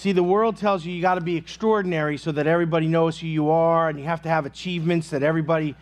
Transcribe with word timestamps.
See, 0.00 0.12
the 0.12 0.22
world 0.22 0.56
tells 0.56 0.86
you 0.86 0.94
you 0.94 1.02
got 1.02 1.16
to 1.16 1.20
be 1.20 1.36
extraordinary 1.36 2.16
so 2.16 2.32
that 2.32 2.46
everybody 2.46 2.86
knows 2.86 3.18
who 3.18 3.26
you 3.26 3.50
are, 3.50 3.90
and 3.90 3.98
you 3.98 4.06
have 4.06 4.22
to 4.22 4.30
have 4.30 4.46
achievements 4.46 5.10
that 5.10 5.22
everybody 5.22 5.74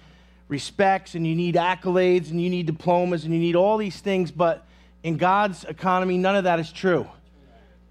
respects, 0.49 1.15
and 1.15 1.25
you 1.25 1.37
need 1.37 1.55
accolades, 1.55 2.33
and 2.33 2.43
you 2.43 2.51
need 2.51 2.67
diplomas, 2.67 3.23
and 3.23 3.33
you 3.33 3.39
need 3.39 3.55
all 3.55 3.77
these 3.77 4.01
things. 4.01 4.33
But 4.33 4.67
in 5.05 5.19
God's 5.19 5.63
economy, 5.63 6.19
none 6.19 6.35
of 6.35 6.43
that 6.43 6.59
is 6.59 6.73
true. 6.73 7.07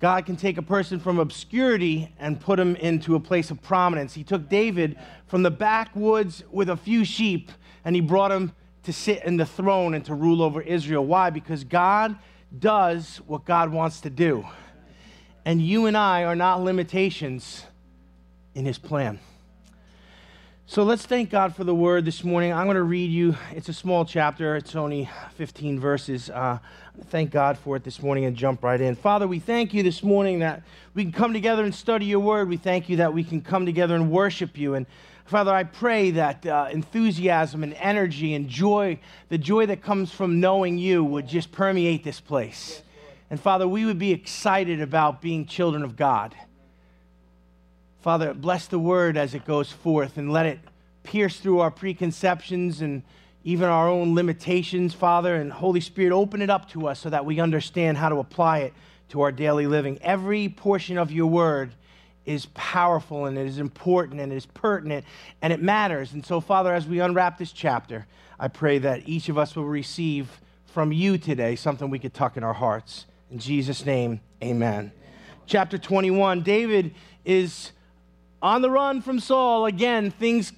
God 0.01 0.25
can 0.25 0.35
take 0.35 0.57
a 0.57 0.61
person 0.61 0.99
from 0.99 1.17
obscurity 1.17 2.13
and 2.19 2.37
put 2.37 2.59
him 2.59 2.75
into 2.75 3.15
a 3.15 3.21
place 3.21 3.49
of 3.49 3.61
prominence. 3.61 4.13
He 4.13 4.25
took 4.25 4.49
David 4.49 4.99
from 5.27 5.43
the 5.43 5.51
backwoods 5.51 6.43
with 6.51 6.69
a 6.69 6.75
few 6.75 7.05
sheep, 7.05 7.53
and 7.85 7.95
he 7.95 8.01
brought 8.01 8.33
him 8.33 8.51
to 8.83 8.91
sit 8.91 9.23
in 9.23 9.37
the 9.37 9.45
throne 9.45 9.93
and 9.93 10.03
to 10.03 10.13
rule 10.13 10.41
over 10.41 10.61
Israel. 10.61 11.05
Why? 11.05 11.29
Because 11.29 11.63
God 11.63 12.17
does 12.59 13.21
what 13.27 13.45
God 13.45 13.71
wants 13.71 14.01
to 14.01 14.09
do. 14.09 14.45
And 15.47 15.61
you 15.61 15.85
and 15.85 15.95
I 15.95 16.25
are 16.25 16.35
not 16.35 16.61
limitations 16.61 17.63
in 18.53 18.65
his 18.65 18.77
plan. 18.77 19.17
So 20.65 20.83
let's 20.83 21.05
thank 21.05 21.29
God 21.29 21.55
for 21.55 21.63
the 21.63 21.73
word 21.73 22.03
this 22.03 22.21
morning. 22.21 22.51
I'm 22.51 22.65
going 22.65 22.75
to 22.75 22.83
read 22.83 23.09
you, 23.09 23.37
it's 23.53 23.69
a 23.69 23.73
small 23.73 24.03
chapter, 24.03 24.57
it's 24.57 24.75
only 24.75 25.09
15 25.35 25.79
verses. 25.79 26.29
Uh, 26.29 26.59
thank 27.05 27.31
God 27.31 27.57
for 27.57 27.77
it 27.77 27.85
this 27.85 28.01
morning 28.01 28.25
and 28.25 28.35
jump 28.35 28.61
right 28.61 28.81
in. 28.81 28.93
Father, 28.93 29.25
we 29.25 29.39
thank 29.39 29.73
you 29.73 29.83
this 29.83 30.03
morning 30.03 30.39
that 30.39 30.63
we 30.93 31.03
can 31.03 31.13
come 31.13 31.31
together 31.31 31.63
and 31.63 31.73
study 31.73 32.07
your 32.07 32.19
word. 32.19 32.49
We 32.49 32.57
thank 32.57 32.89
you 32.89 32.97
that 32.97 33.13
we 33.13 33.23
can 33.23 33.39
come 33.39 33.65
together 33.65 33.95
and 33.95 34.11
worship 34.11 34.57
you. 34.57 34.73
And 34.73 34.85
Father, 35.23 35.53
I 35.53 35.63
pray 35.63 36.11
that 36.11 36.45
uh, 36.45 36.67
enthusiasm 36.69 37.63
and 37.63 37.73
energy 37.75 38.33
and 38.33 38.49
joy, 38.49 38.99
the 39.29 39.37
joy 39.37 39.65
that 39.67 39.81
comes 39.81 40.11
from 40.11 40.41
knowing 40.41 40.77
you, 40.77 41.05
would 41.05 41.25
just 41.25 41.53
permeate 41.53 42.03
this 42.03 42.19
place. 42.19 42.81
And 43.29 43.39
Father, 43.39 43.67
we 43.67 43.85
would 43.85 43.99
be 43.99 44.11
excited 44.11 44.81
about 44.81 45.21
being 45.21 45.45
children 45.45 45.83
of 45.83 45.95
God. 45.95 46.35
Father, 47.99 48.33
bless 48.33 48.67
the 48.67 48.79
word 48.79 49.17
as 49.17 49.33
it 49.33 49.45
goes 49.45 49.71
forth 49.71 50.17
and 50.17 50.31
let 50.31 50.45
it 50.45 50.59
pierce 51.03 51.39
through 51.39 51.59
our 51.59 51.71
preconceptions 51.71 52.81
and 52.81 53.03
even 53.43 53.67
our 53.67 53.89
own 53.89 54.15
limitations, 54.15 54.93
Father. 54.93 55.35
And 55.35 55.51
Holy 55.51 55.81
Spirit, 55.81 56.13
open 56.13 56.41
it 56.41 56.49
up 56.49 56.69
to 56.71 56.87
us 56.87 56.99
so 56.99 57.09
that 57.09 57.25
we 57.25 57.39
understand 57.39 57.97
how 57.97 58.09
to 58.09 58.17
apply 58.17 58.59
it 58.59 58.73
to 59.09 59.21
our 59.21 59.31
daily 59.31 59.67
living. 59.67 59.99
Every 60.01 60.49
portion 60.49 60.97
of 60.97 61.11
your 61.11 61.27
word 61.27 61.73
is 62.25 62.45
powerful 62.53 63.25
and 63.25 63.37
it 63.37 63.47
is 63.47 63.57
important 63.57 64.19
and 64.19 64.31
it 64.31 64.35
is 64.35 64.45
pertinent 64.45 65.05
and 65.41 65.51
it 65.51 65.61
matters. 65.61 66.13
And 66.13 66.25
so, 66.25 66.41
Father, 66.41 66.73
as 66.73 66.85
we 66.85 66.99
unwrap 66.99 67.37
this 67.37 67.51
chapter, 67.51 68.05
I 68.39 68.49
pray 68.49 68.77
that 68.79 69.07
each 69.07 69.29
of 69.29 69.37
us 69.37 69.55
will 69.55 69.65
receive 69.65 70.41
from 70.65 70.91
you 70.91 71.17
today 71.17 71.55
something 71.55 71.89
we 71.89 71.99
could 71.99 72.13
tuck 72.13 72.37
in 72.37 72.43
our 72.43 72.53
hearts. 72.53 73.05
In 73.29 73.39
Jesus' 73.39 73.85
name, 73.85 74.21
amen. 74.41 74.91
Chapter 75.45 75.77
21 75.77 76.43
David 76.43 76.93
is 77.25 77.71
on 78.41 78.61
the 78.61 78.69
run 78.69 79.01
from 79.01 79.19
Saul. 79.19 79.65
Again, 79.65 80.11
things 80.11 80.53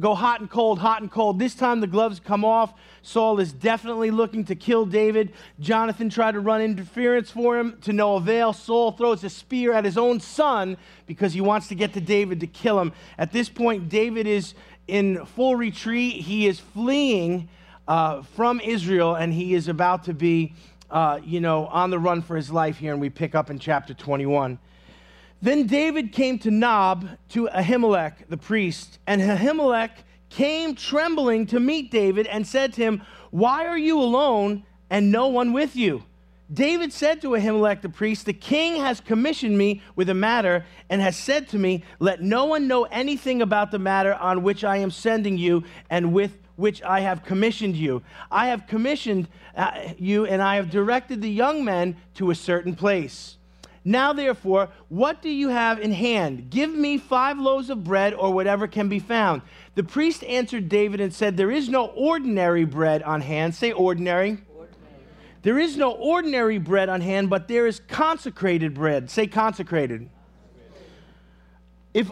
go 0.00 0.14
hot 0.14 0.40
and 0.40 0.48
cold, 0.48 0.78
hot 0.78 1.02
and 1.02 1.10
cold. 1.10 1.38
This 1.38 1.54
time 1.54 1.80
the 1.80 1.86
gloves 1.86 2.20
come 2.20 2.42
off. 2.42 2.72
Saul 3.02 3.40
is 3.40 3.52
definitely 3.52 4.10
looking 4.10 4.44
to 4.46 4.54
kill 4.54 4.86
David. 4.86 5.34
Jonathan 5.60 6.08
tried 6.08 6.32
to 6.32 6.40
run 6.40 6.62
interference 6.62 7.30
for 7.30 7.58
him 7.58 7.78
to 7.82 7.92
no 7.92 8.16
avail. 8.16 8.54
Saul 8.54 8.92
throws 8.92 9.22
a 9.24 9.28
spear 9.28 9.74
at 9.74 9.84
his 9.84 9.98
own 9.98 10.18
son 10.18 10.78
because 11.06 11.34
he 11.34 11.42
wants 11.42 11.68
to 11.68 11.74
get 11.74 11.92
to 11.92 12.00
David 12.00 12.40
to 12.40 12.46
kill 12.46 12.80
him. 12.80 12.92
At 13.18 13.32
this 13.32 13.50
point, 13.50 13.90
David 13.90 14.26
is 14.26 14.54
in 14.88 15.26
full 15.26 15.56
retreat. 15.56 16.22
He 16.22 16.46
is 16.46 16.58
fleeing 16.58 17.50
uh, 17.86 18.22
from 18.22 18.60
Israel 18.60 19.14
and 19.14 19.32
he 19.32 19.54
is 19.54 19.68
about 19.68 20.04
to 20.04 20.14
be, 20.14 20.54
uh, 20.94 21.18
you 21.24 21.40
know, 21.40 21.66
on 21.66 21.90
the 21.90 21.98
run 21.98 22.22
for 22.22 22.36
his 22.36 22.50
life 22.50 22.78
here. 22.78 22.92
And 22.92 23.00
we 23.00 23.10
pick 23.10 23.34
up 23.34 23.50
in 23.50 23.58
chapter 23.58 23.92
21. 23.92 24.58
Then 25.42 25.66
David 25.66 26.12
came 26.12 26.38
to 26.38 26.50
Nob 26.50 27.06
to 27.30 27.48
Ahimelech 27.48 28.28
the 28.28 28.38
priest, 28.38 28.98
and 29.06 29.20
Ahimelech 29.20 29.90
came 30.30 30.74
trembling 30.74 31.46
to 31.48 31.60
meet 31.60 31.90
David 31.90 32.26
and 32.28 32.46
said 32.46 32.72
to 32.74 32.80
him, 32.80 33.02
Why 33.30 33.66
are 33.66 33.76
you 33.76 34.00
alone 34.00 34.64
and 34.88 35.10
no 35.10 35.26
one 35.26 35.52
with 35.52 35.76
you? 35.76 36.04
David 36.52 36.92
said 36.92 37.20
to 37.22 37.30
Ahimelech 37.30 37.82
the 37.82 37.88
priest, 37.88 38.26
The 38.26 38.32
king 38.32 38.76
has 38.76 39.00
commissioned 39.00 39.58
me 39.58 39.82
with 39.96 40.08
a 40.08 40.14
matter 40.14 40.64
and 40.88 41.02
has 41.02 41.16
said 41.16 41.48
to 41.48 41.58
me, 41.58 41.84
Let 41.98 42.22
no 42.22 42.44
one 42.44 42.68
know 42.68 42.84
anything 42.84 43.42
about 43.42 43.70
the 43.70 43.78
matter 43.78 44.14
on 44.14 44.44
which 44.44 44.62
I 44.62 44.76
am 44.76 44.90
sending 44.90 45.36
you 45.36 45.64
and 45.90 46.12
with 46.12 46.38
which 46.56 46.82
I 46.82 47.00
have 47.00 47.24
commissioned 47.24 47.76
you. 47.76 48.02
I 48.30 48.48
have 48.48 48.66
commissioned 48.66 49.28
uh, 49.56 49.92
you 49.98 50.26
and 50.26 50.42
I 50.42 50.56
have 50.56 50.70
directed 50.70 51.22
the 51.22 51.30
young 51.30 51.64
men 51.64 51.96
to 52.14 52.30
a 52.30 52.34
certain 52.34 52.74
place. 52.74 53.36
Now, 53.84 54.14
therefore, 54.14 54.70
what 54.88 55.20
do 55.20 55.28
you 55.28 55.50
have 55.50 55.78
in 55.78 55.92
hand? 55.92 56.48
Give 56.48 56.72
me 56.72 56.96
five 56.96 57.38
loaves 57.38 57.68
of 57.68 57.84
bread 57.84 58.14
or 58.14 58.32
whatever 58.32 58.66
can 58.66 58.88
be 58.88 58.98
found. 58.98 59.42
The 59.74 59.84
priest 59.84 60.24
answered 60.24 60.70
David 60.70 61.00
and 61.02 61.12
said, 61.12 61.36
There 61.36 61.50
is 61.50 61.68
no 61.68 61.86
ordinary 61.88 62.64
bread 62.64 63.02
on 63.02 63.20
hand. 63.20 63.54
Say 63.54 63.72
ordinary. 63.72 64.38
ordinary. 64.56 65.02
There 65.42 65.58
is 65.58 65.76
no 65.76 65.90
ordinary 65.92 66.56
bread 66.56 66.88
on 66.88 67.02
hand, 67.02 67.28
but 67.28 67.46
there 67.46 67.66
is 67.66 67.80
consecrated 67.86 68.72
bread. 68.72 69.10
Say 69.10 69.26
consecrated. 69.26 70.08
If 71.92 72.10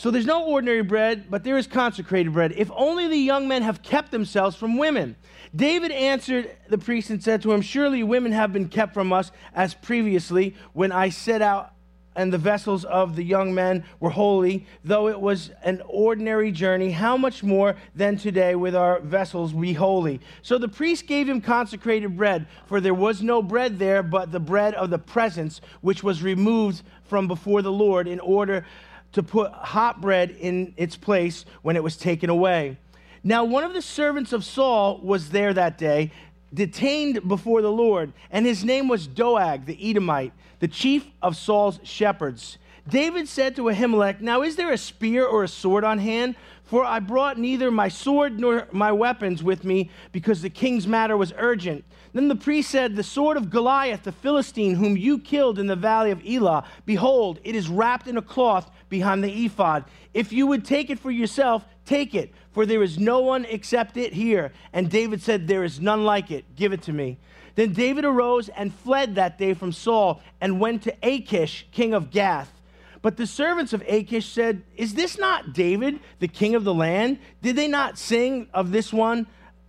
so 0.00 0.10
there's 0.10 0.24
no 0.24 0.46
ordinary 0.46 0.82
bread, 0.82 1.26
but 1.28 1.44
there 1.44 1.58
is 1.58 1.66
consecrated 1.66 2.32
bread. 2.32 2.54
If 2.56 2.70
only 2.74 3.06
the 3.06 3.18
young 3.18 3.46
men 3.46 3.60
have 3.60 3.82
kept 3.82 4.10
themselves 4.10 4.56
from 4.56 4.78
women. 4.78 5.14
David 5.54 5.90
answered 5.90 6.56
the 6.70 6.78
priest 6.78 7.10
and 7.10 7.22
said 7.22 7.42
to 7.42 7.52
him, 7.52 7.60
Surely 7.60 8.02
women 8.02 8.32
have 8.32 8.50
been 8.50 8.70
kept 8.70 8.94
from 8.94 9.12
us 9.12 9.30
as 9.54 9.74
previously 9.74 10.54
when 10.72 10.90
I 10.90 11.10
set 11.10 11.42
out 11.42 11.74
and 12.16 12.32
the 12.32 12.38
vessels 12.38 12.86
of 12.86 13.14
the 13.14 13.22
young 13.22 13.54
men 13.54 13.84
were 14.00 14.10
holy, 14.10 14.66
though 14.82 15.08
it 15.08 15.20
was 15.20 15.50
an 15.62 15.82
ordinary 15.86 16.50
journey, 16.50 16.90
how 16.90 17.18
much 17.18 17.42
more 17.42 17.76
than 17.94 18.16
today 18.16 18.54
with 18.54 18.74
our 18.74 19.00
vessels 19.00 19.52
be 19.52 19.74
holy? 19.74 20.18
So 20.42 20.56
the 20.56 20.68
priest 20.68 21.06
gave 21.06 21.28
him 21.28 21.40
consecrated 21.40 22.16
bread, 22.16 22.46
for 22.66 22.80
there 22.80 22.94
was 22.94 23.22
no 23.22 23.42
bread 23.42 23.78
there 23.78 24.02
but 24.02 24.32
the 24.32 24.40
bread 24.40 24.74
of 24.74 24.88
the 24.88 24.98
presence, 24.98 25.60
which 25.82 26.02
was 26.02 26.22
removed 26.22 26.82
from 27.04 27.28
before 27.28 27.62
the 27.62 27.72
Lord 27.72 28.08
in 28.08 28.18
order 28.20 28.64
to 29.12 29.22
put 29.22 29.52
hot 29.52 30.00
bread 30.00 30.30
in 30.30 30.74
its 30.76 30.96
place 30.96 31.44
when 31.62 31.76
it 31.76 31.82
was 31.82 31.96
taken 31.96 32.30
away. 32.30 32.78
Now, 33.22 33.44
one 33.44 33.64
of 33.64 33.74
the 33.74 33.82
servants 33.82 34.32
of 34.32 34.44
Saul 34.44 34.98
was 35.02 35.30
there 35.30 35.52
that 35.52 35.76
day, 35.76 36.10
detained 36.52 37.28
before 37.28 37.62
the 37.62 37.72
Lord, 37.72 38.12
and 38.30 38.46
his 38.46 38.64
name 38.64 38.88
was 38.88 39.06
Doeg 39.06 39.66
the 39.66 39.90
Edomite, 39.90 40.32
the 40.58 40.68
chief 40.68 41.06
of 41.22 41.36
Saul's 41.36 41.80
shepherds. 41.82 42.58
David 42.88 43.28
said 43.28 43.54
to 43.56 43.62
Ahimelech, 43.62 44.20
Now 44.20 44.42
is 44.42 44.56
there 44.56 44.72
a 44.72 44.78
spear 44.78 45.26
or 45.26 45.44
a 45.44 45.48
sword 45.48 45.84
on 45.84 45.98
hand? 45.98 46.34
For 46.70 46.84
I 46.84 47.00
brought 47.00 47.36
neither 47.36 47.68
my 47.68 47.88
sword 47.88 48.38
nor 48.38 48.68
my 48.70 48.92
weapons 48.92 49.42
with 49.42 49.64
me, 49.64 49.90
because 50.12 50.40
the 50.40 50.48
king's 50.48 50.86
matter 50.86 51.16
was 51.16 51.32
urgent. 51.36 51.84
Then 52.12 52.28
the 52.28 52.36
priest 52.36 52.70
said, 52.70 52.94
The 52.94 53.02
sword 53.02 53.36
of 53.36 53.50
Goliath, 53.50 54.04
the 54.04 54.12
Philistine, 54.12 54.76
whom 54.76 54.96
you 54.96 55.18
killed 55.18 55.58
in 55.58 55.66
the 55.66 55.74
valley 55.74 56.12
of 56.12 56.22
Elah, 56.24 56.64
behold, 56.86 57.40
it 57.42 57.56
is 57.56 57.68
wrapped 57.68 58.06
in 58.06 58.16
a 58.16 58.22
cloth 58.22 58.70
behind 58.88 59.24
the 59.24 59.46
ephod. 59.46 59.84
If 60.14 60.32
you 60.32 60.46
would 60.46 60.64
take 60.64 60.90
it 60.90 61.00
for 61.00 61.10
yourself, 61.10 61.64
take 61.86 62.14
it, 62.14 62.32
for 62.52 62.64
there 62.64 62.84
is 62.84 63.00
no 63.00 63.18
one 63.18 63.46
except 63.46 63.96
it 63.96 64.12
here. 64.12 64.52
And 64.72 64.88
David 64.88 65.22
said, 65.22 65.48
There 65.48 65.64
is 65.64 65.80
none 65.80 66.04
like 66.04 66.30
it. 66.30 66.54
Give 66.54 66.72
it 66.72 66.82
to 66.82 66.92
me. 66.92 67.18
Then 67.56 67.72
David 67.72 68.04
arose 68.04 68.48
and 68.48 68.72
fled 68.72 69.16
that 69.16 69.38
day 69.38 69.54
from 69.54 69.72
Saul 69.72 70.22
and 70.40 70.60
went 70.60 70.84
to 70.84 70.94
Achish, 71.02 71.66
king 71.72 71.94
of 71.94 72.12
Gath. 72.12 72.59
But 73.02 73.16
the 73.16 73.26
servants 73.26 73.72
of 73.72 73.82
Achish 73.88 74.28
said, 74.28 74.62
Is 74.76 74.94
this 74.94 75.18
not 75.18 75.52
David, 75.52 76.00
the 76.18 76.28
king 76.28 76.54
of 76.54 76.64
the 76.64 76.74
land? 76.74 77.18
Did 77.42 77.56
they 77.56 77.68
not 77.68 77.98
sing 77.98 78.48
of 78.52 78.72
this 78.72 78.92
one 78.92 79.26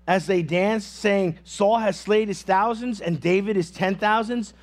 as 0.08 0.28
they 0.28 0.42
danced, 0.42 0.98
saying, 0.98 1.40
Saul 1.44 1.78
has 1.78 2.00
slain 2.00 2.28
his 2.28 2.42
thousands 2.42 3.00
and 3.00 3.22
David 3.22 3.56
his 3.56 3.72
ten 3.72 3.96
thousands? 3.96 4.54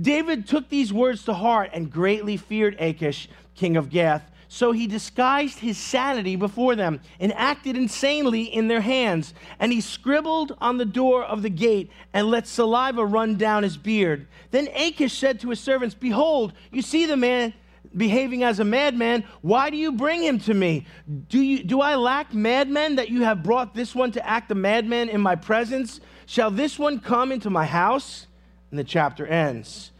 David 0.00 0.46
took 0.46 0.68
these 0.68 0.92
words 0.92 1.24
to 1.24 1.34
heart 1.34 1.70
and 1.72 1.90
greatly 1.90 2.36
feared 2.36 2.80
Achish, 2.80 3.28
king 3.54 3.76
of 3.76 3.90
Gath. 3.90 4.30
So 4.48 4.72
he 4.72 4.86
disguised 4.86 5.58
his 5.58 5.76
sanity 5.76 6.36
before 6.36 6.76
them 6.76 7.00
and 7.18 7.32
acted 7.34 7.76
insanely 7.76 8.42
in 8.42 8.68
their 8.68 8.80
hands. 8.80 9.34
And 9.58 9.72
he 9.72 9.80
scribbled 9.80 10.56
on 10.60 10.78
the 10.78 10.84
door 10.84 11.24
of 11.24 11.42
the 11.42 11.50
gate 11.50 11.90
and 12.12 12.30
let 12.30 12.46
saliva 12.46 13.04
run 13.04 13.36
down 13.36 13.64
his 13.64 13.76
beard. 13.76 14.28
Then 14.52 14.68
Achish 14.74 15.18
said 15.18 15.40
to 15.40 15.50
his 15.50 15.60
servants, 15.60 15.94
Behold, 15.94 16.52
you 16.70 16.82
see 16.82 17.04
the 17.04 17.16
man 17.16 17.52
behaving 17.96 18.42
as 18.42 18.60
a 18.60 18.64
madman, 18.64 19.24
why 19.40 19.70
do 19.70 19.76
you 19.76 19.92
bring 19.92 20.22
him 20.22 20.38
to 20.40 20.54
me? 20.54 20.86
Do, 21.28 21.40
you, 21.40 21.62
do 21.62 21.80
I 21.80 21.96
lack 21.96 22.34
madmen 22.34 22.96
that 22.96 23.08
you 23.08 23.22
have 23.22 23.42
brought 23.42 23.74
this 23.74 23.94
one 23.94 24.12
to 24.12 24.26
act 24.26 24.50
a 24.50 24.54
madman 24.54 25.08
in 25.08 25.20
my 25.20 25.36
presence? 25.36 26.00
Shall 26.26 26.50
this 26.50 26.78
one 26.78 27.00
come 27.00 27.32
into 27.32 27.50
my 27.50 27.66
house? 27.66 28.26
And 28.70 28.78
the 28.78 28.84
chapter 28.84 29.26
ends. 29.26 29.92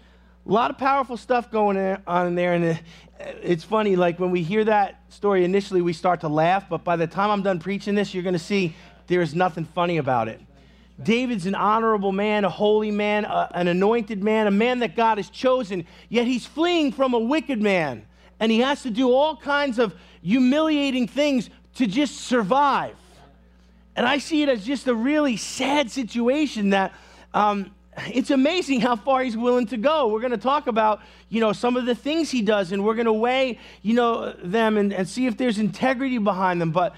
A 0.46 0.52
lot 0.52 0.70
of 0.70 0.79
powerful 0.79 1.17
stuff 1.17 1.50
going 1.50 1.76
on 2.06 2.26
in 2.26 2.35
there. 2.35 2.55
And 2.55 2.81
it's 3.43 3.64
funny, 3.64 3.96
like 3.96 4.19
when 4.19 4.31
we 4.31 4.43
hear 4.43 4.64
that 4.64 5.00
story 5.12 5.44
initially, 5.44 5.81
we 5.81 5.93
start 5.93 6.20
to 6.20 6.29
laugh, 6.29 6.69
but 6.69 6.85
by 6.85 6.96
the 6.96 7.06
time 7.06 7.31
I'm 7.31 7.43
done 7.43 7.61
preaching 7.61 7.94
this, 7.94 8.12
you're 8.12 8.23
going 8.23 8.35
to 8.35 8.38
see 8.38 8.75
there 9.06 9.23
is 9.23 9.35
nothing 9.35 9.64
funny 9.64 9.99
about 9.99 10.29
it. 10.29 10.41
David's 11.02 11.46
an 11.46 11.55
honorable 11.55 12.12
man, 12.12 12.44
a 12.44 12.50
holy 12.50 12.91
man, 12.91 13.25
a, 13.25 13.50
an 13.55 13.69
anointed 13.69 14.23
man, 14.23 14.46
a 14.46 14.50
man 14.50 14.79
that 14.79 14.94
God 14.94 15.19
has 15.19 15.29
chosen, 15.29 15.87
yet 16.08 16.26
he's 16.26 16.46
fleeing 16.46 16.93
from 16.93 17.14
a 17.14 17.19
wicked 17.19 17.61
man. 17.61 18.06
And 18.38 18.52
he 18.52 18.61
has 18.61 18.82
to 18.82 18.91
do 18.91 19.12
all 19.12 19.37
kinds 19.37 19.79
of 19.79 19.94
humiliating 20.23 21.08
things 21.08 21.50
to 21.76 21.87
just 21.87 22.20
survive. 22.20 22.96
And 23.96 24.06
I 24.06 24.19
see 24.19 24.43
it 24.43 24.49
as 24.49 24.64
just 24.64 24.87
a 24.87 24.94
really 24.94 25.37
sad 25.37 25.91
situation 25.91 26.70
that 26.70 26.93
um, 27.32 27.70
it's 28.08 28.31
amazing 28.31 28.81
how 28.81 28.96
far 28.96 29.23
he's 29.23 29.37
willing 29.37 29.67
to 29.69 29.76
go. 29.76 30.08
We're 30.08 30.20
going 30.20 30.32
to 30.32 30.37
talk 30.37 30.67
about, 30.67 31.00
you 31.29 31.41
know, 31.41 31.52
some 31.52 31.76
of 31.76 31.87
the 31.87 31.94
things 31.94 32.31
he 32.31 32.43
does, 32.43 32.73
and 32.73 32.85
we're 32.85 32.94
going 32.94 33.06
to 33.06 33.12
weigh, 33.12 33.58
you 33.82 33.94
know, 33.94 34.32
them 34.43 34.76
and, 34.76 34.93
and 34.93 35.08
see 35.08 35.26
if 35.26 35.37
there's 35.37 35.58
integrity 35.58 36.19
behind 36.19 36.61
them. 36.61 36.73
But 36.73 36.94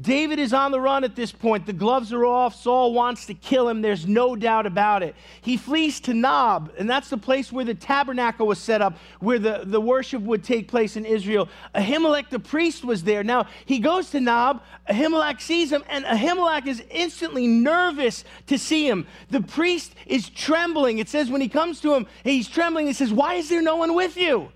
David 0.00 0.38
is 0.38 0.52
on 0.52 0.70
the 0.70 0.80
run 0.80 1.02
at 1.02 1.16
this 1.16 1.32
point. 1.32 1.66
The 1.66 1.72
gloves 1.72 2.12
are 2.12 2.24
off. 2.24 2.54
Saul 2.54 2.94
wants 2.94 3.26
to 3.26 3.34
kill 3.34 3.68
him. 3.68 3.82
There's 3.82 4.06
no 4.06 4.36
doubt 4.36 4.64
about 4.64 5.02
it. 5.02 5.16
He 5.40 5.56
flees 5.56 5.98
to 6.00 6.14
Nob, 6.14 6.72
and 6.78 6.88
that's 6.88 7.10
the 7.10 7.18
place 7.18 7.50
where 7.50 7.64
the 7.64 7.74
tabernacle 7.74 8.46
was 8.46 8.60
set 8.60 8.80
up, 8.80 8.96
where 9.18 9.40
the, 9.40 9.62
the 9.64 9.80
worship 9.80 10.22
would 10.22 10.44
take 10.44 10.68
place 10.68 10.96
in 10.96 11.04
Israel. 11.04 11.48
Ahimelech 11.74 12.30
the 12.30 12.38
priest 12.38 12.84
was 12.84 13.02
there. 13.02 13.24
Now, 13.24 13.48
he 13.66 13.80
goes 13.80 14.10
to 14.10 14.20
Nob. 14.20 14.62
Ahimelech 14.88 15.40
sees 15.40 15.72
him, 15.72 15.82
and 15.88 16.04
Ahimelech 16.04 16.68
is 16.68 16.84
instantly 16.88 17.48
nervous 17.48 18.24
to 18.46 18.58
see 18.58 18.88
him. 18.88 19.04
The 19.30 19.40
priest 19.40 19.96
is 20.06 20.28
trembling. 20.28 20.98
It 20.98 21.08
says 21.08 21.28
when 21.28 21.40
he 21.40 21.48
comes 21.48 21.80
to 21.80 21.92
him, 21.92 22.06
he's 22.22 22.46
trembling. 22.46 22.86
He 22.86 22.92
says, 22.92 23.12
Why 23.12 23.34
is 23.34 23.48
there 23.48 23.62
no 23.62 23.76
one 23.76 23.94
with 23.94 24.16
you? 24.16 24.52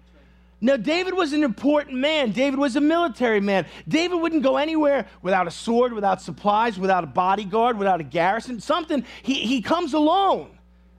Now, 0.61 0.77
David 0.77 1.15
was 1.15 1.33
an 1.33 1.45
important 1.45 1.99
man. 1.99 2.33
David 2.33 2.59
was 2.59 2.77
a 2.77 2.81
military 2.81 3.41
man. 3.41 3.67
David 3.87 4.17
wouldn't 4.17 4.43
go 4.43 4.57
anywhere 4.57 5.07
without 5.21 5.47
a 5.47 5.51
sword, 5.51 5.93
without 5.93 6.23
supplies, 6.23 6.79
without 6.79 7.05
a 7.05 7.07
bodyguard, 7.07 7.79
without 7.79 8.01
a 8.01 8.05
garrison, 8.05 8.61
something. 8.61 9.05
He, 9.23 9.35
he 9.35 9.61
comes 9.61 9.93
alone. 9.93 10.59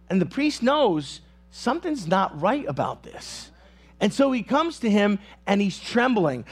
And 0.09 0.21
the 0.21 0.27
priest 0.27 0.61
knows 0.61 1.21
something's 1.49 2.07
not 2.07 2.39
right 2.39 2.65
about 2.67 3.03
this. 3.03 3.51
And 3.99 4.13
so 4.13 4.31
he 4.31 4.43
comes 4.43 4.79
to 4.79 4.89
him 4.89 5.17
and 5.47 5.59
he's 5.59 5.79
trembling. 5.79 6.45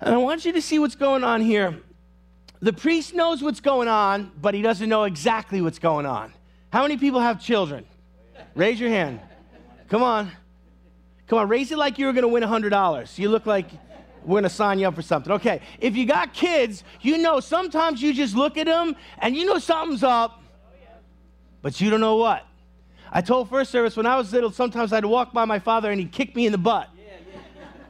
And 0.00 0.14
I 0.14 0.18
want 0.18 0.44
you 0.44 0.52
to 0.52 0.62
see 0.62 0.78
what's 0.80 0.96
going 0.96 1.22
on 1.22 1.40
here. 1.40 1.80
The 2.60 2.72
priest 2.72 3.14
knows 3.14 3.40
what's 3.40 3.60
going 3.60 3.86
on, 3.86 4.32
but 4.40 4.52
he 4.52 4.62
doesn't 4.62 4.88
know 4.88 5.04
exactly 5.04 5.60
what's 5.60 5.78
going 5.78 6.06
on. 6.06 6.32
How 6.72 6.82
many 6.82 6.96
people 6.96 7.20
have 7.20 7.40
children? 7.40 7.86
Raise 8.56 8.80
your 8.80 8.90
hand. 8.90 9.20
Come 9.88 10.02
on. 10.02 10.32
Come 11.28 11.38
on, 11.38 11.48
raise 11.48 11.70
it 11.70 11.78
like 11.78 11.98
you 11.98 12.06
were 12.06 12.12
going 12.12 12.22
to 12.22 12.28
win 12.28 12.42
$100. 12.42 13.18
You 13.18 13.28
look 13.28 13.44
like 13.44 13.66
we're 14.24 14.34
going 14.34 14.42
to 14.44 14.48
sign 14.50 14.78
you 14.78 14.88
up 14.88 14.94
for 14.94 15.02
something. 15.02 15.32
Okay, 15.34 15.60
if 15.78 15.94
you 15.94 16.06
got 16.06 16.32
kids, 16.32 16.84
you 17.02 17.18
know 17.18 17.38
sometimes 17.40 18.02
you 18.02 18.14
just 18.14 18.34
look 18.34 18.56
at 18.56 18.66
them 18.66 18.96
and 19.18 19.36
you 19.36 19.44
know 19.44 19.58
something's 19.58 20.02
up, 20.02 20.42
but 21.62 21.80
you 21.80 21.90
don't 21.90 22.00
know 22.00 22.16
what. 22.16 22.44
I 23.10 23.20
told 23.20 23.48
first 23.48 23.70
service 23.70 23.96
when 23.96 24.06
I 24.06 24.16
was 24.16 24.32
little, 24.32 24.50
sometimes 24.50 24.92
I'd 24.92 25.04
walk 25.04 25.32
by 25.32 25.44
my 25.44 25.58
father 25.58 25.90
and 25.90 26.00
he'd 26.00 26.12
kick 26.12 26.34
me 26.34 26.46
in 26.46 26.52
the 26.52 26.58
butt. 26.58 26.88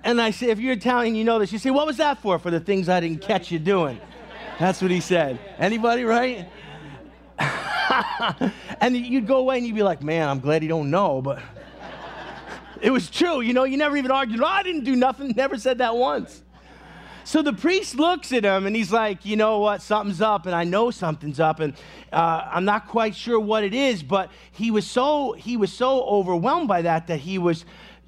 And 0.04 0.20
I 0.20 0.30
say, 0.30 0.50
if 0.50 0.60
you're 0.60 0.74
Italian, 0.74 1.16
you 1.16 1.24
know 1.24 1.38
this. 1.38 1.52
You 1.52 1.58
say, 1.58 1.70
what 1.70 1.86
was 1.86 1.96
that 1.96 2.22
for? 2.22 2.38
For 2.38 2.50
the 2.50 2.60
things 2.60 2.88
I 2.88 3.00
didn't 3.00 3.20
catch 3.20 3.50
you 3.50 3.58
doing. 3.58 4.00
That's 4.58 4.80
what 4.80 4.90
he 4.90 5.00
said. 5.00 5.38
Anybody, 5.58 6.04
right? 6.04 6.48
and 8.80 8.96
you'd 8.96 9.26
go 9.26 9.38
away 9.38 9.58
and 9.58 9.66
you'd 9.66 9.74
be 9.74 9.82
like, 9.82 10.02
man, 10.02 10.28
I'm 10.28 10.40
glad 10.40 10.62
he 10.62 10.68
don't 10.68 10.90
know, 10.90 11.20
but 11.20 11.40
it 12.80 12.90
was 12.90 13.10
true. 13.10 13.40
You 13.40 13.52
know, 13.52 13.64
you 13.64 13.76
never 13.76 13.96
even 13.96 14.10
argued, 14.10 14.40
oh, 14.40 14.46
I 14.46 14.62
didn't 14.62 14.84
do 14.84 14.96
nothing. 14.96 15.32
Never 15.36 15.56
said 15.58 15.78
that 15.78 15.96
once. 15.96 16.42
So 17.24 17.42
the 17.42 17.52
priest 17.52 17.96
looks 17.96 18.32
at 18.32 18.44
him 18.44 18.66
and 18.66 18.74
he's 18.74 18.90
like, 18.90 19.26
you 19.26 19.36
know 19.36 19.58
what, 19.58 19.82
something's 19.82 20.22
up, 20.22 20.46
and 20.46 20.54
I 20.54 20.64
know 20.64 20.90
something's 20.90 21.38
up, 21.38 21.60
and 21.60 21.74
uh, 22.10 22.48
I'm 22.50 22.64
not 22.64 22.88
quite 22.88 23.14
sure 23.14 23.38
what 23.38 23.64
it 23.64 23.74
is, 23.74 24.02
but 24.02 24.30
he 24.50 24.70
was 24.70 24.86
so 24.86 25.32
he 25.32 25.58
was 25.58 25.70
so 25.70 26.04
overwhelmed 26.04 26.68
by 26.68 26.80
that 26.80 27.06
that 27.08 27.20
he 27.20 27.36
was 27.36 27.66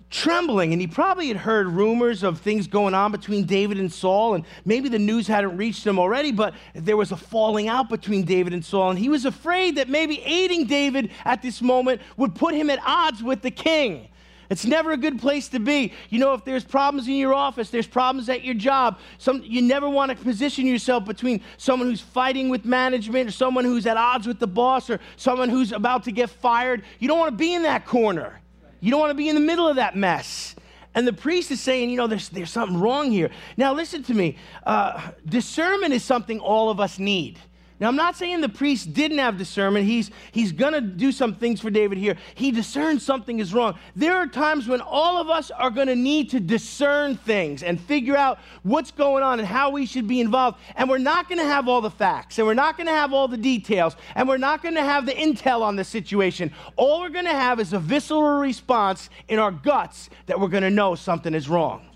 trembling, 0.08 0.72
and 0.72 0.80
he 0.80 0.86
probably 0.86 1.28
had 1.28 1.36
heard 1.36 1.68
rumors 1.68 2.22
of 2.22 2.40
things 2.40 2.66
going 2.66 2.94
on 2.94 3.12
between 3.12 3.44
David 3.44 3.78
and 3.78 3.92
Saul, 3.92 4.34
and 4.34 4.44
maybe 4.64 4.88
the 4.88 4.98
news 4.98 5.26
hadn't 5.26 5.56
reached 5.56 5.86
him 5.86 5.98
already, 5.98 6.32
but 6.32 6.54
there 6.74 6.96
was 6.96 7.12
a 7.12 7.16
falling 7.16 7.68
out 7.68 7.88
between 7.88 8.24
David 8.24 8.52
and 8.52 8.64
Saul, 8.64 8.90
and 8.90 8.98
he 8.98 9.08
was 9.08 9.26
afraid 9.26 9.76
that 9.76 9.90
maybe 9.90 10.20
aiding 10.22 10.64
David 10.64 11.10
at 11.26 11.42
this 11.42 11.60
moment 11.60 12.00
would 12.16 12.34
put 12.34 12.54
him 12.54 12.70
at 12.70 12.80
odds 12.86 13.22
with 13.22 13.42
the 13.42 13.50
king. 13.50 14.08
It's 14.50 14.66
never 14.66 14.90
a 14.90 14.96
good 14.96 15.20
place 15.20 15.48
to 15.50 15.60
be. 15.60 15.92
You 16.08 16.18
know, 16.18 16.34
if 16.34 16.44
there's 16.44 16.64
problems 16.64 17.06
in 17.06 17.14
your 17.14 17.32
office, 17.32 17.70
there's 17.70 17.86
problems 17.86 18.28
at 18.28 18.44
your 18.44 18.56
job, 18.56 18.98
some, 19.18 19.42
you 19.44 19.62
never 19.62 19.88
want 19.88 20.10
to 20.10 20.16
position 20.16 20.66
yourself 20.66 21.04
between 21.04 21.40
someone 21.56 21.88
who's 21.88 22.00
fighting 22.00 22.48
with 22.48 22.64
management 22.64 23.28
or 23.28 23.32
someone 23.32 23.64
who's 23.64 23.86
at 23.86 23.96
odds 23.96 24.26
with 24.26 24.40
the 24.40 24.48
boss 24.48 24.90
or 24.90 24.98
someone 25.16 25.48
who's 25.48 25.70
about 25.70 26.02
to 26.04 26.12
get 26.12 26.30
fired. 26.30 26.82
You 26.98 27.06
don't 27.06 27.20
want 27.20 27.30
to 27.32 27.36
be 27.36 27.54
in 27.54 27.62
that 27.62 27.86
corner. 27.86 28.40
You 28.80 28.90
don't 28.90 28.98
want 28.98 29.10
to 29.10 29.16
be 29.16 29.28
in 29.28 29.36
the 29.36 29.40
middle 29.40 29.68
of 29.68 29.76
that 29.76 29.94
mess. 29.94 30.56
And 30.96 31.06
the 31.06 31.12
priest 31.12 31.52
is 31.52 31.60
saying, 31.60 31.88
you 31.88 31.96
know, 31.96 32.08
there's, 32.08 32.28
there's 32.30 32.50
something 32.50 32.80
wrong 32.80 33.12
here. 33.12 33.30
Now, 33.56 33.72
listen 33.72 34.02
to 34.04 34.14
me. 34.14 34.36
Uh, 34.66 35.12
discernment 35.24 35.94
is 35.94 36.02
something 36.02 36.40
all 36.40 36.70
of 36.70 36.80
us 36.80 36.98
need. 36.98 37.38
Now, 37.80 37.88
I'm 37.88 37.96
not 37.96 38.14
saying 38.14 38.42
the 38.42 38.48
priest 38.50 38.92
didn't 38.92 39.18
have 39.18 39.38
discernment. 39.38 39.86
He's, 39.86 40.10
he's 40.32 40.52
going 40.52 40.74
to 40.74 40.82
do 40.82 41.10
some 41.12 41.34
things 41.34 41.62
for 41.62 41.70
David 41.70 41.96
here. 41.96 42.18
He 42.34 42.50
discerns 42.50 43.02
something 43.02 43.38
is 43.38 43.54
wrong. 43.54 43.78
There 43.96 44.14
are 44.14 44.26
times 44.26 44.68
when 44.68 44.82
all 44.82 45.16
of 45.16 45.30
us 45.30 45.50
are 45.50 45.70
going 45.70 45.86
to 45.86 45.96
need 45.96 46.28
to 46.30 46.40
discern 46.40 47.16
things 47.16 47.62
and 47.62 47.80
figure 47.80 48.18
out 48.18 48.38
what's 48.64 48.90
going 48.90 49.22
on 49.22 49.38
and 49.38 49.48
how 49.48 49.70
we 49.70 49.86
should 49.86 50.06
be 50.06 50.20
involved. 50.20 50.58
And 50.76 50.90
we're 50.90 50.98
not 50.98 51.30
going 51.30 51.38
to 51.38 51.44
have 51.44 51.68
all 51.68 51.80
the 51.80 51.90
facts, 51.90 52.38
and 52.38 52.46
we're 52.46 52.52
not 52.52 52.76
going 52.76 52.86
to 52.86 52.92
have 52.92 53.14
all 53.14 53.28
the 53.28 53.38
details, 53.38 53.96
and 54.14 54.28
we're 54.28 54.36
not 54.36 54.62
going 54.62 54.74
to 54.74 54.84
have 54.84 55.06
the 55.06 55.12
intel 55.12 55.62
on 55.62 55.76
the 55.76 55.84
situation. 55.84 56.52
All 56.76 57.00
we're 57.00 57.08
going 57.08 57.24
to 57.24 57.30
have 57.30 57.60
is 57.60 57.72
a 57.72 57.78
visceral 57.78 58.40
response 58.40 59.08
in 59.28 59.38
our 59.38 59.50
guts 59.50 60.10
that 60.26 60.38
we're 60.38 60.48
going 60.48 60.64
to 60.64 60.70
know 60.70 60.94
something 60.94 61.32
is 61.32 61.48
wrong. 61.48 61.89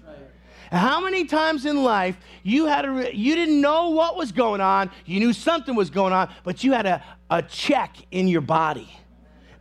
How 0.74 1.00
many 1.00 1.24
times 1.24 1.66
in 1.66 1.84
life 1.84 2.16
you 2.42 2.66
had 2.66 2.84
a, 2.84 3.16
you 3.16 3.36
didn't 3.36 3.60
know 3.60 3.90
what 3.90 4.16
was 4.16 4.32
going 4.32 4.60
on, 4.60 4.90
you 5.06 5.20
knew 5.20 5.32
something 5.32 5.76
was 5.76 5.88
going 5.88 6.12
on, 6.12 6.28
but 6.42 6.64
you 6.64 6.72
had 6.72 6.84
a, 6.84 7.02
a 7.30 7.42
check 7.42 7.96
in 8.10 8.26
your 8.26 8.40
body. 8.40 8.90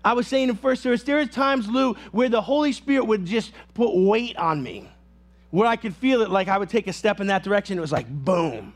I 0.03 0.13
was 0.13 0.27
saying 0.27 0.49
in 0.49 0.55
first 0.55 0.81
service, 0.81 1.03
there 1.03 1.19
are 1.19 1.25
times, 1.27 1.69
Lou, 1.69 1.93
where 2.11 2.29
the 2.29 2.41
Holy 2.41 2.71
Spirit 2.71 3.05
would 3.05 3.25
just 3.25 3.51
put 3.75 3.95
weight 3.95 4.35
on 4.37 4.63
me, 4.63 4.89
where 5.51 5.67
I 5.67 5.75
could 5.75 5.95
feel 5.95 6.21
it 6.23 6.31
like 6.31 6.47
I 6.47 6.57
would 6.57 6.69
take 6.69 6.87
a 6.87 6.93
step 6.93 7.19
in 7.19 7.27
that 7.27 7.43
direction. 7.43 7.77
It 7.77 7.81
was 7.81 7.91
like 7.91 8.09
boom. 8.09 8.73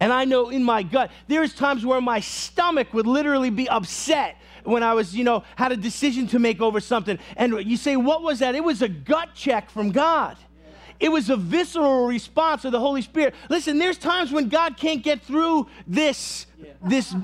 And 0.00 0.10
I 0.10 0.24
know 0.24 0.48
in 0.48 0.64
my 0.64 0.82
gut, 0.82 1.10
there's 1.26 1.52
times 1.52 1.84
where 1.84 2.00
my 2.00 2.20
stomach 2.20 2.94
would 2.94 3.06
literally 3.06 3.50
be 3.50 3.68
upset 3.68 4.36
when 4.64 4.82
I 4.82 4.94
was, 4.94 5.14
you 5.14 5.22
know, 5.22 5.44
had 5.56 5.72
a 5.72 5.76
decision 5.76 6.28
to 6.28 6.38
make 6.38 6.62
over 6.62 6.80
something. 6.80 7.18
And 7.36 7.62
you 7.68 7.76
say, 7.76 7.96
what 7.96 8.22
was 8.22 8.38
that? 8.38 8.54
It 8.54 8.64
was 8.64 8.80
a 8.80 8.88
gut 8.88 9.34
check 9.34 9.70
from 9.70 9.90
God. 9.90 10.36
It 11.00 11.10
was 11.10 11.30
a 11.30 11.36
visceral 11.36 12.06
response 12.06 12.64
of 12.64 12.72
the 12.72 12.80
Holy 12.80 13.02
Spirit. 13.02 13.34
Listen, 13.48 13.78
there's 13.78 13.98
times 13.98 14.32
when 14.32 14.48
God 14.48 14.76
can't 14.76 15.02
get 15.02 15.22
through 15.22 15.68
this, 15.86 16.46
yeah. 16.60 16.72
this 16.84 17.14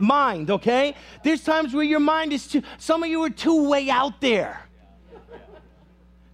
mind, 0.00 0.50
okay? 0.50 0.94
There's 1.22 1.44
times 1.44 1.72
where 1.72 1.84
your 1.84 2.00
mind 2.00 2.32
is 2.32 2.48
too, 2.48 2.62
some 2.78 3.02
of 3.02 3.08
you 3.08 3.22
are 3.22 3.30
too 3.30 3.68
way 3.68 3.88
out 3.88 4.20
there 4.20 4.60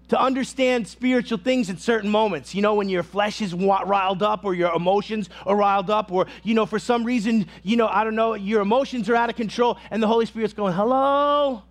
to 0.08 0.20
understand 0.20 0.86
spiritual 0.86 1.38
things 1.38 1.68
at 1.68 1.80
certain 1.80 2.08
moments. 2.08 2.54
You 2.54 2.62
know, 2.62 2.74
when 2.74 2.88
your 2.88 3.02
flesh 3.02 3.40
is 3.40 3.52
riled 3.54 4.22
up 4.22 4.44
or 4.44 4.54
your 4.54 4.72
emotions 4.72 5.28
are 5.44 5.56
riled 5.56 5.90
up, 5.90 6.12
or, 6.12 6.26
you 6.44 6.54
know, 6.54 6.64
for 6.64 6.78
some 6.78 7.04
reason, 7.04 7.46
you 7.62 7.76
know, 7.76 7.88
I 7.88 8.04
don't 8.04 8.14
know, 8.14 8.34
your 8.34 8.62
emotions 8.62 9.08
are 9.08 9.16
out 9.16 9.30
of 9.30 9.36
control 9.36 9.78
and 9.90 10.02
the 10.02 10.06
Holy 10.06 10.26
Spirit's 10.26 10.54
going, 10.54 10.74
hello, 10.74 11.62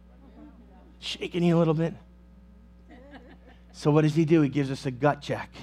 shaking 1.00 1.44
you 1.44 1.58
a 1.58 1.60
little 1.60 1.74
bit. 1.74 1.94
So, 3.78 3.92
what 3.92 4.04
does 4.04 4.16
he 4.16 4.24
do? 4.24 4.40
He 4.40 4.48
gives 4.48 4.72
us 4.72 4.86
a 4.86 4.92
gut 4.92 5.22
check. 5.22 5.54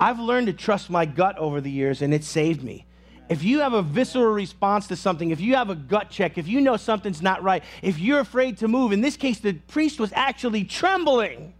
I've 0.00 0.18
learned 0.18 0.48
to 0.48 0.52
trust 0.52 0.90
my 0.90 1.06
gut 1.06 1.38
over 1.38 1.60
the 1.60 1.70
years, 1.70 2.02
and 2.02 2.12
it 2.12 2.24
saved 2.24 2.64
me. 2.64 2.84
If 3.28 3.44
you 3.44 3.60
have 3.60 3.74
a 3.74 3.82
visceral 3.82 4.32
response 4.32 4.88
to 4.88 4.96
something, 4.96 5.30
if 5.30 5.40
you 5.40 5.54
have 5.54 5.70
a 5.70 5.76
gut 5.76 6.10
check, 6.10 6.36
if 6.36 6.48
you 6.48 6.60
know 6.60 6.76
something's 6.76 7.22
not 7.22 7.44
right, 7.44 7.62
if 7.80 8.00
you're 8.00 8.18
afraid 8.18 8.58
to 8.58 8.66
move, 8.66 8.90
in 8.90 9.02
this 9.02 9.16
case, 9.16 9.38
the 9.38 9.52
priest 9.52 10.00
was 10.00 10.12
actually 10.14 10.64
trembling. 10.64 11.54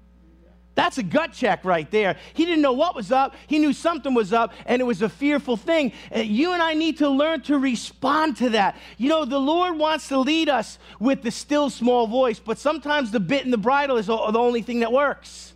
That's 0.75 0.99
a 0.99 1.03
gut 1.03 1.33
check 1.33 1.65
right 1.65 1.89
there. 1.93 2.17
He 2.35 2.45
didn't 2.45 2.63
know 2.63 2.73
what 2.73 2.97
was 2.97 3.13
up. 3.13 3.37
He 3.47 3.61
knew 3.61 3.73
something 3.73 4.15
was 4.15 4.33
up, 4.33 4.55
and 4.67 4.83
it 4.83 4.85
was 4.85 5.01
a 5.01 5.09
fearful 5.09 5.57
thing. 5.57 5.93
Uh, 6.15 6.19
you 6.21 6.55
and 6.55 6.63
I 6.63 6.75
need 6.75 6.99
to 6.99 7.09
learn 7.09 7.43
to 7.43 7.57
respond 7.57 8.37
to 8.39 8.51
that. 8.51 8.77
You 8.97 9.11
know, 9.11 9.25
the 9.25 9.39
Lord 9.39 9.79
wants 9.79 10.09
to 10.09 10.19
lead 10.19 10.49
us 10.49 10.81
with 10.99 11.23
the 11.23 11.31
still 11.31 11.71
small 11.71 12.09
voice, 12.09 12.41
but 12.41 12.59
sometimes 12.59 13.13
the 13.13 13.21
bit 13.21 13.45
and 13.45 13.53
the 13.53 13.59
bridle 13.59 13.97
is 13.97 14.07
the 14.07 14.17
only 14.17 14.63
thing 14.63 14.81
that 14.81 14.93
works. 14.93 15.55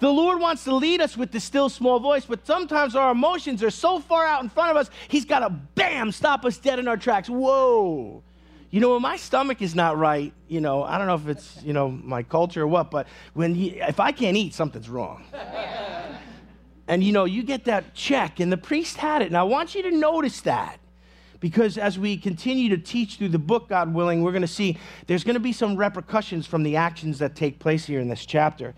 The 0.00 0.10
Lord 0.10 0.40
wants 0.40 0.64
to 0.64 0.74
lead 0.74 1.00
us 1.00 1.16
with 1.16 1.30
the 1.30 1.40
still 1.40 1.68
small 1.68 2.00
voice, 2.00 2.26
but 2.26 2.46
sometimes 2.46 2.96
our 2.96 3.12
emotions 3.12 3.62
are 3.62 3.70
so 3.70 4.00
far 4.00 4.26
out 4.26 4.42
in 4.42 4.48
front 4.48 4.70
of 4.70 4.76
us, 4.76 4.90
He's 5.08 5.24
got 5.24 5.40
to 5.40 5.50
bam, 5.50 6.12
stop 6.12 6.44
us 6.44 6.58
dead 6.58 6.78
in 6.78 6.88
our 6.88 6.96
tracks. 6.96 7.28
Whoa. 7.28 8.22
You 8.70 8.80
know, 8.80 8.94
when 8.94 9.02
my 9.02 9.16
stomach 9.16 9.62
is 9.62 9.76
not 9.76 9.96
right, 9.96 10.32
you 10.48 10.60
know, 10.60 10.82
I 10.82 10.98
don't 10.98 11.06
know 11.06 11.14
if 11.14 11.28
it's, 11.28 11.62
you 11.62 11.72
know, 11.72 11.88
my 11.88 12.24
culture 12.24 12.62
or 12.62 12.66
what, 12.66 12.90
but 12.90 13.06
when 13.32 13.54
he, 13.54 13.78
if 13.80 14.00
I 14.00 14.10
can't 14.10 14.36
eat, 14.36 14.52
something's 14.52 14.88
wrong. 14.88 15.24
and, 16.88 17.04
you 17.04 17.12
know, 17.12 17.24
you 17.24 17.44
get 17.44 17.66
that 17.66 17.94
check, 17.94 18.40
and 18.40 18.50
the 18.50 18.56
priest 18.56 18.96
had 18.96 19.22
it. 19.22 19.26
And 19.26 19.36
I 19.36 19.44
want 19.44 19.76
you 19.76 19.82
to 19.82 19.92
notice 19.92 20.40
that 20.40 20.80
because 21.44 21.76
as 21.76 21.98
we 21.98 22.16
continue 22.16 22.70
to 22.70 22.78
teach 22.78 23.16
through 23.16 23.28
the 23.28 23.38
book, 23.38 23.68
God 23.68 23.92
willing, 23.92 24.22
we're 24.22 24.32
going 24.32 24.40
to 24.40 24.48
see 24.48 24.78
there's 25.06 25.24
going 25.24 25.34
to 25.34 25.40
be 25.40 25.52
some 25.52 25.76
repercussions 25.76 26.46
from 26.46 26.62
the 26.62 26.76
actions 26.76 27.18
that 27.18 27.36
take 27.36 27.58
place 27.58 27.84
here 27.84 28.00
in 28.00 28.08
this 28.08 28.24
chapter. 28.24 28.74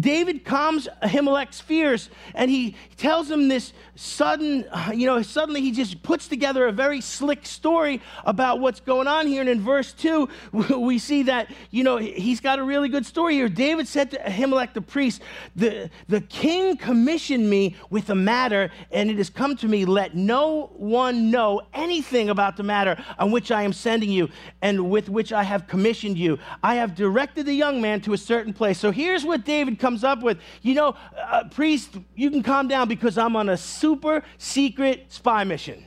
David 0.00 0.42
calms 0.42 0.88
Ahimelech's 1.02 1.60
fears 1.60 2.08
and 2.34 2.50
he 2.50 2.74
tells 2.96 3.30
him 3.30 3.48
this 3.48 3.74
sudden, 3.96 4.64
you 4.94 5.04
know, 5.04 5.20
suddenly 5.20 5.60
he 5.60 5.72
just 5.72 6.02
puts 6.02 6.26
together 6.26 6.66
a 6.66 6.72
very 6.72 7.02
slick 7.02 7.44
story 7.44 8.00
about 8.24 8.60
what's 8.60 8.80
going 8.80 9.06
on 9.06 9.26
here. 9.26 9.42
And 9.42 9.50
in 9.50 9.60
verse 9.60 9.92
2, 9.92 10.26
we 10.78 10.98
see 10.98 11.24
that, 11.24 11.52
you 11.70 11.84
know, 11.84 11.98
he's 11.98 12.40
got 12.40 12.58
a 12.58 12.64
really 12.64 12.88
good 12.88 13.04
story 13.04 13.34
here. 13.34 13.50
David 13.50 13.86
said 13.86 14.12
to 14.12 14.18
Ahimelech 14.20 14.72
the 14.72 14.80
priest, 14.80 15.20
the, 15.54 15.90
the 16.08 16.22
king 16.22 16.78
commissioned 16.78 17.50
me 17.50 17.76
with 17.90 18.08
a 18.08 18.14
matter, 18.14 18.70
and 18.90 19.10
it 19.10 19.18
has 19.18 19.28
come 19.28 19.54
to 19.56 19.68
me, 19.68 19.84
let 19.84 20.16
no 20.16 20.70
one 20.76 21.30
know 21.30 21.60
anything 21.74 22.05
anything 22.06 22.30
about 22.30 22.56
the 22.56 22.62
matter 22.62 23.02
on 23.18 23.30
which 23.30 23.50
I 23.50 23.62
am 23.62 23.72
sending 23.72 24.10
you 24.10 24.28
and 24.62 24.90
with 24.90 25.08
which 25.08 25.32
I 25.32 25.42
have 25.42 25.66
commissioned 25.66 26.18
you. 26.18 26.38
I 26.62 26.76
have 26.76 26.94
directed 26.94 27.46
the 27.46 27.52
young 27.52 27.80
man 27.80 28.00
to 28.02 28.12
a 28.12 28.18
certain 28.18 28.52
place. 28.52 28.78
So 28.78 28.90
here's 28.90 29.24
what 29.24 29.44
David 29.44 29.78
comes 29.78 30.04
up 30.04 30.22
with. 30.22 30.38
You 30.62 30.74
know, 30.74 30.96
uh, 31.18 31.44
priest, 31.50 31.96
you 32.14 32.30
can 32.30 32.42
calm 32.42 32.68
down 32.68 32.88
because 32.88 33.18
I'm 33.18 33.36
on 33.36 33.48
a 33.48 33.56
super 33.56 34.22
secret 34.38 35.06
spy 35.08 35.44
mission. 35.44 35.84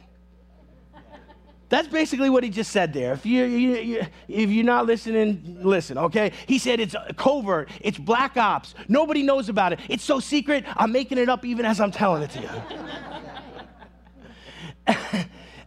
That's 1.69 1.87
basically 1.87 2.31
what 2.31 2.43
he 2.43 2.49
just 2.49 2.71
said 2.71 2.93
there. 2.93 3.13
If, 3.13 3.27
you, 3.27 3.45
you, 3.45 3.75
you, 3.75 4.01
if 4.27 4.49
you're 4.49 4.65
not 4.65 4.87
listening, 4.87 5.59
listen, 5.61 5.99
okay? 5.99 6.31
He 6.47 6.57
said 6.57 6.79
it's 6.79 6.95
covert, 7.15 7.69
it's 7.79 7.99
black 7.99 8.37
ops. 8.37 8.73
Nobody 8.87 9.21
knows 9.21 9.49
about 9.49 9.73
it. 9.73 9.79
It's 9.87 10.03
so 10.03 10.19
secret, 10.19 10.65
I'm 10.75 10.91
making 10.91 11.19
it 11.19 11.29
up 11.29 11.45
even 11.45 11.65
as 11.65 11.79
I'm 11.79 11.91
telling 11.91 12.23
it 12.23 12.31
to 12.31 12.41
you. 12.41 12.49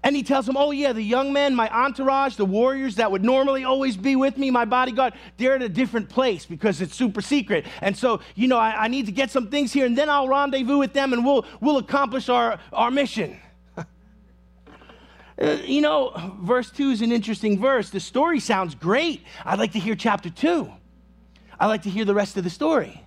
And 0.04 0.16
he 0.16 0.22
tells 0.22 0.48
him, 0.48 0.56
Oh, 0.56 0.72
yeah, 0.72 0.92
the 0.92 1.02
young 1.02 1.32
men, 1.32 1.54
my 1.54 1.68
entourage, 1.68 2.36
the 2.36 2.44
warriors 2.44 2.96
that 2.96 3.10
would 3.10 3.24
normally 3.24 3.64
always 3.64 3.96
be 3.96 4.16
with 4.16 4.36
me, 4.36 4.50
my 4.50 4.64
bodyguard, 4.64 5.14
they're 5.36 5.54
at 5.54 5.62
a 5.62 5.68
different 5.68 6.08
place 6.08 6.44
because 6.44 6.80
it's 6.80 6.94
super 6.94 7.20
secret. 7.20 7.66
And 7.80 7.96
so, 7.96 8.20
you 8.34 8.48
know, 8.48 8.58
I, 8.58 8.84
I 8.84 8.88
need 8.88 9.06
to 9.06 9.12
get 9.12 9.30
some 9.30 9.48
things 9.48 9.72
here 9.72 9.86
and 9.86 9.96
then 9.96 10.10
I'll 10.10 10.28
rendezvous 10.28 10.78
with 10.78 10.92
them 10.92 11.12
and 11.12 11.24
we'll, 11.24 11.46
we'll 11.60 11.78
accomplish 11.78 12.28
our, 12.28 12.58
our 12.72 12.90
mission. 12.90 13.38
Uh, 15.40 15.56
you 15.64 15.80
know, 15.80 16.12
verse 16.42 16.70
2 16.70 16.90
is 16.90 17.00
an 17.00 17.10
interesting 17.10 17.58
verse. 17.58 17.88
The 17.88 17.98
story 17.98 18.38
sounds 18.38 18.74
great. 18.74 19.22
I'd 19.44 19.58
like 19.58 19.72
to 19.72 19.78
hear 19.80 19.96
chapter 19.96 20.28
2. 20.28 20.70
I'd 21.58 21.66
like 21.66 21.82
to 21.82 21.90
hear 21.90 22.04
the 22.04 22.14
rest 22.14 22.36
of 22.36 22.44
the 22.44 22.50
story. 22.50 23.02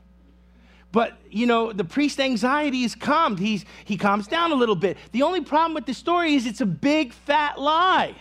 But, 0.96 1.18
you 1.30 1.46
know, 1.46 1.74
the 1.74 1.84
priest's 1.84 2.22
anxiety 2.22 2.84
is 2.84 2.96
calmed. 2.96 3.38
He's, 3.38 3.66
he 3.84 3.98
calms 3.98 4.28
down 4.28 4.54
a 4.54 4.56
little 4.56 4.78
bit. 4.78 4.96
The 5.12 5.24
only 5.24 5.42
problem 5.42 5.74
with 5.74 5.86
the 5.86 5.94
story 5.94 6.36
is 6.36 6.46
it's 6.46 6.62
a 6.62 6.66
big 6.66 7.12
fat 7.12 7.60
lie. 7.60 8.16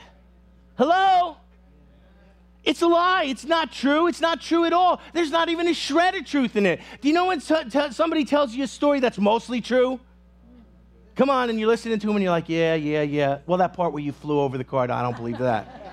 Hello? 0.76 1.36
It's 2.64 2.82
a 2.82 2.88
lie. 2.88 3.26
It's 3.26 3.44
not 3.44 3.70
true. 3.70 4.08
It's 4.08 4.20
not 4.20 4.40
true 4.40 4.64
at 4.64 4.72
all. 4.72 5.00
There's 5.12 5.30
not 5.30 5.48
even 5.50 5.68
a 5.68 5.72
shred 5.72 6.16
of 6.16 6.26
truth 6.26 6.56
in 6.56 6.66
it. 6.66 6.80
Do 7.00 7.06
you 7.06 7.14
know 7.14 7.26
when 7.26 7.40
somebody 7.40 8.24
tells 8.24 8.56
you 8.56 8.64
a 8.64 8.66
story 8.66 8.98
that's 8.98 9.18
mostly 9.18 9.60
true? 9.60 10.00
Come 11.14 11.30
on, 11.30 11.50
and 11.50 11.60
you're 11.60 11.68
listening 11.68 12.00
to 12.00 12.06
them 12.08 12.16
and 12.16 12.24
you're 12.24 12.32
like, 12.32 12.48
yeah, 12.48 12.74
yeah, 12.74 13.02
yeah. 13.02 13.38
Well, 13.46 13.58
that 13.58 13.74
part 13.74 13.92
where 13.92 14.02
you 14.02 14.10
flew 14.10 14.40
over 14.40 14.58
the 14.58 14.64
car, 14.64 14.90
I 14.90 15.00
don't 15.00 15.16
believe 15.16 15.38
that 15.38 15.83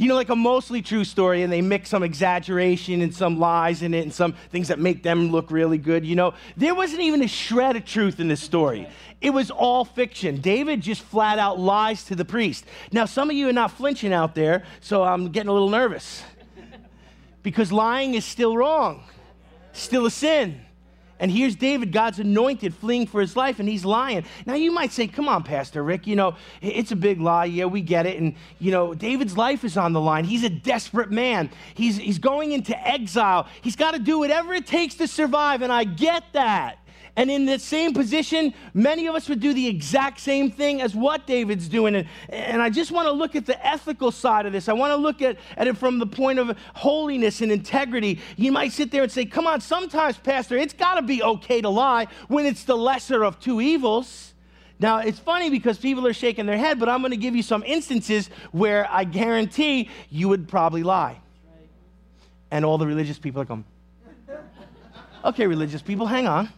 you 0.00 0.08
know, 0.08 0.14
like 0.14 0.30
a 0.30 0.36
mostly 0.36 0.80
true 0.80 1.04
story, 1.04 1.42
and 1.42 1.52
they 1.52 1.60
mix 1.60 1.90
some 1.90 2.02
exaggeration 2.02 3.02
and 3.02 3.14
some 3.14 3.38
lies 3.38 3.82
in 3.82 3.92
it 3.92 4.00
and 4.00 4.14
some 4.14 4.32
things 4.50 4.68
that 4.68 4.78
make 4.78 5.02
them 5.02 5.30
look 5.30 5.50
really 5.50 5.76
good. 5.76 6.06
You 6.06 6.16
know, 6.16 6.32
there 6.56 6.74
wasn't 6.74 7.02
even 7.02 7.20
a 7.20 7.28
shred 7.28 7.76
of 7.76 7.84
truth 7.84 8.18
in 8.18 8.26
this 8.26 8.40
story. 8.40 8.88
It 9.20 9.28
was 9.28 9.50
all 9.50 9.84
fiction. 9.84 10.40
David 10.40 10.80
just 10.80 11.02
flat 11.02 11.38
out 11.38 11.60
lies 11.60 12.04
to 12.04 12.16
the 12.16 12.24
priest. 12.24 12.64
Now, 12.90 13.04
some 13.04 13.28
of 13.28 13.36
you 13.36 13.46
are 13.50 13.52
not 13.52 13.72
flinching 13.72 14.10
out 14.10 14.34
there, 14.34 14.64
so 14.80 15.02
I'm 15.02 15.32
getting 15.32 15.50
a 15.50 15.52
little 15.52 15.68
nervous 15.68 16.22
because 17.42 17.70
lying 17.70 18.14
is 18.14 18.24
still 18.24 18.56
wrong, 18.56 19.02
still 19.74 20.06
a 20.06 20.10
sin. 20.10 20.62
And 21.20 21.30
here's 21.30 21.54
David, 21.54 21.92
God's 21.92 22.18
anointed, 22.18 22.74
fleeing 22.74 23.06
for 23.06 23.20
his 23.20 23.36
life, 23.36 23.60
and 23.60 23.68
he's 23.68 23.84
lying. 23.84 24.24
Now, 24.46 24.54
you 24.54 24.72
might 24.72 24.90
say, 24.90 25.06
Come 25.06 25.28
on, 25.28 25.44
Pastor 25.44 25.84
Rick, 25.84 26.06
you 26.06 26.16
know, 26.16 26.34
it's 26.60 26.90
a 26.90 26.96
big 26.96 27.20
lie. 27.20 27.44
Yeah, 27.44 27.66
we 27.66 27.82
get 27.82 28.06
it. 28.06 28.18
And, 28.18 28.34
you 28.58 28.72
know, 28.72 28.94
David's 28.94 29.36
life 29.36 29.62
is 29.62 29.76
on 29.76 29.92
the 29.92 30.00
line. 30.00 30.24
He's 30.24 30.42
a 30.42 30.50
desperate 30.50 31.12
man. 31.12 31.50
He's, 31.74 31.98
he's 31.98 32.18
going 32.18 32.52
into 32.52 32.76
exile. 32.86 33.46
He's 33.62 33.76
got 33.76 33.92
to 33.92 34.00
do 34.00 34.18
whatever 34.18 34.52
it 34.54 34.66
takes 34.66 34.96
to 34.96 35.06
survive, 35.06 35.62
and 35.62 35.72
I 35.72 35.84
get 35.84 36.24
that. 36.32 36.79
And 37.20 37.30
in 37.30 37.44
that 37.46 37.60
same 37.60 37.92
position, 37.92 38.54
many 38.72 39.06
of 39.06 39.14
us 39.14 39.28
would 39.28 39.40
do 39.40 39.52
the 39.52 39.66
exact 39.66 40.20
same 40.20 40.50
thing 40.50 40.80
as 40.80 40.94
what 40.94 41.26
David's 41.26 41.68
doing. 41.68 41.94
And, 41.94 42.08
and 42.30 42.62
I 42.62 42.70
just 42.70 42.90
want 42.90 43.08
to 43.08 43.12
look 43.12 43.36
at 43.36 43.44
the 43.44 43.66
ethical 43.66 44.10
side 44.10 44.46
of 44.46 44.54
this. 44.54 44.70
I 44.70 44.72
want 44.72 44.92
to 44.92 44.96
look 44.96 45.20
at, 45.20 45.36
at 45.58 45.68
it 45.68 45.76
from 45.76 45.98
the 45.98 46.06
point 46.06 46.38
of 46.38 46.56
holiness 46.72 47.42
and 47.42 47.52
integrity. 47.52 48.20
You 48.38 48.52
might 48.52 48.72
sit 48.72 48.90
there 48.90 49.02
and 49.02 49.12
say, 49.12 49.26
Come 49.26 49.46
on, 49.46 49.60
sometimes, 49.60 50.16
Pastor, 50.16 50.56
it's 50.56 50.72
got 50.72 50.94
to 50.94 51.02
be 51.02 51.22
okay 51.22 51.60
to 51.60 51.68
lie 51.68 52.06
when 52.28 52.46
it's 52.46 52.64
the 52.64 52.74
lesser 52.74 53.22
of 53.22 53.38
two 53.38 53.60
evils. 53.60 54.32
Now, 54.78 55.00
it's 55.00 55.18
funny 55.18 55.50
because 55.50 55.76
people 55.76 56.06
are 56.06 56.14
shaking 56.14 56.46
their 56.46 56.56
head, 56.56 56.80
but 56.80 56.88
I'm 56.88 57.02
going 57.02 57.10
to 57.10 57.18
give 57.18 57.36
you 57.36 57.42
some 57.42 57.62
instances 57.64 58.30
where 58.50 58.90
I 58.90 59.04
guarantee 59.04 59.90
you 60.08 60.30
would 60.30 60.48
probably 60.48 60.82
lie. 60.82 61.20
And 62.50 62.64
all 62.64 62.78
the 62.78 62.86
religious 62.86 63.18
people 63.18 63.42
are 63.42 63.44
going, 63.44 63.66
okay, 65.26 65.46
religious 65.46 65.82
people, 65.82 66.06
hang 66.06 66.26
on. 66.26 66.48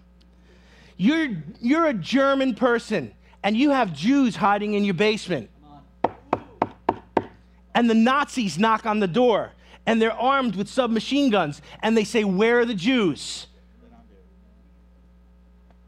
You're, 1.02 1.30
you're 1.60 1.86
a 1.86 1.94
German 1.94 2.54
person 2.54 3.12
and 3.42 3.56
you 3.56 3.70
have 3.70 3.92
Jews 3.92 4.36
hiding 4.36 4.74
in 4.74 4.84
your 4.84 4.94
basement. 4.94 5.50
And 7.74 7.90
the 7.90 7.94
Nazis 7.94 8.56
knock 8.56 8.86
on 8.86 9.00
the 9.00 9.08
door 9.08 9.50
and 9.84 10.00
they're 10.00 10.12
armed 10.12 10.54
with 10.54 10.68
submachine 10.68 11.30
guns 11.30 11.60
and 11.82 11.96
they 11.96 12.04
say, 12.04 12.22
Where 12.22 12.60
are 12.60 12.64
the 12.64 12.74
Jews? 12.76 13.48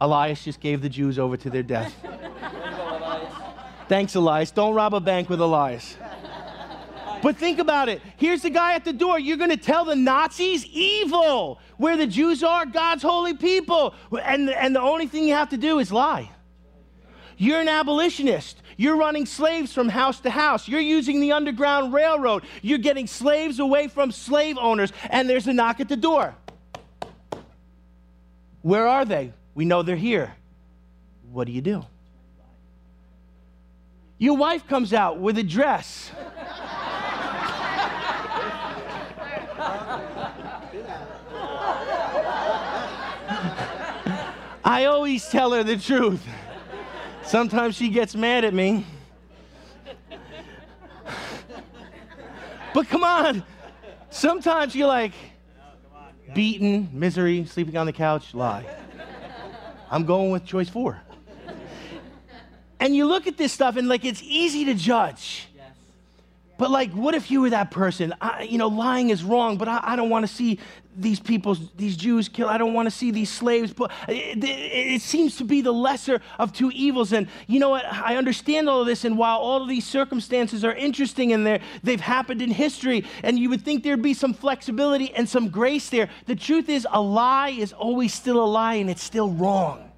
Elias 0.01 0.43
just 0.43 0.59
gave 0.59 0.83
the 0.83 0.89
Jews 0.89 1.17
over 1.17 1.37
to 1.37 1.49
their 1.49 1.63
death. 1.63 1.95
Thanks, 3.89 4.17
Elias. 4.17 4.51
Don't 4.51 4.75
rob 4.75 4.95
a 4.95 5.01
bank 5.01 5.31
with 5.31 5.41
Elias. 5.41 5.97
But 7.25 7.39
think 7.39 7.59
about 7.59 7.89
it. 7.89 8.03
Here's 8.19 8.43
the 8.43 8.51
guy 8.51 8.75
at 8.75 8.85
the 8.85 8.93
door. 8.93 9.19
You're 9.19 9.39
going 9.39 9.49
to 9.49 9.57
tell 9.57 9.87
the 9.87 9.97
Nazis 9.97 10.67
evil 10.67 11.59
where 11.79 11.97
the 11.97 12.07
Jews 12.07 12.45
are, 12.45 12.67
God's 12.67 13.03
holy 13.03 13.33
people. 13.33 13.95
And, 14.23 14.51
and 14.51 14.77
the 14.77 14.83
only 14.83 15.07
thing 15.07 15.27
you 15.27 15.33
have 15.33 15.49
to 15.49 15.57
do 15.57 15.79
is 15.79 15.91
lie. 15.91 16.31
You're 17.39 17.63
an 17.63 17.69
abolitionist. 17.69 18.61
You're 18.77 18.97
running 18.97 19.25
slaves 19.25 19.73
from 19.73 19.89
house 19.89 20.21
to 20.21 20.29
house. 20.29 20.69
You're 20.69 20.83
using 20.83 21.19
the 21.19 21.33
Underground 21.33 21.95
Railroad. 21.95 22.45
You're 22.61 22.77
getting 22.77 23.07
slaves 23.07 23.59
away 23.59 23.89
from 23.89 24.13
slave 24.13 24.59
owners. 24.61 24.93
And 25.09 25.27
there's 25.27 25.47
a 25.47 25.55
knock 25.55 25.81
at 25.81 25.89
the 25.89 25.97
door. 25.97 26.35
Where 28.61 28.87
are 28.87 29.07
they? 29.07 29.33
We 29.55 29.65
know 29.65 29.83
they're 29.83 29.97
here. 29.97 30.35
What 31.33 31.47
do 31.47 31.55
you 31.55 31.63
do? 31.63 31.87
Your 34.19 34.37
wife 34.37 34.67
comes 34.69 34.93
out 34.93 35.21
with 35.21 35.39
a 35.39 35.43
dress. 35.43 36.11
I 44.65 44.87
always 44.87 45.29
tell 45.29 45.53
her 45.53 45.63
the 45.63 45.77
truth. 45.77 46.25
Sometimes 47.23 47.77
she 47.77 47.89
gets 47.91 48.15
mad 48.15 48.45
at 48.45 48.55
me. 48.55 48.87
But 52.73 52.89
come 52.89 53.05
on, 53.05 53.45
sometimes 54.11 54.75
you're 54.75 54.89
like, 54.89 55.13
beaten, 56.35 56.89
misery, 56.93 57.45
sleeping 57.45 57.77
on 57.77 57.87
the 57.87 57.93
couch, 57.93 58.35
lie. 58.35 58.67
I'm 59.91 60.05
going 60.05 60.31
with 60.31 60.45
choice 60.45 60.69
four. 60.69 61.01
And 62.81 62.97
you 62.97 63.07
look 63.07 63.27
at 63.27 63.37
this 63.37 63.53
stuff 63.53 63.77
and 63.77 63.89
like 63.89 64.05
it's 64.05 64.23
easy 64.23 64.65
to 64.65 64.75
judge. 64.75 65.49
But 66.59 66.71
like, 66.71 66.91
what 66.93 67.15
if 67.15 67.31
you 67.31 67.41
were 67.41 67.51
that 67.51 67.71
person? 67.71 68.15
I, 68.21 68.43
you 68.43 68.59
know, 68.59 68.69
lying 68.69 69.11
is 69.11 69.23
wrong, 69.25 69.57
but 69.57 69.69
I, 69.69 69.81
I 69.83 69.97
don't 69.97 70.11
want 70.11 70.27
to 70.27 70.33
see 70.33 70.59
these 70.97 71.21
people, 71.21 71.57
these 71.77 71.97
Jews 71.97 72.29
killed. 72.29 72.51
I 72.51 72.59
don't 72.59 72.75
want 72.75 72.87
to 72.87 72.91
see 72.91 73.11
these 73.11 73.31
slaves. 73.31 73.73
But 73.73 73.91
it, 74.09 74.43
it, 74.43 74.49
it, 74.49 75.03
seems 75.03 75.37
to 75.37 75.45
be 75.45 75.61
the 75.61 75.73
lesser 75.73 76.21
of 76.39 76.53
two 76.53 76.71
evils. 76.73 77.13
And 77.13 77.29
you 77.47 77.61
know 77.61 77.71
what? 77.71 77.85
I 77.85 78.17
understand 78.17 78.69
all 78.69 78.81
of 78.81 78.87
this. 78.87 79.05
And 79.05 79.19
while 79.19 79.39
all 79.39 79.63
of 79.63 79.69
these 79.69 79.87
circumstances 79.87 80.65
are 80.65 80.75
interesting 80.75 81.33
and 81.33 81.47
they 81.47 81.61
they've 81.83 82.01
happened 82.01 82.43
in 82.43 82.51
history, 82.51 83.05
and 83.23 83.39
you 83.39 83.51
would 83.51 83.63
think 83.63 83.83
there'd 83.83 84.03
be 84.03 84.15
some 84.15 84.35
flexibility 84.35 85.13
and 85.15 85.29
some 85.29 85.49
grace 85.49 85.89
there, 85.91 86.09
the 86.27 86.37
truth 86.37 86.69
is 86.69 86.87
a 86.91 87.01
lie 87.01 87.51
is 87.51 87.73
always 87.73 88.15
still 88.15 88.43
a 88.43 88.47
lie 88.47 88.75
and 88.75 88.91
it's 88.91 89.03
still 89.03 89.31
wrong. 89.31 89.91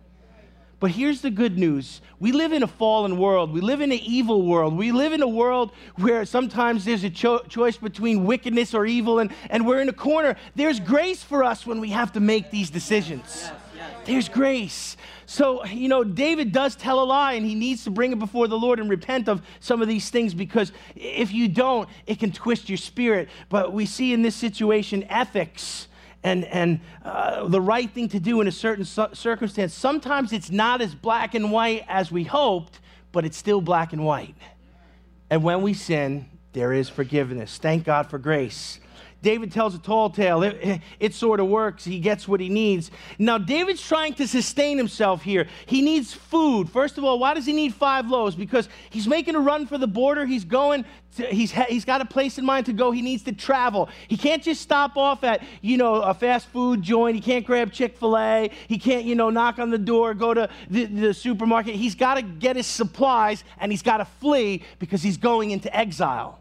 But 0.79 0.91
here's 0.91 1.23
the 1.23 1.31
good 1.31 1.59
news 1.59 2.03
we 2.19 2.33
live 2.33 2.53
in 2.53 2.63
a 2.63 2.67
fallen 2.67 3.19
world. 3.19 3.53
We 3.53 3.61
live 3.61 3.81
in 3.81 3.93
an 3.93 3.99
evil 3.99 4.43
world. 4.43 4.77
We 4.77 4.93
live 4.93 5.13
in 5.13 5.23
a 5.23 5.29
world 5.29 5.73
where 5.97 6.25
sometimes 6.25 6.85
there's 6.85 7.05
a 7.05 7.11
cho- 7.11 7.45
choice 7.49 7.77
between 7.77 8.25
wickedness 8.25 8.75
or 8.75 8.87
evil, 8.87 9.19
and, 9.19 9.33
and 9.49 9.67
we're 9.67 9.81
in 9.81 9.89
a 9.89 9.95
corner. 9.95 10.37
There's 10.55 10.81
grace 10.81 11.23
for 11.23 11.45
us 11.45 11.67
when 11.67 11.81
we 11.81 11.91
have 11.91 12.13
to 12.13 12.21
make 12.21 12.51
these 12.51 12.71
decisions. 12.71 13.51
There's 14.05 14.29
grace. 14.29 14.97
So, 15.27 15.65
you 15.65 15.89
know, 15.89 16.05
David 16.05 16.53
does 16.53 16.77
tell 16.77 17.01
a 17.01 17.05
lie 17.05 17.33
and 17.33 17.45
he 17.45 17.57
needs 17.57 17.83
to 17.85 17.91
bring 17.91 18.13
it 18.13 18.19
before 18.19 18.47
the 18.47 18.59
Lord 18.59 18.79
and 18.79 18.89
repent 18.89 19.29
of 19.29 19.43
some 19.59 19.83
of 19.83 19.89
these 19.89 20.11
things 20.11 20.33
because 20.33 20.71
if 20.95 21.33
you 21.33 21.49
don't, 21.49 21.89
it 22.07 22.21
can 22.21 22.31
twist 22.31 22.69
your 22.69 22.79
spirit. 22.79 23.29
But 23.49 23.73
we 23.73 23.85
see 23.85 24.13
in 24.13 24.23
this 24.23 24.37
situation 24.37 25.05
ethics 25.09 25.89
and, 26.27 26.45
and 26.47 26.81
uh, 27.05 27.47
the 27.47 27.61
right 27.61 27.89
thing 27.89 28.09
to 28.09 28.19
do 28.19 28.41
in 28.41 28.49
a 28.49 28.53
certain 28.53 28.85
circumstance. 28.85 29.73
Sometimes 29.73 30.33
it's 30.33 30.51
not 30.51 30.83
as 30.83 30.93
black 30.93 31.35
and 31.37 31.53
white 31.53 31.85
as 31.87 32.11
we 32.11 32.25
hoped, 32.25 32.81
but 33.13 33.25
it's 33.25 33.37
still 33.37 33.61
black 33.61 33.93
and 33.93 34.05
white. 34.05 34.35
And 35.31 35.45
when 35.45 35.63
we 35.63 35.73
sin, 35.73 36.27
there 36.53 36.73
is 36.73 36.89
forgiveness. 36.89 37.59
Thank 37.59 37.85
God 37.85 38.11
for 38.11 38.19
grace. 38.19 38.81
David 39.27 39.51
tells 39.51 39.75
a 39.75 39.81
tall 39.81 40.09
tale. 40.09 40.45
It, 40.45 40.81
it, 41.01 41.13
sort 41.13 41.41
of 41.41 41.49
works. 41.49 41.85
He 41.85 41.99
gets 41.99 42.29
what 42.29 42.39
he 42.39 42.49
needs. 42.49 42.93
Now, 43.19 43.39
David's 43.39 43.85
trying 43.85 44.15
to 44.15 44.29
sustain 44.29 44.79
himself 44.79 45.21
here. 45.21 45.49
He 45.67 45.83
needs 45.83 46.15
food. 46.15 46.71
First 46.71 46.97
of 46.97 47.03
all, 47.03 47.19
why 47.19 47.35
does 47.35 47.45
he 47.45 47.53
need 47.53 47.75
five 47.75 48.09
loaves? 48.09 48.37
Because 48.37 48.69
he's 48.89 49.09
making 49.09 49.35
a 49.35 49.41
run 49.41 49.67
for 49.67 49.79
the 49.79 49.89
border. 49.89 50.27
He's 50.27 50.45
going, 50.45 50.85
to, 51.17 51.27
he's, 51.27 51.51
he's 51.51 51.85
got 51.85 52.01
a 52.01 52.05
place 52.05 52.39
in 52.39 52.45
mind 52.45 52.67
to 52.67 52.73
go. 52.73 52.93
He 52.93 53.03
needs 53.03 53.25
to 53.25 53.33
travel. 53.33 53.89
He 54.07 54.17
can't 54.17 54.45
just 54.45 54.61
stop 54.61 54.97
off 54.97 55.25
at, 55.25 55.43
you 55.61 55.77
know, 55.77 55.97
a 55.97 56.15
fast 56.15 56.47
food 56.47 56.81
joint. 56.81 57.17
He 57.17 57.21
can't 57.21 57.45
grab 57.45 57.73
Chick 57.73 57.99
fil 57.99 58.17
A. 58.17 58.49
He 58.69 58.79
can't, 58.79 59.05
you 59.05 59.17
know, 59.17 59.31
knock 59.31 59.59
on 59.59 59.71
the 59.71 59.79
door, 59.79 60.15
go 60.15 60.35
to 60.35 60.49
the, 60.71 60.85
the 60.85 61.13
supermarket. 61.13 61.75
He's 61.75 61.97
got 61.97 62.15
to 62.15 62.23
get 62.23 62.55
his 62.55 62.69
supplies 62.69 63.43
and 63.59 63.73
he's 63.73 63.83
got 63.83 63.97
to 63.97 64.05
flee 64.05 64.63
because 64.79 65.03
he's 65.03 65.17
going 65.17 65.51
into 65.51 65.77
exile. 65.77 66.39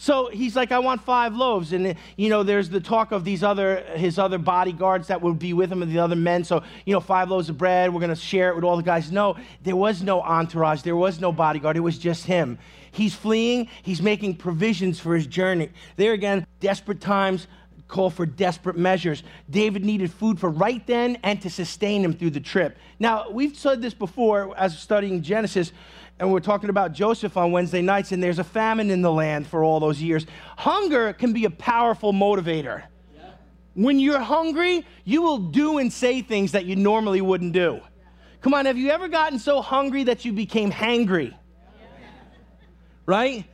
So 0.00 0.30
he's 0.30 0.56
like, 0.56 0.72
I 0.72 0.78
want 0.78 1.02
five 1.02 1.36
loaves. 1.36 1.74
And, 1.74 1.94
you 2.16 2.30
know, 2.30 2.42
there's 2.42 2.70
the 2.70 2.80
talk 2.80 3.12
of 3.12 3.22
these 3.22 3.42
other, 3.42 3.82
his 3.96 4.18
other 4.18 4.38
bodyguards 4.38 5.08
that 5.08 5.20
would 5.20 5.38
be 5.38 5.52
with 5.52 5.70
him 5.70 5.82
and 5.82 5.92
the 5.92 5.98
other 5.98 6.16
men. 6.16 6.42
So, 6.42 6.62
you 6.86 6.94
know, 6.94 7.00
five 7.00 7.28
loaves 7.28 7.50
of 7.50 7.58
bread, 7.58 7.92
we're 7.92 8.00
going 8.00 8.08
to 8.08 8.16
share 8.16 8.48
it 8.48 8.54
with 8.54 8.64
all 8.64 8.78
the 8.78 8.82
guys. 8.82 9.12
No, 9.12 9.36
there 9.62 9.76
was 9.76 10.02
no 10.02 10.22
entourage. 10.22 10.80
There 10.80 10.96
was 10.96 11.20
no 11.20 11.32
bodyguard. 11.32 11.76
It 11.76 11.80
was 11.80 11.98
just 11.98 12.24
him. 12.24 12.58
He's 12.92 13.14
fleeing. 13.14 13.68
He's 13.82 14.00
making 14.00 14.36
provisions 14.36 14.98
for 14.98 15.14
his 15.14 15.26
journey. 15.26 15.68
There 15.96 16.14
again, 16.14 16.46
desperate 16.60 17.02
times 17.02 17.46
call 17.86 18.08
for 18.08 18.24
desperate 18.24 18.78
measures. 18.78 19.22
David 19.50 19.84
needed 19.84 20.10
food 20.10 20.40
for 20.40 20.48
right 20.48 20.86
then 20.86 21.18
and 21.22 21.42
to 21.42 21.50
sustain 21.50 22.02
him 22.02 22.14
through 22.14 22.30
the 22.30 22.40
trip. 22.40 22.78
Now, 22.98 23.28
we've 23.30 23.56
said 23.56 23.82
this 23.82 23.92
before 23.92 24.56
as 24.56 24.78
studying 24.78 25.20
Genesis 25.22 25.72
and 26.20 26.30
we're 26.30 26.38
talking 26.38 26.68
about 26.68 26.92
Joseph 26.92 27.38
on 27.38 27.50
Wednesday 27.50 27.80
nights, 27.80 28.12
and 28.12 28.22
there's 28.22 28.38
a 28.38 28.44
famine 28.44 28.90
in 28.90 29.00
the 29.00 29.10
land 29.10 29.46
for 29.46 29.64
all 29.64 29.80
those 29.80 30.02
years. 30.02 30.26
Hunger 30.58 31.14
can 31.14 31.32
be 31.32 31.46
a 31.46 31.50
powerful 31.50 32.12
motivator. 32.12 32.82
When 33.72 33.98
you're 33.98 34.20
hungry, 34.20 34.84
you 35.04 35.22
will 35.22 35.38
do 35.38 35.78
and 35.78 35.90
say 35.90 36.20
things 36.20 36.52
that 36.52 36.66
you 36.66 36.76
normally 36.76 37.22
wouldn't 37.22 37.54
do. 37.54 37.80
Come 38.42 38.52
on, 38.52 38.66
have 38.66 38.76
you 38.76 38.90
ever 38.90 39.08
gotten 39.08 39.38
so 39.38 39.62
hungry 39.62 40.04
that 40.04 40.26
you 40.26 40.34
became 40.34 40.70
hangry? 40.70 41.34
Right? 43.06 43.46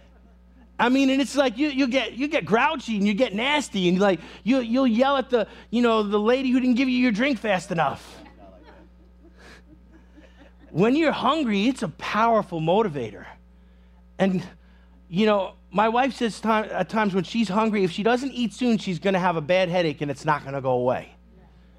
I 0.76 0.88
mean, 0.88 1.08
and 1.10 1.22
it's 1.22 1.36
like 1.36 1.56
you, 1.56 1.68
you 1.68 1.86
get 1.86 2.14
you 2.14 2.26
get 2.26 2.44
grouchy 2.44 2.96
and 2.96 3.06
you 3.06 3.14
get 3.14 3.32
nasty 3.32 3.88
and 3.88 3.98
like 3.98 4.20
you 4.42 4.58
you'll 4.58 4.86
yell 4.86 5.16
at 5.16 5.30
the 5.30 5.46
you 5.70 5.80
know 5.80 6.02
the 6.02 6.18
lady 6.18 6.50
who 6.50 6.60
didn't 6.60 6.74
give 6.74 6.88
you 6.88 6.98
your 6.98 7.12
drink 7.12 7.38
fast 7.38 7.70
enough 7.70 8.20
when 10.76 10.94
you're 10.94 11.10
hungry, 11.10 11.68
it's 11.68 11.82
a 11.82 11.88
powerful 11.88 12.60
motivator. 12.60 13.24
And, 14.18 14.46
you 15.08 15.24
know, 15.24 15.54
my 15.70 15.88
wife 15.88 16.14
says 16.14 16.38
time, 16.38 16.68
at 16.70 16.90
times 16.90 17.14
when 17.14 17.24
she's 17.24 17.48
hungry, 17.48 17.82
if 17.82 17.90
she 17.90 18.02
doesn't 18.02 18.30
eat 18.32 18.52
soon, 18.52 18.76
she's 18.76 18.98
going 18.98 19.14
to 19.14 19.20
have 19.20 19.36
a 19.36 19.40
bad 19.40 19.70
headache 19.70 20.02
and 20.02 20.10
it's 20.10 20.26
not 20.26 20.42
going 20.42 20.52
to 20.52 20.60
go 20.60 20.72
away. 20.72 21.14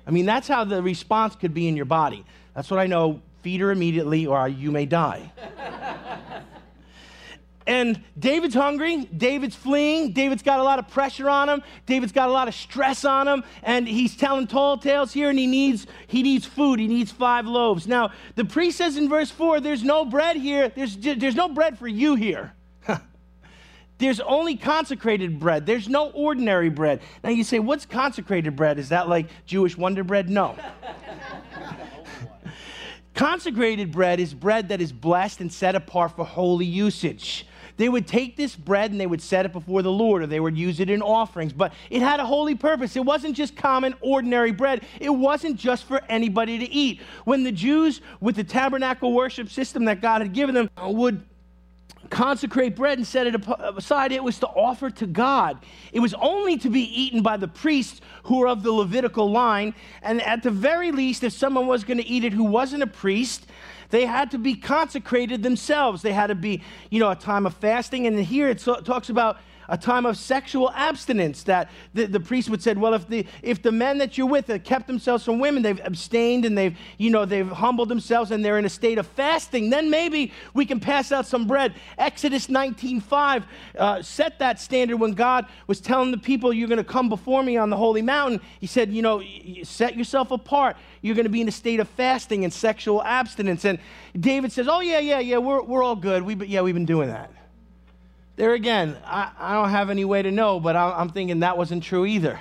I 0.08 0.10
mean, 0.10 0.26
that's 0.26 0.48
how 0.48 0.64
the 0.64 0.82
response 0.82 1.36
could 1.36 1.54
be 1.54 1.68
in 1.68 1.76
your 1.76 1.86
body. 1.86 2.26
That's 2.56 2.72
what 2.72 2.80
I 2.80 2.88
know. 2.88 3.22
Feed 3.44 3.62
her 3.62 3.70
immediately 3.70 4.26
or 4.26 4.48
you 4.48 4.72
may 4.72 4.88
die. 4.88 5.32
And 7.68 8.02
David's 8.18 8.56
hungry. 8.56 9.06
David's 9.06 9.56
fleeing. 9.56 10.14
David's 10.14 10.42
got 10.42 10.62
a 10.62 10.64
lot 10.64 10.80
of 10.80 10.88
pressure 10.88 11.30
on 11.30 11.50
him. 11.50 11.62
David's 11.86 12.14
got 12.14 12.30
a 12.30 12.32
lot 12.32 12.48
of 12.48 12.56
stress 12.56 13.04
on 13.04 13.28
him. 13.28 13.44
And 13.62 13.86
he's 13.86 14.16
telling 14.16 14.48
tall 14.48 14.78
tales 14.78 15.12
here, 15.12 15.30
and 15.30 15.38
he 15.38 15.48
needs, 15.48 15.86
he 16.08 16.24
needs 16.24 16.46
food. 16.46 16.80
He 16.80 16.88
needs 16.88 17.12
five 17.12 17.46
loaves. 17.46 17.86
Now, 17.86 18.12
the 18.36 18.46
priest 18.46 18.78
says 18.78 18.96
in 18.96 19.10
verse 19.10 19.30
4 19.30 19.60
there's 19.60 19.84
no 19.84 20.06
bread 20.06 20.38
here. 20.38 20.70
There's, 20.70 20.96
there's 20.96 21.36
no 21.36 21.50
bread 21.50 21.78
for 21.78 21.90
you 21.90 22.16
here. 22.16 22.54
There's 23.98 24.20
only 24.20 24.56
consecrated 24.56 25.40
bread. 25.40 25.66
There's 25.66 25.90
no 25.90 26.12
ordinary 26.12 26.70
bread. 26.70 27.02
Now 27.24 27.32
you 27.32 27.44
say, 27.44 27.58
what's 27.58 27.86
consecrated 27.86 28.56
bread? 28.56 28.78
Is 28.78 28.90
that 28.90 29.10
like 29.10 29.26
Jewish 29.48 29.76
Wonder 29.76 30.04
Bread? 30.04 30.30
No. 30.30 30.56
consecrated 33.16 33.92
bread 33.92 34.20
is 34.20 34.36
bread 34.36 34.70
that 34.70 34.80
is 34.80 34.94
blessed 34.94 35.42
and 35.42 35.52
set 35.52 35.74
apart 35.74 36.16
for 36.16 36.24
holy 36.24 36.68
usage. 36.68 37.48
They 37.78 37.90
would 37.90 38.08
take 38.08 38.36
this 38.36 38.56
bread 38.56 38.92
and 38.92 39.00
they 39.00 39.08
would 39.08 39.22
set 39.22 39.46
it 39.46 39.54
before 39.54 39.82
the 39.82 39.92
Lord, 39.92 40.24
or 40.24 40.28
they 40.28 40.40
would 40.40 40.58
use 40.58 40.80
it 40.80 40.90
in 40.90 41.02
offerings. 41.02 41.54
But 41.54 41.74
it 41.90 42.02
had 42.02 42.20
a 42.20 42.26
holy 42.26 42.56
purpose. 42.56 42.96
It 42.96 43.06
wasn't 43.06 43.36
just 43.36 43.56
common, 43.56 43.96
ordinary 44.02 44.52
bread, 44.52 44.84
it 45.00 45.10
wasn't 45.10 45.58
just 45.58 45.86
for 45.86 46.02
anybody 46.10 46.60
to 46.60 46.70
eat. 46.70 47.02
When 47.24 47.44
the 47.44 47.52
Jews, 47.52 48.02
with 48.20 48.36
the 48.36 48.44
tabernacle 48.44 49.14
worship 49.14 49.50
system 49.50 49.86
that 49.86 50.02
God 50.02 50.22
had 50.22 50.34
given 50.34 50.56
them, 50.56 50.70
would 50.84 51.24
consecrate 52.10 52.76
bread 52.76 52.98
and 52.98 53.06
set 53.06 53.28
it 53.28 53.36
aside, 53.76 54.12
it 54.12 54.24
was 54.24 54.40
to 54.40 54.48
offer 54.48 54.90
to 54.90 55.06
God. 55.06 55.58
It 55.92 56.00
was 56.00 56.14
only 56.16 56.58
to 56.60 56.70
be 56.70 56.82
eaten 56.82 57.22
by 57.22 57.38
the 57.38 57.48
priests 57.48 58.02
who 58.24 58.40
were 58.40 58.48
of 58.48 58.64
the 58.64 58.72
Levitical 58.72 59.30
line. 59.30 59.74
And 60.02 60.22
at 60.22 60.44
the 60.44 60.52
very 60.52 60.92
least, 60.92 61.24
if 61.24 61.34
someone 61.34 61.68
was 61.68 61.84
going 61.84 61.98
to 61.98 62.08
eat 62.08 62.24
it 62.24 62.34
who 62.34 62.46
wasn't 62.46 62.84
a 62.84 62.88
priest, 62.88 63.48
they 63.90 64.06
had 64.06 64.32
to 64.32 64.38
be 64.38 64.56
consecrated 64.56 65.44
themselves. 65.44 66.02
They 66.02 66.14
had 66.14 66.28
to 66.28 66.36
be, 66.36 66.62
you 66.90 67.00
know, 67.00 67.10
a 67.12 67.16
time 67.16 67.46
of 67.46 67.54
fasting. 67.54 68.08
And 68.08 68.20
here 68.20 68.50
it 68.50 68.60
talks 68.60 69.10
about 69.10 69.38
a 69.70 69.78
time 69.78 70.06
of 70.06 70.18
sexual 70.18 70.72
abstinence 70.72 71.44
that 71.44 71.70
the, 71.94 72.06
the 72.06 72.20
priest 72.20 72.50
would 72.50 72.62
say, 72.62 72.74
well, 72.74 72.94
if 72.94 73.08
the, 73.08 73.26
if 73.42 73.62
the 73.62 73.72
men 73.72 73.98
that 73.98 74.18
you're 74.18 74.28
with 74.28 74.48
have 74.48 74.64
kept 74.64 74.88
themselves 74.88 75.24
from 75.24 75.40
women, 75.40 75.64
they've 75.64 75.82
abstained 75.84 76.46
and 76.46 76.58
they've, 76.58 76.78
you 76.98 77.10
know, 77.10 77.26
they've 77.26 77.50
humbled 77.50 77.90
themselves 77.90 78.32
and 78.32 78.44
they're 78.44 78.58
in 78.58 78.66
a 78.66 78.70
state 78.70 78.98
of 78.98 79.08
fasting, 79.08 79.70
then 79.70 79.90
maybe 79.90 80.32
we 80.54 80.66
can 80.66 80.80
pass 80.80 81.12
out 81.12 81.26
some 81.26 81.48
bread. 81.48 81.74
Exodus 81.98 82.48
19.5 82.48 83.44
uh, 83.78 84.02
set 84.02 84.40
that 84.40 84.60
standard 84.60 84.98
when 84.98 85.14
God 85.14 85.46
was 85.68 85.80
telling 85.80 86.12
the 86.12 86.18
people, 86.18 86.54
you're 86.54 86.68
going 86.68 86.78
to 86.78 86.84
come 86.84 87.10
before 87.10 87.44
me 87.44 87.58
on 87.58 87.70
the 87.70 87.78
holy 87.78 88.02
mountain. 88.02 88.42
He 88.60 88.68
said, 88.68 88.92
you 88.92 89.02
know, 89.02 89.22
set 89.64 89.98
yourself 89.98 90.32
apart. 90.32 90.78
You're 91.02 91.16
going 91.16 91.26
to 91.26 91.30
be 91.30 91.42
in 91.42 91.48
a 91.48 91.52
state 91.52 91.80
of 91.80 91.88
fasting 91.90 92.44
and 92.44 92.54
sexual 92.54 93.04
abstinence. 93.04 93.66
And 93.66 93.80
David 94.20 94.52
says, 94.52 94.68
oh, 94.68 94.82
yeah, 94.82 95.00
yeah, 95.00 95.20
yeah, 95.20 95.38
we're, 95.38 95.62
we're 95.62 95.84
all 95.84 95.96
good. 95.96 96.24
We, 96.24 96.36
yeah, 96.48 96.62
we've 96.62 96.74
been 96.74 96.86
doing 96.86 97.10
that. 97.10 97.32
There 98.38 98.54
again, 98.54 98.96
I, 99.04 99.32
I 99.40 99.54
don't 99.56 99.72
have 99.72 99.90
any 99.90 100.06
way 100.06 100.22
to 100.22 100.30
know, 100.30 100.60
but 100.60 100.76
I, 100.76 100.92
I'm 100.92 101.10
thinking 101.10 101.40
that 101.40 101.58
wasn't 101.58 101.84
true 101.84 102.06
either. 102.06 102.40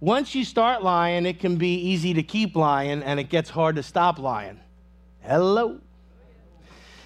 Once 0.00 0.34
you 0.34 0.46
start 0.46 0.82
lying, 0.82 1.26
it 1.26 1.38
can 1.38 1.56
be 1.56 1.74
easy 1.74 2.14
to 2.14 2.22
keep 2.22 2.56
lying, 2.56 3.02
and 3.02 3.20
it 3.20 3.24
gets 3.24 3.50
hard 3.50 3.76
to 3.76 3.82
stop 3.82 4.18
lying. 4.18 4.58
Hello. 5.20 5.78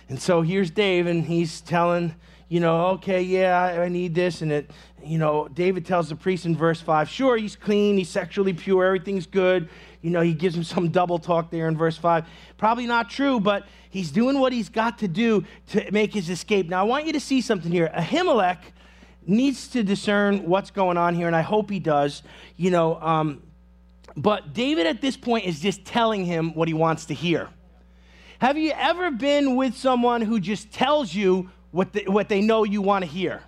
And 0.08 0.22
so 0.22 0.42
here's 0.42 0.70
Dave, 0.70 1.08
and 1.08 1.24
he's 1.24 1.60
telling, 1.60 2.14
you 2.48 2.60
know, 2.60 2.86
okay, 2.90 3.20
yeah, 3.20 3.80
I 3.82 3.88
need 3.88 4.14
this. 4.14 4.42
And 4.42 4.52
it, 4.52 4.70
you 5.02 5.18
know, 5.18 5.48
David 5.48 5.84
tells 5.84 6.08
the 6.08 6.14
priest 6.14 6.46
in 6.46 6.56
verse 6.56 6.80
5, 6.80 7.08
sure, 7.08 7.36
he's 7.36 7.56
clean, 7.56 7.98
he's 7.98 8.10
sexually 8.10 8.52
pure, 8.52 8.84
everything's 8.84 9.26
good. 9.26 9.68
You 10.04 10.10
know, 10.10 10.20
he 10.20 10.34
gives 10.34 10.54
him 10.54 10.64
some 10.64 10.90
double 10.90 11.18
talk 11.18 11.50
there 11.50 11.66
in 11.66 11.78
verse 11.78 11.96
5. 11.96 12.26
Probably 12.58 12.86
not 12.86 13.08
true, 13.08 13.40
but 13.40 13.66
he's 13.88 14.10
doing 14.10 14.38
what 14.38 14.52
he's 14.52 14.68
got 14.68 14.98
to 14.98 15.08
do 15.08 15.46
to 15.68 15.90
make 15.92 16.12
his 16.12 16.28
escape. 16.28 16.68
Now, 16.68 16.80
I 16.80 16.82
want 16.82 17.06
you 17.06 17.14
to 17.14 17.20
see 17.20 17.40
something 17.40 17.72
here. 17.72 17.90
Ahimelech 17.96 18.58
needs 19.26 19.66
to 19.68 19.82
discern 19.82 20.46
what's 20.46 20.70
going 20.70 20.98
on 20.98 21.14
here, 21.14 21.26
and 21.26 21.34
I 21.34 21.40
hope 21.40 21.70
he 21.70 21.78
does. 21.78 22.22
You 22.58 22.70
know, 22.70 23.00
um, 23.00 23.44
but 24.14 24.52
David 24.52 24.86
at 24.86 25.00
this 25.00 25.16
point 25.16 25.46
is 25.46 25.58
just 25.58 25.86
telling 25.86 26.26
him 26.26 26.52
what 26.52 26.68
he 26.68 26.74
wants 26.74 27.06
to 27.06 27.14
hear. 27.14 27.48
Have 28.40 28.58
you 28.58 28.72
ever 28.76 29.10
been 29.10 29.56
with 29.56 29.74
someone 29.74 30.20
who 30.20 30.38
just 30.38 30.70
tells 30.70 31.14
you 31.14 31.48
what, 31.70 31.94
the, 31.94 32.04
what 32.08 32.28
they 32.28 32.42
know 32.42 32.64
you 32.64 32.82
want 32.82 33.06
to 33.06 33.10
hear? 33.10 33.42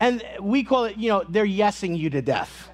And 0.00 0.24
we 0.40 0.64
call 0.64 0.86
it, 0.86 0.96
you 0.96 1.10
know, 1.10 1.24
they're 1.28 1.46
yesing 1.46 1.96
you 1.96 2.10
to 2.10 2.20
death. 2.20 2.68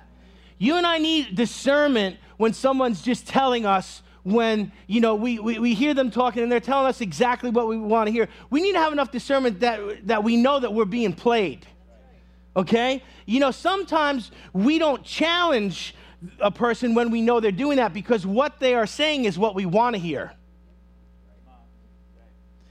You 0.57 0.77
and 0.77 0.87
I 0.87 0.97
need 0.97 1.37
discernment 1.37 2.17
when 2.41 2.55
someone's 2.55 3.03
just 3.03 3.27
telling 3.27 3.67
us 3.67 4.03
when 4.23 4.73
you 4.87 4.99
know 5.03 5.15
we, 5.15 5.39
we, 5.39 5.59
we, 5.59 5.75
hear 5.75 5.93
them 5.93 6.11
talking 6.11 6.43
and 6.43 6.51
they're 6.51 6.59
telling 6.59 6.87
us 6.87 7.03
exactly 7.03 7.51
what 7.51 7.69
we 7.69 7.77
want 7.77 8.07
to 8.07 8.13
hear. 8.13 8.31
We 8.49 8.63
need 8.63 8.73
to 8.73 8.79
have 8.79 8.95
enough 8.95 9.11
discernment 9.11 9.61
that, 9.61 10.07
that 10.07 10.25
we 10.25 10.39
know 10.39 10.59
that 10.59 10.73
we're 10.73 10.87
being 10.87 11.13
played 11.13 11.67
okay? 12.57 13.03
You 13.27 13.41
know 13.41 13.51
sometimes 13.51 14.31
we 14.55 14.79
don't 14.79 15.05
challenge 15.05 15.95
a 16.41 16.51
person 16.51 16.95
when 16.95 17.11
we 17.11 17.21
know 17.21 17.41
they're 17.41 17.53
doing 17.53 17.77
that 17.77 17.93
because 17.93 18.27
what 18.27 18.59
they 18.59 18.75
are 18.75 18.87
saying 18.87 19.27
is 19.27 19.39
what 19.39 19.55
we 19.55 19.67
want 19.67 19.95
to 19.95 20.01
hear. 20.01 20.33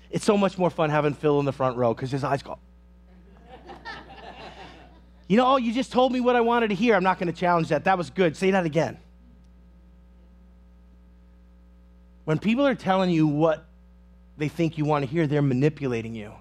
It's 0.10 0.25
so 0.25 0.36
much 0.36 0.58
more 0.58 0.71
fun 0.71 0.89
having 0.89 1.13
phil 1.13 1.39
in 1.39 1.45
the 1.45 1.53
front 1.53 1.77
row 1.77 1.93
because 1.93 2.10
his 2.10 2.23
eyes 2.23 2.41
go 2.41 2.58
you 5.27 5.38
know 5.38 5.45
oh 5.45 5.58
you 5.58 5.71
just 5.71 5.91
told 5.91 6.12
me 6.12 6.19
what 6.19 6.36
i 6.36 6.41
wanted 6.41 6.69
to 6.69 6.75
hear. 6.75 6.95
I'm 6.95 7.03
not 7.03 7.19
going 7.19 7.32
to 7.32 7.39
challenge 7.39 7.67
that. 7.69 7.84
That 7.84 7.99
was 7.99 8.10
good. 8.10 8.36
Say 8.36 8.49
that 8.49 8.65
again 8.65 8.97
When 12.25 12.39
people 12.39 12.65
are 12.65 12.75
telling 12.75 13.10
you 13.10 13.27
what 13.27 13.65
they 14.38 14.47
think 14.47 14.77
you 14.77 14.86
want 14.86 15.03
to 15.05 15.12
hear, 15.12 15.27
they're 15.27 15.41
manipulating 15.41 16.15
you. 16.15 16.34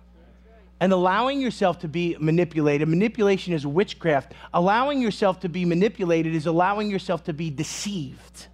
And 0.81 0.93
allowing 0.93 1.41
yourself 1.41 1.81
to 1.81 1.88
be 1.88 2.17
manipulated, 2.21 2.87
manipulation 2.87 3.53
is 3.53 3.67
witchcraft. 3.67 4.33
Allowing 4.55 5.03
yourself 5.03 5.41
to 5.41 5.49
be 5.49 5.64
manipulated 5.64 6.35
is 6.35 6.47
allowing 6.47 6.88
yourself 6.88 7.25
to 7.25 7.33
be 7.33 7.51
deceived. 7.51 8.47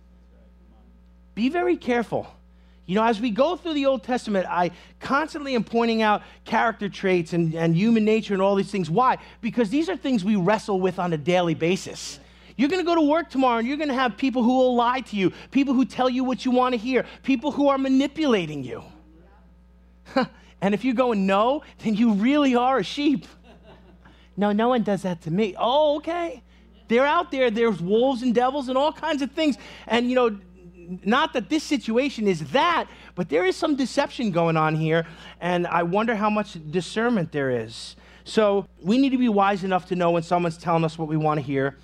Be 1.34 1.50
very 1.50 1.76
careful. 1.76 2.26
You 2.87 2.94
know, 2.94 3.04
as 3.04 3.20
we 3.20 3.30
go 3.30 3.56
through 3.56 3.74
the 3.74 3.87
Old 3.87 4.02
Testament, 4.02 4.46
I 4.48 4.70
constantly 5.00 5.54
am 5.54 5.64
pointing 5.64 6.02
out 6.02 6.22
character 6.44 6.88
traits 6.88 7.32
and, 7.32 7.54
and 7.54 7.74
human 7.74 8.04
nature 8.04 8.34
and 8.34 8.42
all 8.42 8.54
these 8.54 8.70
things. 8.70 8.90
Why? 8.90 9.18
Because 9.40 9.70
these 9.70 9.88
are 9.88 9.96
things 9.96 10.24
we 10.24 10.37
wrestle 10.37 10.80
with 10.80 10.98
on 10.98 11.12
a 11.12 11.18
daily 11.18 11.54
basis. 11.54 12.20
You're 12.56 12.68
going 12.68 12.80
to 12.80 12.86
go 12.86 12.94
to 12.94 13.00
work 13.00 13.30
tomorrow 13.30 13.58
and 13.58 13.66
you're 13.66 13.76
going 13.76 13.88
to 13.88 13.94
have 13.94 14.16
people 14.16 14.42
who 14.42 14.56
will 14.56 14.76
lie 14.76 15.00
to 15.00 15.16
you, 15.16 15.32
people 15.50 15.74
who 15.74 15.84
tell 15.84 16.08
you 16.08 16.22
what 16.22 16.44
you 16.44 16.50
want 16.50 16.72
to 16.72 16.78
hear, 16.78 17.04
people 17.22 17.50
who 17.50 17.68
are 17.68 17.78
manipulating 17.78 18.62
you. 18.62 18.82
and 20.60 20.74
if 20.74 20.84
you're 20.84 20.94
going 20.94 21.26
no, 21.26 21.62
then 21.78 21.94
you 21.94 22.12
really 22.12 22.54
are 22.54 22.78
a 22.78 22.84
sheep. 22.84 23.26
no, 24.36 24.52
no 24.52 24.68
one 24.68 24.82
does 24.82 25.02
that 25.02 25.22
to 25.22 25.30
me. 25.30 25.54
Oh, 25.58 25.96
okay. 25.96 26.42
They're 26.88 27.06
out 27.06 27.30
there. 27.30 27.50
There's 27.50 27.80
wolves 27.80 28.22
and 28.22 28.34
devils 28.34 28.68
and 28.68 28.78
all 28.78 28.92
kinds 28.92 29.22
of 29.22 29.32
things. 29.32 29.56
And, 29.86 30.08
you 30.08 30.14
know, 30.14 30.38
not 31.04 31.32
that 31.32 31.48
this 31.48 31.64
situation 31.64 32.28
is 32.28 32.40
that, 32.50 32.88
but 33.14 33.28
there 33.28 33.44
is 33.46 33.56
some 33.56 33.76
deception 33.76 34.30
going 34.30 34.56
on 34.56 34.74
here, 34.74 35.06
and 35.40 35.66
I 35.66 35.82
wonder 35.82 36.14
how 36.14 36.30
much 36.30 36.58
discernment 36.70 37.32
there 37.32 37.50
is. 37.50 37.96
So 38.24 38.66
we 38.80 38.98
need 38.98 39.10
to 39.10 39.18
be 39.18 39.28
wise 39.28 39.64
enough 39.64 39.86
to 39.86 39.96
know 39.96 40.10
when 40.10 40.22
someone's 40.22 40.56
telling 40.56 40.84
us 40.84 40.98
what 40.98 41.08
we 41.08 41.16
want 41.16 41.38
to 41.38 41.44
hear. 41.44 41.76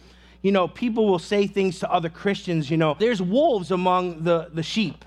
You 0.42 0.52
know, 0.52 0.68
people 0.68 1.06
will 1.06 1.18
say 1.18 1.46
things 1.46 1.80
to 1.80 1.92
other 1.92 2.08
Christians, 2.08 2.70
you 2.70 2.76
know, 2.76 2.96
there's 2.98 3.20
wolves 3.20 3.70
among 3.70 4.24
the, 4.24 4.48
the 4.52 4.62
sheep. 4.62 5.04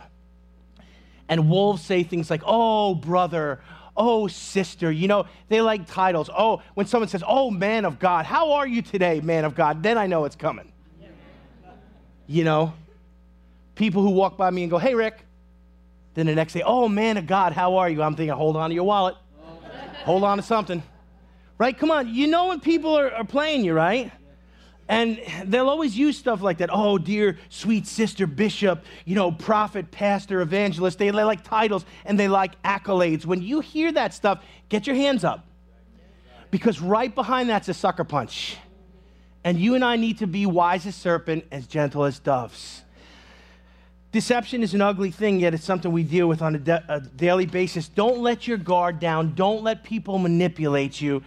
And 1.28 1.50
wolves 1.50 1.82
say 1.82 2.04
things 2.04 2.30
like, 2.30 2.44
oh, 2.46 2.94
brother, 2.94 3.62
oh, 3.98 4.28
sister. 4.28 4.92
You 4.92 5.08
know, 5.08 5.26
they 5.50 5.62
like 5.62 5.88
titles. 5.88 6.30
Oh, 6.36 6.62
when 6.76 6.86
someone 6.86 7.08
says, 7.08 7.24
oh, 7.26 7.50
man 7.50 7.86
of 7.86 7.98
God, 7.98 8.26
how 8.26 8.54
are 8.54 8.68
you 8.68 8.82
today, 8.82 9.22
man 9.22 9.46
of 9.46 9.56
God? 9.56 9.82
Then 9.82 9.98
I 9.98 10.06
know 10.06 10.26
it's 10.26 10.36
coming. 10.36 10.72
You 12.28 12.44
know, 12.44 12.74
people 13.76 14.02
who 14.02 14.12
walk 14.12 14.38
by 14.38 14.50
me 14.50 14.64
and 14.64 14.72
go, 14.72 14.78
hey, 14.78 14.96
Rick. 14.96 15.26
Then 16.14 16.28
the 16.28 16.36
next 16.36 16.54
day, 16.54 16.62
oh, 16.64 16.88
man 16.88 17.18
of 17.18 17.26
God, 17.26 17.54
how 17.54 17.78
are 17.78 17.90
you? 17.90 18.04
I'm 18.04 18.16
thinking, 18.16 18.36
hold 18.36 18.56
on 18.56 18.70
to 18.70 18.76
your 18.76 18.84
wallet. 18.84 19.16
hold 20.06 20.24
on 20.24 20.38
to 20.38 20.44
something. 20.44 20.84
Right? 21.58 21.76
Come 21.76 21.90
on. 21.90 22.14
You 22.14 22.28
know 22.28 22.50
when 22.50 22.60
people 22.60 22.96
are, 22.98 23.12
are 23.12 23.24
playing 23.24 23.66
you, 23.66 23.74
right? 23.74 24.12
And 24.90 25.22
they'll 25.46 25.70
always 25.70 25.98
use 25.98 26.18
stuff 26.18 26.42
like 26.42 26.58
that. 26.58 26.70
Oh, 26.72 26.98
dear 26.98 27.38
sweet 27.50 27.88
sister, 27.88 28.28
bishop, 28.28 28.84
you 29.06 29.16
know, 29.16 29.32
prophet, 29.32 29.92
pastor, 29.92 30.42
evangelist. 30.42 30.98
They 31.00 31.12
like 31.12 31.44
titles 31.44 31.86
and 32.06 32.20
they 32.20 32.28
like 32.28 32.62
accolades. 32.64 33.26
When 33.26 33.42
you 33.42 33.62
hear 33.62 33.92
that 33.94 34.14
stuff, 34.14 34.44
get 34.70 34.86
your 34.86 34.96
hands 34.96 35.24
up. 35.24 35.46
Because 36.52 36.82
right 36.82 37.14
behind 37.14 37.50
that's 37.50 37.70
a 37.70 37.74
sucker 37.74 38.04
punch. 38.04 38.58
And 39.44 39.58
you 39.58 39.76
and 39.76 39.84
I 39.84 39.96
need 39.96 40.20
to 40.20 40.28
be 40.28 40.46
wise 40.46 40.86
as 40.86 40.96
serpent, 40.96 41.46
as 41.52 41.66
gentle 41.66 42.04
as 42.04 42.20
doves. 42.20 42.84
Deception 44.12 44.62
is 44.62 44.76
an 44.76 44.82
ugly 44.82 45.10
thing, 45.10 45.40
yet 45.40 45.56
it's 45.56 45.64
something 45.64 45.92
we 45.92 46.04
deal 46.04 46.28
with 46.28 46.44
on 46.44 46.56
a, 46.56 46.84
a, 46.88 47.00
daily 47.00 47.48
basis. 47.48 47.88
Don't 47.88 48.20
let 48.20 48.48
your 48.48 48.58
guard 48.58 49.00
down. 49.00 49.34
Don't 49.34 49.64
let 49.64 49.84
people 49.84 50.20
manipulate 50.20 51.02
you. 51.02 51.24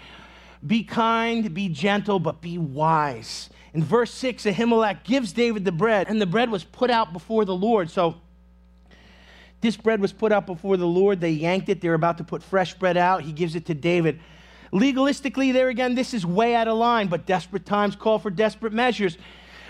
Be 0.65 0.85
kind, 0.85 1.53
be 1.53 1.69
gentle, 1.69 2.19
but 2.19 2.41
be 2.41 2.59
wise. 2.59 3.51
In 3.75 3.83
verse 3.85 4.11
6, 4.13 4.45
Ahimelech 4.45 5.05
gives 5.05 5.33
David 5.33 5.65
the 5.65 5.73
bread, 5.73 6.09
and 6.09 6.21
the 6.21 6.27
bread 6.27 6.51
was 6.51 6.65
put 6.65 6.91
out 6.91 7.13
before 7.13 7.45
the 7.45 7.55
Lord. 7.55 7.91
So 7.91 8.17
this 9.61 9.77
bread 9.77 10.01
was 10.01 10.13
put 10.13 10.33
out 10.33 10.47
before 10.47 10.77
the 10.77 10.87
Lord. 10.87 11.21
They 11.21 11.31
yanked 11.31 11.69
it. 11.69 11.81
They're 11.81 11.95
about 11.95 12.19
to 12.19 12.25
put 12.25 12.43
fresh 12.43 12.75
bread 12.75 12.97
out. 12.97 13.23
He 13.23 13.33
gives 13.33 13.55
it 13.55 13.67
to 13.67 13.75
David. 13.75 14.21
Legalistically, 14.73 15.53
there 15.53 15.69
again, 15.69 15.95
this 15.95 16.15
is 16.15 16.25
way 16.27 16.55
out 16.55 16.69
of 16.69 16.77
line, 16.77 17.09
but 17.09 17.27
desperate 17.27 17.67
times 17.67 17.97
call 17.97 18.19
for 18.19 18.31
desperate 18.31 18.73
measures. 18.73 19.17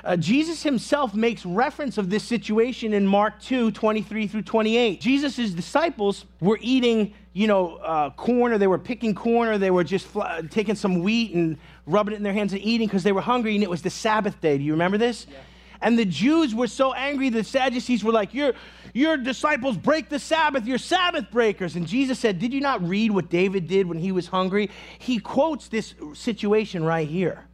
Uh, 0.06 0.16
Jesus 0.16 0.62
himself 0.62 1.14
makes 1.14 1.44
reference 1.44 1.98
of 1.98 2.10
this 2.10 2.22
situation 2.22 2.92
in 2.92 3.04
Mark 3.04 3.40
2 3.40 3.72
23 3.72 4.28
through 4.28 4.42
28. 4.42 5.00
Jesus' 5.00 5.50
disciples 5.50 6.26
were 6.40 6.60
eating, 6.62 7.12
you 7.32 7.48
know, 7.48 7.74
uh, 7.78 8.10
corn, 8.10 8.52
or 8.52 8.58
they 8.58 8.68
were 8.68 8.78
picking 8.78 9.16
corn, 9.16 9.48
or 9.48 9.58
they 9.58 9.72
were 9.72 9.82
just 9.82 10.06
fl- 10.06 10.22
taking 10.48 10.76
some 10.76 11.02
wheat 11.02 11.34
and 11.34 11.58
rubbing 11.86 12.14
it 12.14 12.18
in 12.18 12.22
their 12.22 12.32
hands 12.32 12.52
and 12.52 12.62
eating 12.62 12.86
because 12.86 13.02
they 13.02 13.10
were 13.10 13.20
hungry, 13.20 13.56
and 13.56 13.64
it 13.64 13.68
was 13.68 13.82
the 13.82 13.90
Sabbath 13.90 14.40
day. 14.40 14.56
Do 14.56 14.62
you 14.62 14.74
remember 14.74 14.96
this? 14.96 15.26
Yeah. 15.28 15.38
And 15.80 15.98
the 15.98 16.04
Jews 16.04 16.54
were 16.54 16.68
so 16.68 16.92
angry, 16.92 17.28
the 17.28 17.42
Sadducees 17.42 18.04
were 18.04 18.12
like, 18.12 18.32
your, 18.32 18.52
your 18.94 19.16
disciples 19.16 19.76
break 19.76 20.08
the 20.08 20.20
Sabbath, 20.20 20.66
you're 20.66 20.78
Sabbath 20.78 21.32
breakers. 21.32 21.74
And 21.74 21.84
Jesus 21.84 22.20
said, 22.20 22.38
Did 22.38 22.54
you 22.54 22.60
not 22.60 22.80
read 22.86 23.10
what 23.10 23.28
David 23.28 23.66
did 23.66 23.88
when 23.88 23.98
he 23.98 24.12
was 24.12 24.28
hungry? 24.28 24.70
He 25.00 25.18
quotes 25.18 25.66
this 25.66 25.94
situation 26.14 26.84
right 26.84 27.08
here. 27.08 27.44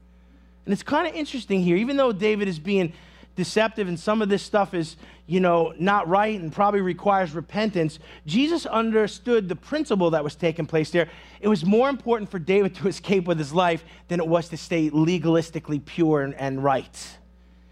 And 0.65 0.73
it's 0.73 0.83
kind 0.83 1.07
of 1.07 1.15
interesting 1.15 1.63
here, 1.63 1.77
even 1.77 1.97
though 1.97 2.13
David 2.13 2.49
is 2.49 2.59
being 2.59 2.93
deceptive 3.35 3.89
and 3.89 3.99
some 3.99 4.23
of 4.23 4.29
this 4.29 4.43
stuff 4.43 4.75
is, 4.75 4.97
you 5.27 5.41
know, 5.41 5.75
not 5.79 6.07
right 6.09 6.39
and 6.39 6.53
probably 6.53 6.81
requires 6.81 7.33
repentance, 7.33 7.99
Jesus 8.27 8.67
understood 8.67 9.49
the 9.49 9.57
principle 9.57 10.11
that 10.11 10.23
was 10.23 10.35
taking 10.35 10.67
place 10.67 10.91
there. 10.91 11.09
It 11.41 11.49
was 11.49 11.65
more 11.65 11.89
important 11.89 12.31
for 12.31 12.39
David 12.39 12.75
to 12.77 12.89
escape 12.95 13.25
with 13.25 13.39
his 13.39 13.53
life 13.53 13.85
than 14.09 14.21
it 14.21 14.27
was 14.27 14.49
to 14.51 14.57
stay 14.57 14.91
legalistically 14.91 15.85
pure 15.85 16.23
and, 16.23 16.35
and 16.35 16.63
right. 16.63 17.19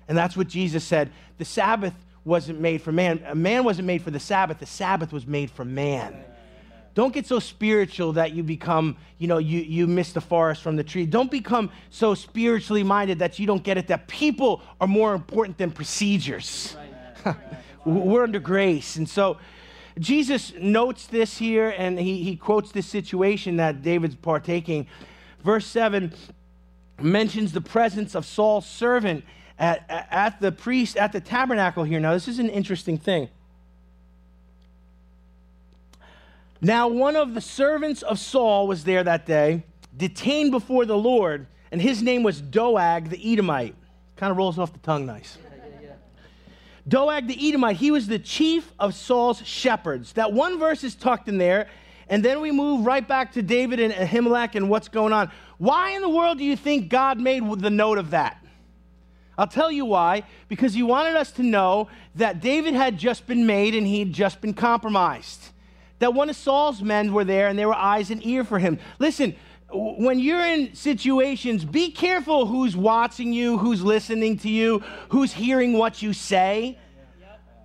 And 0.08 0.16
that's 0.16 0.36
what 0.36 0.48
Jesus 0.48 0.82
said. 0.82 1.12
The 1.38 1.44
Sabbath 1.44 1.94
wasn't 2.24 2.60
made 2.60 2.82
for 2.82 2.92
man. 2.92 3.22
A 3.26 3.34
man 3.34 3.64
wasn't 3.64 3.86
made 3.86 4.02
for 4.02 4.10
the 4.10 4.20
Sabbath. 4.20 4.58
The 4.58 4.66
Sabbath 4.66 5.12
was 5.12 5.26
made 5.26 5.50
for 5.50 5.64
man. 5.64 6.24
Don't 6.94 7.14
get 7.14 7.26
so 7.26 7.38
spiritual 7.38 8.14
that 8.14 8.32
you 8.32 8.42
become, 8.42 8.96
you 9.18 9.28
know, 9.28 9.38
you, 9.38 9.60
you 9.60 9.86
miss 9.86 10.12
the 10.12 10.20
forest 10.20 10.62
from 10.62 10.76
the 10.76 10.84
tree. 10.84 11.06
Don't 11.06 11.30
become 11.30 11.70
so 11.90 12.14
spiritually 12.14 12.82
minded 12.82 13.20
that 13.20 13.38
you 13.38 13.46
don't 13.46 13.62
get 13.62 13.78
it 13.78 13.86
that 13.88 14.08
people 14.08 14.60
are 14.80 14.88
more 14.88 15.14
important 15.14 15.56
than 15.56 15.70
procedures. 15.70 16.76
We're 17.84 18.24
under 18.24 18.40
grace. 18.40 18.96
And 18.96 19.08
so 19.08 19.38
Jesus 19.98 20.52
notes 20.58 21.06
this 21.06 21.38
here 21.38 21.74
and 21.76 21.98
he, 21.98 22.22
he 22.22 22.36
quotes 22.36 22.72
this 22.72 22.86
situation 22.86 23.56
that 23.56 23.82
David's 23.82 24.16
partaking. 24.16 24.86
Verse 25.44 25.66
7 25.66 26.12
mentions 27.00 27.52
the 27.52 27.60
presence 27.60 28.14
of 28.14 28.26
Saul's 28.26 28.66
servant 28.66 29.24
at, 29.58 29.84
at 29.88 30.40
the 30.40 30.50
priest 30.50 30.96
at 30.96 31.12
the 31.12 31.20
tabernacle 31.20 31.84
here. 31.84 32.00
Now, 32.00 32.14
this 32.14 32.28
is 32.28 32.38
an 32.38 32.48
interesting 32.48 32.98
thing. 32.98 33.28
Now, 36.60 36.88
one 36.88 37.16
of 37.16 37.34
the 37.34 37.40
servants 37.40 38.02
of 38.02 38.18
Saul 38.18 38.66
was 38.66 38.84
there 38.84 39.02
that 39.02 39.24
day, 39.24 39.64
detained 39.96 40.50
before 40.50 40.84
the 40.84 40.96
Lord, 40.96 41.46
and 41.72 41.80
his 41.80 42.02
name 42.02 42.22
was 42.22 42.40
Doeg 42.40 43.08
the 43.08 43.32
Edomite. 43.32 43.74
Kind 44.16 44.30
of 44.30 44.36
rolls 44.36 44.58
off 44.58 44.72
the 44.72 44.78
tongue 44.80 45.06
nice. 45.06 45.38
Doeg 46.88 47.26
the 47.26 47.48
Edomite, 47.48 47.76
he 47.76 47.90
was 47.90 48.08
the 48.08 48.18
chief 48.18 48.72
of 48.78 48.94
Saul's 48.94 49.44
shepherds. 49.46 50.12
That 50.14 50.34
one 50.34 50.58
verse 50.58 50.84
is 50.84 50.94
tucked 50.94 51.28
in 51.28 51.38
there, 51.38 51.68
and 52.08 52.22
then 52.22 52.42
we 52.42 52.50
move 52.50 52.84
right 52.84 53.06
back 53.06 53.32
to 53.32 53.42
David 53.42 53.80
and 53.80 53.94
Ahimelech 53.94 54.54
and 54.54 54.68
what's 54.68 54.88
going 54.88 55.14
on. 55.14 55.30
Why 55.56 55.90
in 55.90 56.02
the 56.02 56.08
world 56.08 56.36
do 56.36 56.44
you 56.44 56.56
think 56.56 56.90
God 56.90 57.18
made 57.18 57.42
the 57.60 57.70
note 57.70 57.96
of 57.96 58.10
that? 58.10 58.36
I'll 59.38 59.46
tell 59.46 59.72
you 59.72 59.86
why. 59.86 60.24
Because 60.48 60.74
he 60.74 60.82
wanted 60.82 61.16
us 61.16 61.30
to 61.32 61.42
know 61.42 61.88
that 62.16 62.40
David 62.40 62.74
had 62.74 62.98
just 62.98 63.26
been 63.26 63.46
made 63.46 63.74
and 63.74 63.86
he'd 63.86 64.12
just 64.12 64.42
been 64.42 64.52
compromised 64.52 65.50
that 66.00 66.12
one 66.12 66.28
of 66.28 66.36
Saul's 66.36 66.82
men 66.82 67.12
were 67.12 67.24
there 67.24 67.48
and 67.48 67.58
there 67.58 67.68
were 67.68 67.74
eyes 67.74 68.10
and 68.10 68.24
ear 68.26 68.42
for 68.42 68.58
him. 68.58 68.78
Listen, 68.98 69.36
when 69.72 70.18
you're 70.18 70.44
in 70.44 70.74
situations, 70.74 71.64
be 71.64 71.90
careful 71.90 72.46
who's 72.46 72.76
watching 72.76 73.32
you, 73.32 73.56
who's 73.58 73.82
listening 73.82 74.38
to 74.38 74.48
you, 74.48 74.82
who's 75.10 75.32
hearing 75.32 75.74
what 75.74 76.02
you 76.02 76.12
say. 76.12 76.78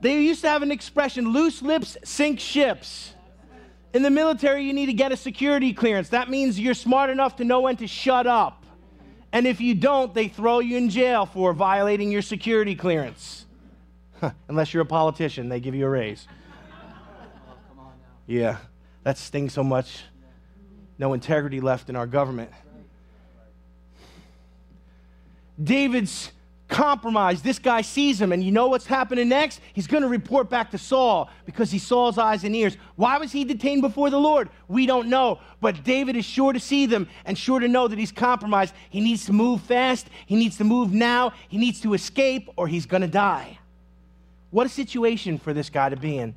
They 0.02 0.22
used 0.22 0.42
to 0.42 0.50
have 0.50 0.62
an 0.62 0.72
expression 0.72 1.30
loose 1.30 1.62
lips 1.62 1.98
sink 2.04 2.40
ships. 2.40 3.14
In 3.94 4.04
the 4.04 4.10
military, 4.10 4.66
you 4.66 4.74
need 4.74 4.88
to 4.88 4.94
get 4.94 5.14
a 5.14 5.18
security 5.18 5.74
clearance. 5.74 6.10
That 6.10 6.30
means 6.30 6.60
you're 6.60 6.74
smart 6.74 7.10
enough 7.10 7.38
to 7.38 7.46
know 7.46 7.62
when 7.62 7.78
to 7.78 7.88
shut 7.88 8.28
up. 8.28 8.66
And 9.32 9.48
if 9.48 9.62
you 9.62 9.74
don't, 9.74 10.14
they 10.14 10.28
throw 10.28 10.60
you 10.60 10.78
in 10.78 10.90
jail 10.90 11.26
for 11.26 11.54
violating 11.54 12.12
your 12.12 12.22
security 12.22 12.76
clearance. 12.76 13.46
Unless 14.50 14.74
you're 14.74 14.84
a 14.84 14.86
politician, 14.86 15.48
they 15.48 15.62
give 15.62 15.76
you 15.76 15.86
a 15.86 15.90
raise. 15.90 16.28
Yeah, 18.28 18.58
that 19.04 19.18
stings 19.18 19.54
so 19.54 19.64
much. 19.64 20.04
No 20.98 21.14
integrity 21.14 21.60
left 21.60 21.90
in 21.90 21.96
our 21.96 22.08
government. 22.08 22.52
David's 25.62 26.32
compromised. 26.68 27.44
This 27.44 27.60
guy 27.60 27.82
sees 27.82 28.20
him, 28.20 28.32
and 28.32 28.44
you 28.44 28.52
know 28.52 28.68
what's 28.68 28.88
happening 28.88 29.30
next? 29.30 29.62
He's 29.74 29.88
going 29.88 30.04
to 30.04 30.10
report 30.10 30.50
back 30.50 30.72
to 30.72 30.78
Saul 30.78 31.30
because 31.46 31.72
he 31.72 31.80
saw 31.80 32.08
his 32.08 32.18
eyes 32.18 32.44
and 32.44 32.56
ears. 32.56 32.76
Why 32.96 33.18
was 33.18 33.32
he 33.32 33.46
detained 33.46 33.82
before 33.82 34.10
the 34.10 34.20
Lord? 34.20 34.50
We 34.68 34.86
don't 34.86 35.08
know. 35.08 35.40
But 35.62 35.84
David 35.84 36.16
is 36.16 36.26
sure 36.26 36.54
to 36.54 36.60
see 36.60 36.86
them 36.86 37.08
and 37.26 37.38
sure 37.38 37.60
to 37.60 37.68
know 37.68 37.88
that 37.88 38.00
he's 38.00 38.12
compromised. 38.12 38.74
He 38.90 39.00
needs 39.00 39.26
to 39.26 39.34
move 39.34 39.62
fast. 39.62 40.08
He 40.26 40.36
needs 40.36 40.58
to 40.58 40.64
move 40.64 40.92
now. 40.92 41.34
He 41.48 41.58
needs 41.58 41.80
to 41.82 41.94
escape, 41.94 42.50
or 42.56 42.68
he's 42.68 42.86
going 42.86 43.02
to 43.02 43.08
die. 43.08 43.60
What 44.50 44.66
a 44.66 44.70
situation 44.70 45.38
for 45.38 45.54
this 45.54 45.70
guy 45.70 45.90
to 45.90 45.96
be 45.96 46.18
in. 46.18 46.36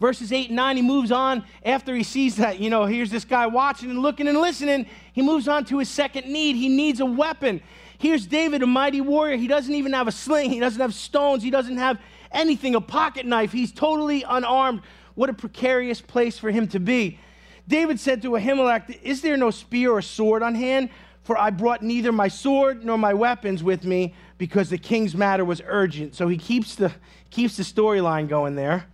Verses 0.00 0.32
8 0.32 0.48
and 0.48 0.56
9, 0.56 0.76
he 0.76 0.82
moves 0.82 1.10
on 1.10 1.44
after 1.64 1.94
he 1.94 2.04
sees 2.04 2.36
that, 2.36 2.60
you 2.60 2.70
know, 2.70 2.84
here's 2.84 3.10
this 3.10 3.24
guy 3.24 3.46
watching 3.46 3.90
and 3.90 4.00
looking 4.00 4.28
and 4.28 4.40
listening. 4.40 4.86
He 5.12 5.22
moves 5.22 5.48
on 5.48 5.64
to 5.66 5.78
his 5.78 5.88
second 5.88 6.26
need. 6.26 6.54
He 6.54 6.68
needs 6.68 7.00
a 7.00 7.06
weapon. 7.06 7.60
Here's 7.98 8.26
David, 8.26 8.62
a 8.62 8.66
mighty 8.66 9.00
warrior. 9.00 9.36
He 9.36 9.48
doesn't 9.48 9.74
even 9.74 9.92
have 9.92 10.06
a 10.06 10.12
sling, 10.12 10.50
he 10.50 10.60
doesn't 10.60 10.80
have 10.80 10.94
stones, 10.94 11.42
he 11.42 11.50
doesn't 11.50 11.78
have 11.78 12.00
anything, 12.30 12.76
a 12.76 12.80
pocket 12.80 13.26
knife. 13.26 13.50
He's 13.50 13.72
totally 13.72 14.22
unarmed. 14.22 14.82
What 15.16 15.30
a 15.30 15.34
precarious 15.34 16.00
place 16.00 16.38
for 16.38 16.50
him 16.50 16.68
to 16.68 16.78
be. 16.78 17.18
David 17.66 17.98
said 17.98 18.22
to 18.22 18.30
Ahimelech, 18.30 19.02
Is 19.02 19.20
there 19.20 19.36
no 19.36 19.50
spear 19.50 19.90
or 19.90 20.00
sword 20.00 20.44
on 20.44 20.54
hand? 20.54 20.90
For 21.24 21.36
I 21.36 21.50
brought 21.50 21.82
neither 21.82 22.12
my 22.12 22.28
sword 22.28 22.84
nor 22.84 22.96
my 22.96 23.12
weapons 23.12 23.62
with 23.62 23.84
me 23.84 24.14
because 24.38 24.70
the 24.70 24.78
king's 24.78 25.14
matter 25.14 25.44
was 25.44 25.60
urgent. 25.66 26.14
So 26.14 26.28
he 26.28 26.38
keeps 26.38 26.76
the, 26.76 26.92
keeps 27.30 27.56
the 27.56 27.64
storyline 27.64 28.28
going 28.28 28.54
there. 28.54 28.86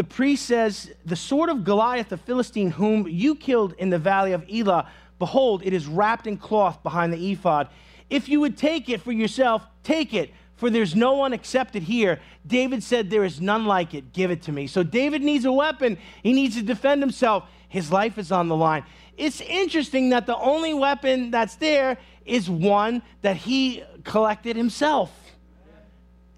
The 0.00 0.04
priest 0.04 0.46
says, 0.46 0.90
The 1.04 1.14
sword 1.14 1.50
of 1.50 1.62
Goliath 1.62 2.08
the 2.08 2.16
Philistine, 2.16 2.70
whom 2.70 3.06
you 3.06 3.34
killed 3.34 3.74
in 3.74 3.90
the 3.90 3.98
valley 3.98 4.32
of 4.32 4.46
Elah, 4.50 4.88
behold, 5.18 5.60
it 5.62 5.74
is 5.74 5.86
wrapped 5.86 6.26
in 6.26 6.38
cloth 6.38 6.82
behind 6.82 7.12
the 7.12 7.32
ephod. 7.32 7.68
If 8.08 8.26
you 8.26 8.40
would 8.40 8.56
take 8.56 8.88
it 8.88 9.02
for 9.02 9.12
yourself, 9.12 9.62
take 9.82 10.14
it, 10.14 10.32
for 10.56 10.70
there's 10.70 10.94
no 10.96 11.12
one 11.12 11.34
except 11.34 11.76
it 11.76 11.82
here. 11.82 12.18
David 12.46 12.82
said, 12.82 13.10
There 13.10 13.24
is 13.24 13.42
none 13.42 13.66
like 13.66 13.92
it. 13.92 14.14
Give 14.14 14.30
it 14.30 14.40
to 14.44 14.52
me. 14.52 14.68
So 14.68 14.82
David 14.82 15.20
needs 15.20 15.44
a 15.44 15.52
weapon. 15.52 15.98
He 16.22 16.32
needs 16.32 16.56
to 16.56 16.62
defend 16.62 17.02
himself. 17.02 17.44
His 17.68 17.92
life 17.92 18.16
is 18.16 18.32
on 18.32 18.48
the 18.48 18.56
line. 18.56 18.84
It's 19.18 19.42
interesting 19.42 20.08
that 20.08 20.24
the 20.24 20.38
only 20.38 20.72
weapon 20.72 21.30
that's 21.30 21.56
there 21.56 21.98
is 22.24 22.48
one 22.48 23.02
that 23.20 23.36
he 23.36 23.84
collected 24.04 24.56
himself. 24.56 25.12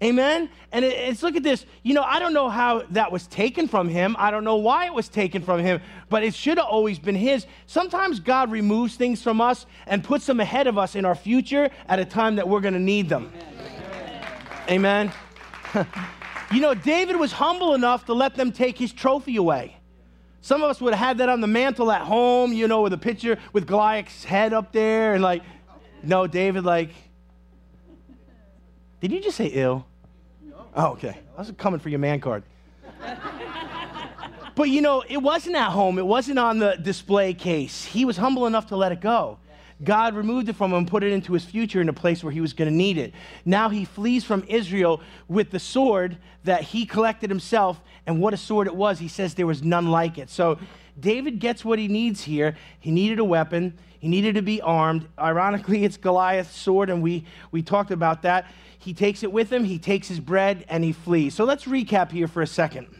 Amen? 0.03 0.49
And 0.73 0.83
it's 0.83 1.23
look 1.23 1.37
at 1.37 1.43
this. 1.43 1.65
You 1.81 1.93
know, 1.93 2.03
I 2.03 2.19
don't 2.19 2.33
know 2.33 2.49
how 2.49 2.83
that 2.89 3.09
was 3.09 3.25
taken 3.27 3.69
from 3.69 3.87
him. 3.87 4.17
I 4.19 4.31
don't 4.31 4.43
know 4.43 4.57
why 4.57 4.85
it 4.85 4.93
was 4.93 5.07
taken 5.07 5.41
from 5.41 5.61
him, 5.61 5.79
but 6.09 6.23
it 6.23 6.33
should 6.33 6.57
have 6.57 6.67
always 6.67 6.99
been 6.99 7.15
his. 7.15 7.45
Sometimes 7.67 8.19
God 8.19 8.51
removes 8.51 8.97
things 8.97 9.21
from 9.21 9.39
us 9.39 9.65
and 9.87 10.03
puts 10.03 10.25
them 10.25 10.41
ahead 10.41 10.67
of 10.67 10.77
us 10.77 10.95
in 10.95 11.05
our 11.05 11.15
future 11.15 11.69
at 11.87 11.99
a 11.99 12.05
time 12.05 12.35
that 12.35 12.49
we're 12.49 12.59
going 12.59 12.73
to 12.73 12.81
need 12.81 13.07
them. 13.07 13.31
Amen. 14.67 15.11
Amen. 15.73 15.87
you 16.51 16.59
know, 16.59 16.73
David 16.73 17.15
was 17.15 17.31
humble 17.31 17.73
enough 17.73 18.03
to 18.07 18.13
let 18.13 18.35
them 18.35 18.51
take 18.51 18.77
his 18.77 18.91
trophy 18.91 19.37
away. 19.37 19.77
Some 20.41 20.63
of 20.63 20.69
us 20.69 20.81
would 20.81 20.93
have 20.93 21.07
had 21.07 21.17
that 21.19 21.29
on 21.29 21.39
the 21.39 21.47
mantle 21.47 21.89
at 21.89 22.01
home, 22.01 22.51
you 22.51 22.67
know, 22.67 22.81
with 22.81 22.91
a 22.91 22.97
picture 22.97 23.39
with 23.53 23.65
Goliath's 23.65 24.25
head 24.25 24.51
up 24.51 24.73
there 24.73 25.13
and 25.13 25.23
like, 25.23 25.43
no, 26.01 26.27
David, 26.27 26.65
like, 26.65 26.89
did 28.99 29.13
you 29.13 29.21
just 29.21 29.37
say 29.37 29.47
ill? 29.47 29.85
Oh, 30.75 30.91
okay. 30.93 31.17
I 31.37 31.41
was 31.41 31.51
coming 31.57 31.79
for 31.79 31.89
your 31.89 31.99
man 31.99 32.19
card. 32.19 32.43
but 34.55 34.69
you 34.69 34.81
know, 34.81 35.03
it 35.07 35.17
wasn't 35.17 35.55
at 35.55 35.69
home, 35.69 35.99
it 35.99 36.05
wasn't 36.05 36.39
on 36.39 36.59
the 36.59 36.75
display 36.81 37.33
case. 37.33 37.85
He 37.85 38.05
was 38.05 38.17
humble 38.17 38.47
enough 38.47 38.67
to 38.67 38.75
let 38.75 38.91
it 38.91 39.01
go. 39.01 39.37
God 39.83 40.15
removed 40.15 40.49
it 40.49 40.55
from 40.55 40.71
him 40.71 40.79
and 40.79 40.87
put 40.87 41.03
it 41.03 41.11
into 41.11 41.33
his 41.33 41.43
future 41.43 41.81
in 41.81 41.89
a 41.89 41.93
place 41.93 42.23
where 42.23 42.31
he 42.31 42.41
was 42.41 42.53
going 42.53 42.69
to 42.69 42.75
need 42.75 42.97
it. 42.97 43.13
Now 43.43 43.69
he 43.69 43.85
flees 43.85 44.23
from 44.23 44.43
Israel 44.47 45.01
with 45.27 45.51
the 45.51 45.59
sword 45.59 46.17
that 46.43 46.61
he 46.61 46.85
collected 46.85 47.29
himself. 47.29 47.81
And 48.05 48.21
what 48.21 48.33
a 48.33 48.37
sword 48.37 48.67
it 48.67 48.75
was. 48.75 48.99
He 48.99 49.07
says 49.07 49.33
there 49.33 49.47
was 49.47 49.63
none 49.63 49.89
like 49.89 50.17
it. 50.17 50.29
So 50.29 50.59
David 50.99 51.39
gets 51.39 51.65
what 51.65 51.79
he 51.79 51.87
needs 51.87 52.23
here. 52.23 52.55
He 52.79 52.91
needed 52.91 53.19
a 53.19 53.23
weapon, 53.23 53.77
he 54.03 54.09
needed 54.09 54.35
to 54.35 54.41
be 54.41 54.59
armed. 54.59 55.07
Ironically, 55.17 55.85
it's 55.85 55.95
Goliath's 55.95 56.53
sword, 56.53 56.89
and 56.89 57.01
we, 57.01 57.23
we 57.51 57.61
talked 57.61 57.89
about 57.89 58.23
that. 58.23 58.51
He 58.77 58.93
takes 58.93 59.23
it 59.23 59.31
with 59.31 59.49
him, 59.49 59.63
he 59.63 59.79
takes 59.79 60.09
his 60.09 60.19
bread, 60.19 60.65
and 60.67 60.83
he 60.83 60.91
flees. 60.91 61.33
So 61.33 61.45
let's 61.45 61.63
recap 61.63 62.11
here 62.11 62.27
for 62.27 62.41
a 62.41 62.47
second. 62.47 62.93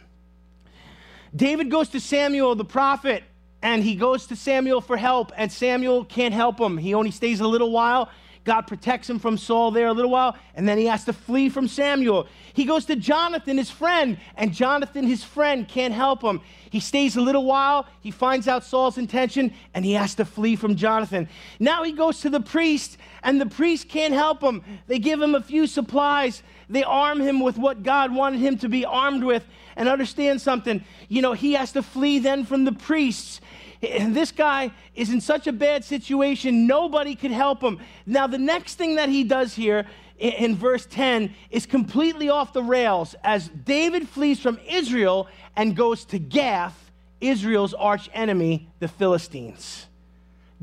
David 1.36 1.70
goes 1.70 1.90
to 1.90 2.00
Samuel 2.00 2.56
the 2.56 2.64
prophet 2.64 3.26
and 3.62 3.84
he 3.84 3.96
goes 3.96 4.28
to 4.28 4.38
Samuel 4.38 4.80
for 4.80 4.96
help, 4.96 5.34
and 5.36 5.52
Samuel 5.52 6.06
can't 6.06 6.34
help 6.34 6.58
him. 6.58 6.78
He 6.78 6.94
only 6.94 7.12
stays 7.12 7.42
a 7.42 7.48
little 7.48 7.72
while. 7.72 8.10
God 8.44 8.68
protects 8.68 9.10
him 9.10 9.20
from 9.20 9.38
Saul 9.38 9.72
there 9.72 9.88
a 9.88 9.94
little 9.94 10.12
while, 10.12 10.38
and 10.56 10.68
then 10.68 10.78
he 10.78 10.86
has 10.86 11.06
to 11.06 11.14
flee 11.14 11.50
from 11.50 11.68
Samuel. 11.68 12.28
He 12.54 12.66
goes 12.66 12.86
to 12.86 12.96
Jonathan, 12.96 13.58
his 13.58 13.70
friend, 13.70 14.18
and 14.36 14.54
Jonathan, 14.54 15.08
his 15.08 15.24
friend, 15.24 15.68
can't 15.68 15.94
help 15.94 16.22
him. 16.22 16.42
He 16.70 16.80
stays 16.82 17.16
a 17.16 17.22
little 17.22 17.46
while, 17.46 17.86
he 18.02 18.12
finds 18.12 18.48
out 18.48 18.66
Saul's 18.66 18.98
intention, 18.98 19.54
and 19.74 19.86
he 19.86 19.94
has 19.94 20.16
to 20.16 20.26
flee 20.26 20.56
from 20.56 20.76
Jonathan. 20.76 21.30
Now 21.60 21.84
he 21.84 21.94
goes 21.94 22.20
to 22.22 22.30
the 22.30 22.42
priest, 22.42 22.98
and 23.22 23.40
the 23.40 23.46
priest 23.46 23.88
can't 23.88 24.14
help 24.14 24.42
him. 24.42 24.62
They 24.88 25.00
give 25.00 25.22
him 25.22 25.36
a 25.36 25.42
few 25.42 25.66
supplies, 25.66 26.44
they 26.70 26.84
arm 26.84 27.22
him 27.22 27.40
with 27.40 27.58
what 27.58 27.84
God 27.84 28.14
wanted 28.14 28.40
him 28.40 28.58
to 28.60 28.70
be 28.70 28.84
armed 28.86 29.24
with. 29.24 29.46
And 29.76 29.90
understand 29.90 30.40
something, 30.40 30.84
you 31.10 31.24
know, 31.24 31.34
he 31.34 31.54
has 31.54 31.72
to 31.72 31.82
flee 31.82 32.20
then 32.20 32.46
from 32.46 32.64
the 32.64 32.72
priests. 32.72 33.42
And 33.84 34.16
this 34.16 34.32
guy 34.32 34.72
is 34.96 35.10
in 35.10 35.20
such 35.20 35.48
a 35.48 35.52
bad 35.52 35.84
situation, 35.84 36.68
nobody 36.68 37.16
could 37.16 37.32
help 37.32 37.62
him. 37.62 37.80
Now, 38.06 38.28
the 38.28 38.38
next 38.38 38.76
thing 38.76 38.96
that 38.96 39.10
he 39.10 39.24
does 39.24 39.54
here 39.54 39.86
in 40.18 40.56
verse 40.56 40.86
10 40.86 41.34
is 41.50 41.66
completely 41.66 42.30
off 42.30 42.54
the 42.54 42.64
rails 42.64 43.16
as 43.24 43.50
David 43.50 44.08
flees 44.08 44.40
from 44.40 44.58
Israel 44.70 45.28
and 45.56 45.76
goes 45.76 46.06
to 46.06 46.20
Gath, 46.20 46.92
Israel's 47.20 47.74
arch 47.74 48.10
enemy, 48.14 48.70
the 48.80 48.88
Philistines. 48.88 49.88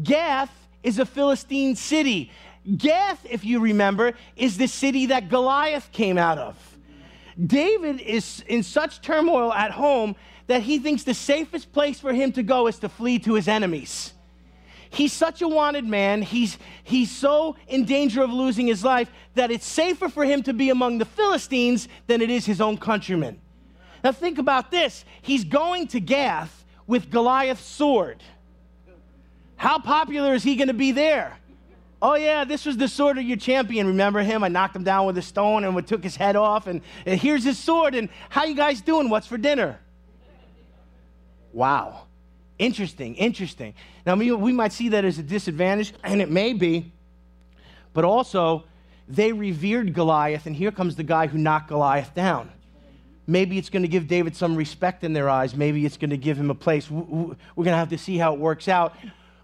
Gath 0.03 0.53
is 0.83 0.99
a 0.99 1.05
Philistine 1.05 1.77
city. 1.77 2.31
Gath, 2.77 3.25
if 3.29 3.45
you 3.45 3.61
remember, 3.61 4.15
is 4.37 4.57
the 4.57 4.69
city 4.69 5.07
that 5.07 5.29
Goliath 5.29 5.91
came 5.93 6.17
out 6.17 6.39
of. 6.39 6.70
David 7.47 8.01
is 8.01 8.45
in 8.47 8.63
such 8.63 9.01
turmoil 9.01 9.53
at 9.53 9.71
home 9.71 10.17
that 10.47 10.63
he 10.63 10.79
thinks 10.79 11.05
the 11.05 11.15
safest 11.15 11.73
place 11.73 12.01
for 12.01 12.13
him 12.13 12.33
to 12.33 12.43
go 12.43 12.67
is 12.67 12.79
to 12.81 12.89
flee 12.89 13.19
to 13.21 13.35
his 13.35 13.49
enemies. 13.49 14.13
He's 14.91 15.13
such 15.13 15.41
a 15.41 15.49
wanted 15.49 15.85
man. 15.85 16.23
He's, 16.23 16.59
he's 16.83 17.11
so 17.11 17.57
in 17.69 17.85
danger 17.85 18.23
of 18.23 18.33
losing 18.33 18.67
his 18.67 18.85
life 18.85 19.11
that 19.35 19.53
it's 19.53 19.67
safer 19.67 20.09
for 20.09 20.25
him 20.25 20.43
to 20.43 20.53
be 20.53 20.71
among 20.71 20.99
the 20.99 21.05
Philistines 21.05 21.87
than 22.09 22.21
it 22.21 22.29
is 22.29 22.45
his 22.45 22.61
own 22.61 22.77
countrymen. 22.77 23.41
Now, 24.03 24.13
think 24.13 24.39
about 24.39 24.71
this. 24.71 25.05
He's 25.23 25.45
going 25.45 25.87
to 25.89 26.01
Gath 26.01 26.65
with 26.87 27.11
Goliath's 27.11 27.65
sword. 27.65 28.23
How 29.57 29.79
popular 29.79 30.35
is 30.35 30.43
he 30.43 30.57
going 30.57 30.69
to 30.69 30.75
be 30.75 30.91
there? 30.91 31.39
Oh, 32.03 32.15
yeah, 32.15 32.45
this 32.45 32.65
was 32.65 32.77
the 32.77 32.89
sword 32.89 33.19
of 33.19 33.25
your 33.25 33.37
champion. 33.37 33.87
Remember 33.87 34.21
him? 34.21 34.43
I 34.43 34.49
knocked 34.49 34.75
him 34.75 34.85
down 34.85 35.07
with 35.07 35.19
a 35.19 35.23
stone 35.23 35.65
and 35.65 35.77
we 35.77 35.83
took 35.83 36.03
his 36.03 36.17
head 36.17 36.35
off. 36.35 36.67
And, 36.67 36.81
and 37.05 37.21
here's 37.21 37.45
his 37.45 37.59
sword. 37.59 37.95
And 37.95 38.09
how 38.29 38.45
you 38.45 38.55
guys 38.55 38.81
doing? 38.81 39.11
What's 39.11 39.27
for 39.27 39.37
dinner? 39.37 39.79
Wow. 41.53 42.07
Interesting, 42.59 43.15
interesting. 43.15 43.75
Now, 44.05 44.17
we 44.17 44.53
might 44.53 44.73
see 44.73 44.91
that 44.91 45.05
as 45.05 45.19
a 45.19 45.23
disadvantage, 45.23 45.95
and 46.05 46.21
it 46.21 46.31
may 46.31 46.53
be, 46.53 46.93
but 47.95 48.05
also 48.05 48.65
they 49.09 49.33
revered 49.33 49.95
Goliath, 49.95 50.45
and 50.45 50.55
here 50.55 50.71
comes 50.71 50.95
the 50.95 51.03
guy 51.03 51.27
who 51.27 51.39
knocked 51.39 51.69
Goliath 51.69 52.15
down. 52.15 52.51
Maybe 53.27 53.57
it's 53.57 53.71
going 53.71 53.83
to 53.83 53.89
give 53.89 54.09
David 54.09 54.37
some 54.37 54.57
respect 54.57 55.05
in 55.05 55.15
their 55.15 55.31
eyes. 55.31 55.57
Maybe 55.57 55.87
it's 55.87 55.97
going 55.97 56.11
to 56.11 56.19
give 56.19 56.37
him 56.37 56.51
a 56.51 56.55
place. 56.55 56.91
We're 56.91 57.05
going 57.05 57.37
to 57.57 57.77
have 57.77 57.91
to 57.91 57.99
see 57.99 58.19
how 58.19 58.35
it 58.35 58.39
works 58.39 58.69
out. 58.69 58.95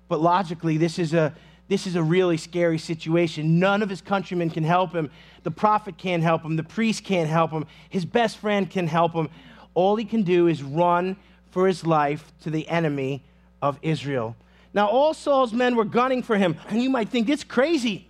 But 0.09 0.21
logically, 0.21 0.77
this 0.77 0.99
is 0.99 1.15
a 1.15 1.35
this 1.69 1.87
is 1.87 1.97
a 1.97 2.03
really 2.03 2.37
scary 2.37 2.79
situation. 2.79 3.59
None 3.59 3.83
of 3.83 3.91
his 3.91 4.01
countrymen 4.01 4.51
can 4.51 4.65
help 4.65 4.93
him. 4.93 5.11
The 5.43 5.51
prophet 5.51 5.99
can't 5.99 6.23
help 6.23 6.43
him. 6.43 6.57
The 6.57 6.63
priest 6.63 7.05
can't 7.05 7.29
help 7.29 7.51
him. 7.51 7.67
His 7.89 8.05
best 8.05 8.39
friend 8.39 8.71
can 8.71 8.87
help 8.87 9.13
him. 9.13 9.29
All 9.75 9.97
he 9.97 10.05
can 10.05 10.23
do 10.23 10.47
is 10.47 10.63
run 10.63 11.17
for 11.51 11.67
his 11.67 11.85
life 11.85 12.33
to 12.43 12.51
the 12.51 12.69
enemy 12.69 13.23
of 13.61 13.79
Israel. 13.83 14.37
Now, 14.75 14.89
all 14.89 15.15
Saul's 15.15 15.53
men 15.53 15.75
were 15.75 15.85
gunning 15.85 16.23
for 16.23 16.37
him. 16.37 16.57
And 16.69 16.83
you 16.83 16.91
might 16.91 17.09
think, 17.09 17.29
it's 17.29 17.45
crazy. 17.45 18.09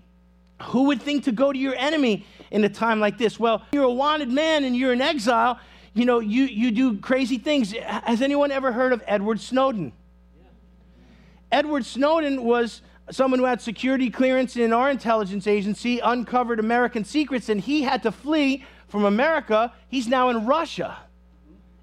Who 0.63 0.85
would 0.85 1.01
think 1.01 1.25
to 1.25 1.33
go 1.33 1.53
to 1.53 1.59
your 1.59 1.77
enemy 1.77 2.27
in 2.51 2.65
a 2.65 2.69
time 2.69 3.01
like 3.01 3.19
this? 3.19 3.39
Well, 3.39 3.63
you're 3.73 3.85
a 3.85 3.93
wanted 3.93 4.31
man 4.31 4.65
and 4.65 4.77
you're 4.77 4.93
in 4.93 5.01
exile. 5.01 5.61
You 5.95 6.05
know, 6.05 6.19
you, 6.19 6.45
you 6.45 6.73
do 6.73 6.99
crazy 6.99 7.39
things. 7.39 7.73
Has 7.73 8.21
anyone 8.21 8.51
ever 8.51 8.73
heard 8.73 8.93
of 8.93 9.03
Edward 9.07 9.41
Snowden? 9.41 9.93
Yeah. 10.37 10.49
Edward 11.53 11.87
Snowden 11.87 12.43
was 12.43 12.83
someone 13.11 13.39
who 13.39 13.47
had 13.47 13.61
security 13.61 14.11
clearance 14.11 14.57
in 14.57 14.73
our 14.73 14.91
intelligence 14.91 15.47
agency, 15.47 16.01
uncovered 16.01 16.59
American 16.59 17.05
secrets, 17.05 17.49
and 17.49 17.61
he 17.61 17.83
had 17.83 18.03
to 18.03 18.13
flee 18.13 18.65
from 18.89 19.05
America. 19.05 19.73
He's 19.89 20.09
now 20.09 20.29
in 20.29 20.47
Russia. 20.47 20.99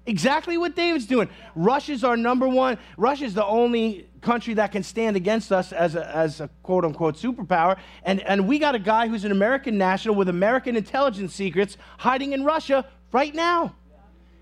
Exactly 0.06 0.58
what 0.58 0.76
David's 0.76 1.06
doing. 1.06 1.30
Russia's 1.54 2.04
our 2.04 2.16
number 2.16 2.46
one. 2.46 2.76
Russia's 2.98 3.32
the 3.32 3.44
only 3.44 4.06
country 4.20 4.54
that 4.54 4.70
can 4.72 4.82
stand 4.82 5.16
against 5.16 5.50
us 5.50 5.72
as 5.72 5.94
a, 5.94 6.14
as 6.14 6.40
a 6.40 6.50
quote 6.62 6.84
unquote 6.84 7.16
superpower. 7.16 7.78
And, 8.04 8.20
and 8.22 8.46
we 8.46 8.58
got 8.58 8.74
a 8.74 8.78
guy 8.78 9.08
who's 9.08 9.24
an 9.24 9.32
American 9.32 9.78
national 9.78 10.14
with 10.14 10.28
American 10.28 10.76
intelligence 10.76 11.34
secrets 11.34 11.78
hiding 11.98 12.32
in 12.32 12.44
Russia 12.44 12.86
right 13.12 13.34
now. 13.34 13.76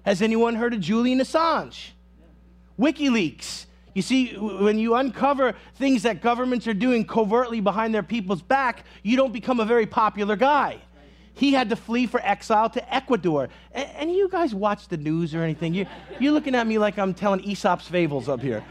Has 0.04 0.20
anyone 0.20 0.56
heard 0.56 0.74
of 0.74 0.80
Julian 0.80 1.20
Assange? 1.20 1.90
WikiLeaks. 2.78 3.66
You 3.94 4.02
see, 4.02 4.34
when 4.36 4.78
you 4.78 4.94
uncover 4.94 5.54
things 5.74 6.02
that 6.04 6.22
governments 6.22 6.66
are 6.66 6.74
doing 6.74 7.04
covertly 7.04 7.60
behind 7.60 7.94
their 7.94 8.02
people's 8.02 8.42
back, 8.42 8.84
you 9.02 9.16
don't 9.16 9.32
become 9.32 9.60
a 9.60 9.64
very 9.64 9.86
popular 9.86 10.36
guy. 10.36 10.78
he 11.34 11.52
had 11.52 11.70
to 11.70 11.76
flee 11.76 12.06
for 12.06 12.20
exile 12.20 12.68
to 12.70 12.94
Ecuador. 12.94 13.48
And, 13.72 13.88
and 13.96 14.12
you 14.12 14.28
guys 14.28 14.54
watch 14.54 14.88
the 14.88 14.96
news 14.96 15.34
or 15.34 15.42
anything? 15.42 15.74
You, 15.74 15.86
you're 16.20 16.32
looking 16.32 16.54
at 16.54 16.66
me 16.66 16.78
like 16.78 16.98
I'm 16.98 17.14
telling 17.14 17.40
Aesop's 17.40 17.88
fables 17.88 18.28
up 18.28 18.40
here. 18.40 18.62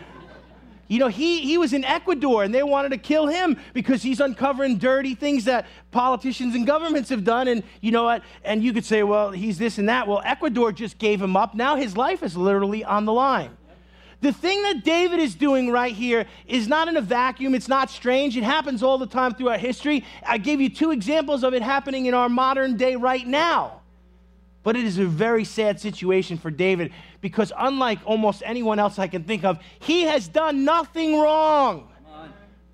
You 0.88 1.00
know, 1.00 1.08
he, 1.08 1.40
he 1.40 1.58
was 1.58 1.72
in 1.72 1.86
Ecuador 1.86 2.44
and 2.44 2.54
they 2.54 2.64
wanted 2.64 2.90
to 2.90 2.98
kill 2.98 3.28
him 3.28 3.58
because 3.74 4.04
he's 4.04 4.20
uncovering 4.20 4.78
dirty 4.78 5.16
things 5.16 5.46
that 5.46 5.66
politicians 5.92 6.54
and 6.54 6.68
governments 6.68 7.10
have 7.10 7.24
done. 7.24 7.48
And 7.48 7.64
you 7.80 7.92
know 7.92 8.04
what? 8.04 8.24
And 8.44 8.62
you 8.62 8.74
could 8.74 8.84
say, 8.84 9.02
well, 9.02 9.32
he's 9.32 9.58
this 9.58 9.78
and 9.78 9.88
that. 9.88 10.06
Well, 10.06 10.22
Ecuador 10.26 10.74
just 10.74 10.98
gave 10.98 11.22
him 11.22 11.38
up. 11.38 11.56
Now 11.56 11.78
his 11.78 11.96
life 11.96 12.22
is 12.24 12.36
literally 12.36 12.84
on 12.84 13.06
the 13.06 13.14
line. 13.14 13.52
The 14.22 14.32
thing 14.32 14.62
that 14.64 14.84
David 14.84 15.20
is 15.20 15.34
doing 15.34 15.72
right 15.72 15.94
here 15.94 16.28
is 16.48 16.68
not 16.68 16.88
in 16.88 16.96
a 16.96 17.02
vacuum. 17.02 17.56
It's 17.56 17.68
not 17.68 17.90
strange. 17.90 18.38
It 18.38 18.44
happens 18.44 18.84
all 18.84 19.00
the 19.00 19.08
time 19.08 19.34
throughout 19.34 19.60
history. 19.60 20.06
I 20.26 20.38
gave 20.38 20.62
you 20.62 20.70
two 20.70 20.92
examples 20.92 21.44
of 21.44 21.56
it 21.56 21.64
happening 21.64 22.06
in 22.06 22.14
our 22.14 22.30
modern 22.30 22.78
day 22.78 22.96
right 22.96 23.26
now. 23.26 23.82
But 24.64 24.76
it 24.76 24.86
is 24.86 25.00
a 25.00 25.06
very 25.06 25.44
sad 25.44 25.80
situation 25.80 26.38
for 26.38 26.52
David 26.52 26.94
because, 27.20 27.52
unlike 27.58 27.98
almost 28.06 28.44
anyone 28.46 28.78
else 28.78 29.00
I 29.00 29.08
can 29.08 29.24
think 29.24 29.44
of, 29.44 29.58
he 29.80 30.04
has 30.04 30.28
done 30.28 30.64
nothing 30.64 31.20
wrong. 31.20 31.88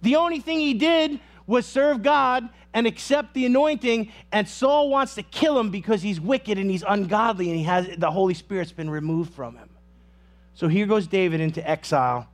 The 0.01 0.17
only 0.17 0.41
thing 0.41 0.59
he 0.59 0.73
did 0.73 1.19
was 1.47 1.65
serve 1.65 2.03
God 2.03 2.49
and 2.73 2.85
accept 2.85 3.33
the 3.33 3.45
anointing, 3.45 4.11
and 4.33 4.47
Saul 4.47 4.89
wants 4.89 5.15
to 5.15 5.23
kill 5.23 5.57
him 5.57 5.71
because 5.71 6.01
he's 6.01 6.19
wicked 6.19 6.59
and 6.59 6.69
he's 6.69 6.83
ungodly 6.85 7.47
and 7.49 7.57
he 7.57 7.63
has 7.63 7.87
the 7.97 8.11
Holy 8.11 8.33
Spirit's 8.33 8.73
been 8.73 8.89
removed 8.89 9.33
from 9.33 9.55
him. 9.55 9.66
So 10.57 10.67
here 10.67 10.87
goes 10.87 11.05
David 11.05 11.39
into 11.39 11.67
exile. 11.69 12.27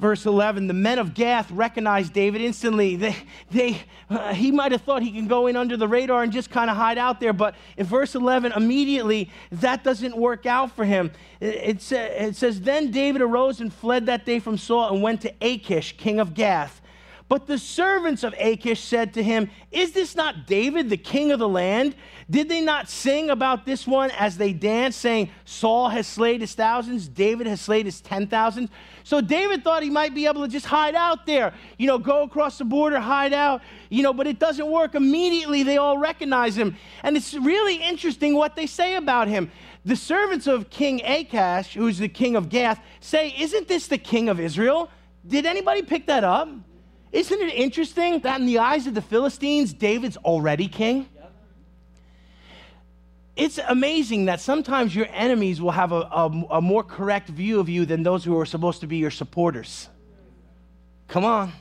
Verse 0.00 0.26
11 0.26 0.66
the 0.66 0.74
men 0.74 0.98
of 0.98 1.14
Gath 1.14 1.48
recognized 1.52 2.12
David 2.12 2.40
instantly. 2.40 2.96
They, 2.96 3.16
they, 3.52 3.82
uh, 4.10 4.34
he 4.34 4.50
might 4.50 4.72
have 4.72 4.82
thought 4.82 5.04
he 5.04 5.12
can 5.12 5.28
go 5.28 5.46
in 5.46 5.54
under 5.54 5.76
the 5.76 5.86
radar 5.86 6.24
and 6.24 6.32
just 6.32 6.50
kind 6.50 6.68
of 6.68 6.76
hide 6.76 6.98
out 6.98 7.20
there, 7.20 7.32
but 7.32 7.54
in 7.76 7.86
verse 7.86 8.16
11, 8.16 8.52
immediately 8.56 9.30
that 9.52 9.84
doesn't 9.84 10.16
work 10.16 10.46
out 10.46 10.72
for 10.72 10.84
him. 10.84 11.12
It, 11.38 11.54
it, 11.54 11.92
it 11.92 12.36
says, 12.36 12.60
Then 12.60 12.90
David 12.90 13.22
arose 13.22 13.60
and 13.60 13.72
fled 13.72 14.06
that 14.06 14.26
day 14.26 14.40
from 14.40 14.58
Saul 14.58 14.92
and 14.92 15.00
went 15.00 15.20
to 15.20 15.32
Achish, 15.40 15.96
king 15.96 16.18
of 16.18 16.34
Gath. 16.34 16.80
But 17.28 17.46
the 17.46 17.58
servants 17.58 18.24
of 18.24 18.34
Achish 18.38 18.82
said 18.82 19.12
to 19.14 19.22
him, 19.22 19.50
Is 19.70 19.92
this 19.92 20.16
not 20.16 20.46
David, 20.46 20.88
the 20.88 20.96
king 20.96 21.30
of 21.30 21.38
the 21.38 21.48
land? 21.48 21.94
Did 22.30 22.48
they 22.48 22.62
not 22.62 22.88
sing 22.88 23.28
about 23.28 23.66
this 23.66 23.86
one 23.86 24.10
as 24.12 24.38
they 24.38 24.54
danced, 24.54 24.98
saying, 25.00 25.30
Saul 25.44 25.90
has 25.90 26.06
slayed 26.06 26.40
his 26.40 26.54
thousands, 26.54 27.06
David 27.06 27.46
has 27.46 27.60
slayed 27.60 27.84
his 27.84 28.00
ten 28.00 28.28
thousands? 28.28 28.70
So 29.04 29.20
David 29.20 29.62
thought 29.62 29.82
he 29.82 29.90
might 29.90 30.14
be 30.14 30.26
able 30.26 30.42
to 30.42 30.48
just 30.48 30.64
hide 30.64 30.94
out 30.94 31.26
there, 31.26 31.52
you 31.76 31.86
know, 31.86 31.98
go 31.98 32.22
across 32.22 32.56
the 32.58 32.64
border, 32.64 32.98
hide 32.98 33.34
out, 33.34 33.60
you 33.90 34.02
know, 34.02 34.14
but 34.14 34.26
it 34.26 34.38
doesn't 34.38 34.70
work. 34.70 34.94
Immediately 34.94 35.62
they 35.62 35.76
all 35.76 35.98
recognize 35.98 36.56
him. 36.56 36.76
And 37.02 37.14
it's 37.14 37.34
really 37.34 37.76
interesting 37.76 38.34
what 38.34 38.56
they 38.56 38.66
say 38.66 38.96
about 38.96 39.28
him. 39.28 39.50
The 39.84 39.96
servants 39.96 40.46
of 40.46 40.70
King 40.70 41.02
Achish, 41.04 41.74
who's 41.74 41.98
the 41.98 42.08
king 42.08 42.36
of 42.36 42.48
Gath, 42.48 42.80
say, 43.00 43.34
Isn't 43.38 43.68
this 43.68 43.86
the 43.86 43.98
king 43.98 44.30
of 44.30 44.40
Israel? 44.40 44.90
Did 45.26 45.44
anybody 45.44 45.82
pick 45.82 46.06
that 46.06 46.24
up? 46.24 46.48
Isn't 47.12 47.40
it 47.40 47.54
interesting 47.54 48.20
that 48.20 48.40
in 48.40 48.46
the 48.46 48.58
eyes 48.58 48.86
of 48.86 48.94
the 48.94 49.02
Philistines, 49.02 49.72
David's 49.72 50.16
already 50.18 50.68
king? 50.68 51.08
It's 53.34 53.58
amazing 53.68 54.24
that 54.24 54.40
sometimes 54.40 54.94
your 54.94 55.06
enemies 55.12 55.60
will 55.62 55.70
have 55.70 55.92
a, 55.92 56.00
a, 56.00 56.46
a, 56.50 56.60
more 56.60 56.82
correct 56.82 57.28
view 57.28 57.60
of 57.60 57.68
you 57.68 57.86
than 57.86 58.02
those 58.02 58.24
who 58.24 58.36
are 58.36 58.44
supposed 58.44 58.80
to 58.80 58.88
be 58.88 58.96
your 58.96 59.12
supporters. 59.12 59.88
Come 61.06 61.24
on. 61.24 61.52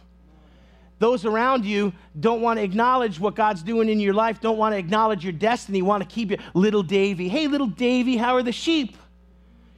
Those 0.98 1.24
around 1.24 1.66
you 1.66 1.94
don't 2.20 2.42
want 2.42 2.58
to 2.58 2.64
acknowledge 2.64 3.20
what 3.20 3.36
God's 3.36 3.62
doing 3.62 3.90
in 3.90 4.00
your 4.00 4.16
life, 4.16 4.42
don't 4.42 4.58
want 4.58 4.74
to 4.74 4.80
acknowledge 4.80 5.24
your 5.24 5.34
destiny, 5.34 5.84
want 5.84 6.02
to 6.02 6.10
keep 6.10 6.32
you, 6.32 6.38
little 6.56 6.82
Davy. 6.82 7.30
Hey, 7.30 7.46
little 7.46 7.68
Davy, 7.68 8.18
how 8.18 8.34
are 8.34 8.42
the 8.42 8.52
sheep? 8.52 8.98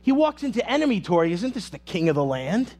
He 0.01 0.13
walks 0.13 0.43
into 0.43 0.67
enemy 0.69 1.01
territory. 1.01 1.33
Isn't 1.33 1.53
this 1.53 1.69
the 1.69 1.79
king 1.79 2.07
of 2.07 2.15
the 2.15 2.23
land? 2.23 2.73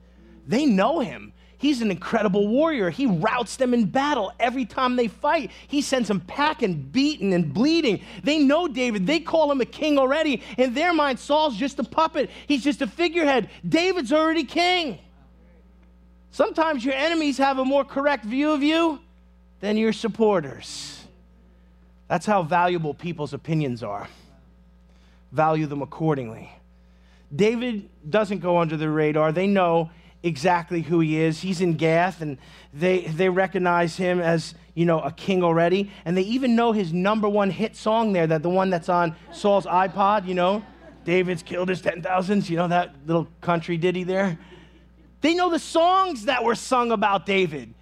They 0.47 0.65
know 0.65 1.01
him. 1.01 1.33
He's 1.59 1.81
an 1.81 1.91
incredible 1.91 2.47
warrior. 2.47 2.89
He 2.89 3.05
routs 3.05 3.57
them 3.57 3.73
in 3.73 3.85
battle 3.85 4.31
every 4.39 4.65
time 4.65 4.95
they 4.95 5.09
fight. 5.09 5.51
He 5.67 5.81
sends 5.81 6.07
them 6.07 6.21
packing, 6.21 6.83
beaten, 6.83 7.33
and 7.33 7.53
bleeding. 7.53 8.01
They 8.23 8.39
know 8.39 8.69
David. 8.69 9.05
They 9.05 9.19
call 9.19 9.51
him 9.51 9.59
a 9.59 9.65
king 9.65 9.97
already. 9.99 10.41
In 10.57 10.73
their 10.73 10.93
mind, 10.93 11.19
Saul's 11.19 11.57
just 11.57 11.77
a 11.77 11.83
puppet, 11.83 12.29
he's 12.47 12.63
just 12.63 12.81
a 12.81 12.87
figurehead. 12.87 13.49
David's 13.67 14.13
already 14.13 14.45
king. 14.45 14.99
Sometimes 16.31 16.85
your 16.85 16.93
enemies 16.93 17.37
have 17.39 17.59
a 17.59 17.65
more 17.65 17.83
correct 17.83 18.23
view 18.23 18.51
of 18.51 18.63
you 18.63 19.01
than 19.59 19.75
your 19.75 19.91
supporters. 19.91 21.05
That's 22.07 22.25
how 22.25 22.41
valuable 22.41 22.93
people's 22.93 23.33
opinions 23.33 23.83
are. 23.83 24.07
Value 25.33 25.65
them 25.65 25.81
accordingly. 25.81 26.49
David 27.35 27.89
doesn't 28.09 28.39
go 28.39 28.59
under 28.59 28.77
the 28.77 28.89
radar. 28.89 29.33
They 29.33 29.45
know 29.45 29.91
exactly 30.23 30.81
who 30.81 30.99
he 30.99 31.17
is. 31.17 31.41
He's 31.41 31.61
in 31.61 31.75
Gath, 31.75 32.21
and 32.21 32.37
they, 32.73 33.01
they 33.01 33.29
recognize 33.29 33.95
him 33.97 34.19
as, 34.19 34.53
you 34.75 34.85
know, 34.85 34.99
a 34.99 35.11
king 35.11 35.43
already. 35.43 35.91
And 36.05 36.17
they 36.17 36.23
even 36.23 36.55
know 36.55 36.71
his 36.71 36.93
number 36.93 37.29
one 37.29 37.49
hit 37.49 37.75
song 37.75 38.13
there, 38.13 38.27
that 38.27 38.43
the 38.43 38.49
one 38.49 38.69
that's 38.69 38.89
on 38.89 39.15
Saul's 39.31 39.65
iPod, 39.65 40.27
you 40.27 40.33
know, 40.33 40.63
David's 41.05 41.43
killed 41.43 41.69
his 41.69 41.81
10,000s, 41.81 42.49
you 42.49 42.57
know, 42.57 42.67
that 42.67 42.95
little 43.05 43.27
country 43.41 43.77
ditty 43.77 44.03
there. 44.03 44.37
They 45.21 45.33
know 45.33 45.49
the 45.49 45.59
songs 45.59 46.25
that 46.25 46.43
were 46.43 46.55
sung 46.55 46.91
about 46.91 47.25
David. 47.25 47.73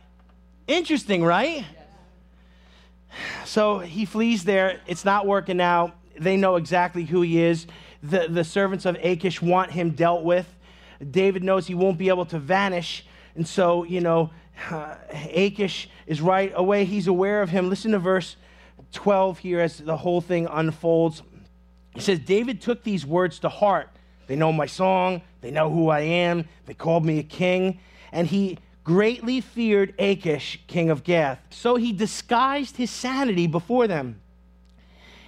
Interesting, 0.67 1.23
right? 1.23 1.65
So 3.45 3.79
he 3.79 4.05
flees 4.05 4.43
there. 4.43 4.81
It's 4.87 5.05
not 5.05 5.25
working 5.25 5.61
out. 5.61 5.95
They 6.19 6.37
know 6.37 6.55
exactly 6.55 7.05
who 7.05 7.21
he 7.21 7.41
is. 7.41 7.67
The, 8.03 8.27
the 8.29 8.43
servants 8.43 8.85
of 8.85 8.95
Achish 8.95 9.41
want 9.41 9.71
him 9.71 9.91
dealt 9.91 10.23
with. 10.23 10.47
David 11.11 11.43
knows 11.43 11.67
he 11.67 11.75
won't 11.75 11.97
be 11.97 12.09
able 12.09 12.25
to 12.27 12.39
vanish. 12.39 13.05
And 13.35 13.47
so, 13.47 13.83
you 13.83 14.01
know, 14.01 14.31
uh, 14.69 14.95
Achish 15.33 15.89
is 16.05 16.21
right 16.21 16.51
away. 16.55 16.85
He's 16.85 17.07
aware 17.07 17.41
of 17.41 17.49
him. 17.49 17.69
Listen 17.69 17.91
to 17.91 17.99
verse 17.99 18.35
12 18.93 19.39
here 19.39 19.59
as 19.59 19.77
the 19.77 19.97
whole 19.97 20.21
thing 20.21 20.47
unfolds. 20.49 21.21
He 21.93 22.01
says, 22.01 22.19
David 22.19 22.61
took 22.61 22.83
these 22.83 23.05
words 23.05 23.39
to 23.39 23.49
heart. 23.49 23.89
They 24.27 24.35
know 24.35 24.51
my 24.51 24.65
song, 24.65 25.21
they 25.41 25.51
know 25.51 25.69
who 25.69 25.89
I 25.89 26.01
am, 26.01 26.47
they 26.65 26.73
called 26.73 27.05
me 27.05 27.19
a 27.19 27.23
king. 27.23 27.79
And 28.11 28.27
he 28.27 28.59
greatly 28.83 29.41
feared 29.41 29.93
Achish, 29.99 30.59
king 30.67 30.89
of 30.89 31.03
Gath. 31.03 31.39
So 31.49 31.75
he 31.75 31.91
disguised 31.93 32.77
his 32.77 32.91
sanity 32.91 33.47
before 33.47 33.87
them 33.87 34.21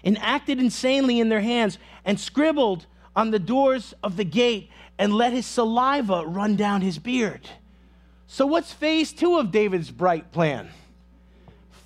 and 0.04 0.18
acted 0.20 0.60
insanely 0.60 1.20
in 1.20 1.30
their 1.30 1.42
hands 1.42 1.78
and 2.06 2.20
scribbled 2.20 2.86
on 3.16 3.32
the 3.32 3.40
doors 3.40 3.94
of 4.04 4.16
the 4.16 4.24
gate 4.24 4.70
and 5.00 5.14
let 5.14 5.32
his 5.32 5.46
saliva 5.46 6.26
run 6.28 6.58
down 6.58 6.82
his 6.82 7.00
beard. 7.00 7.50
So, 8.28 8.46
what's 8.46 8.72
phase 8.72 9.12
two 9.12 9.38
of 9.38 9.50
David's 9.50 9.90
bright 9.90 10.32
plan? 10.32 10.70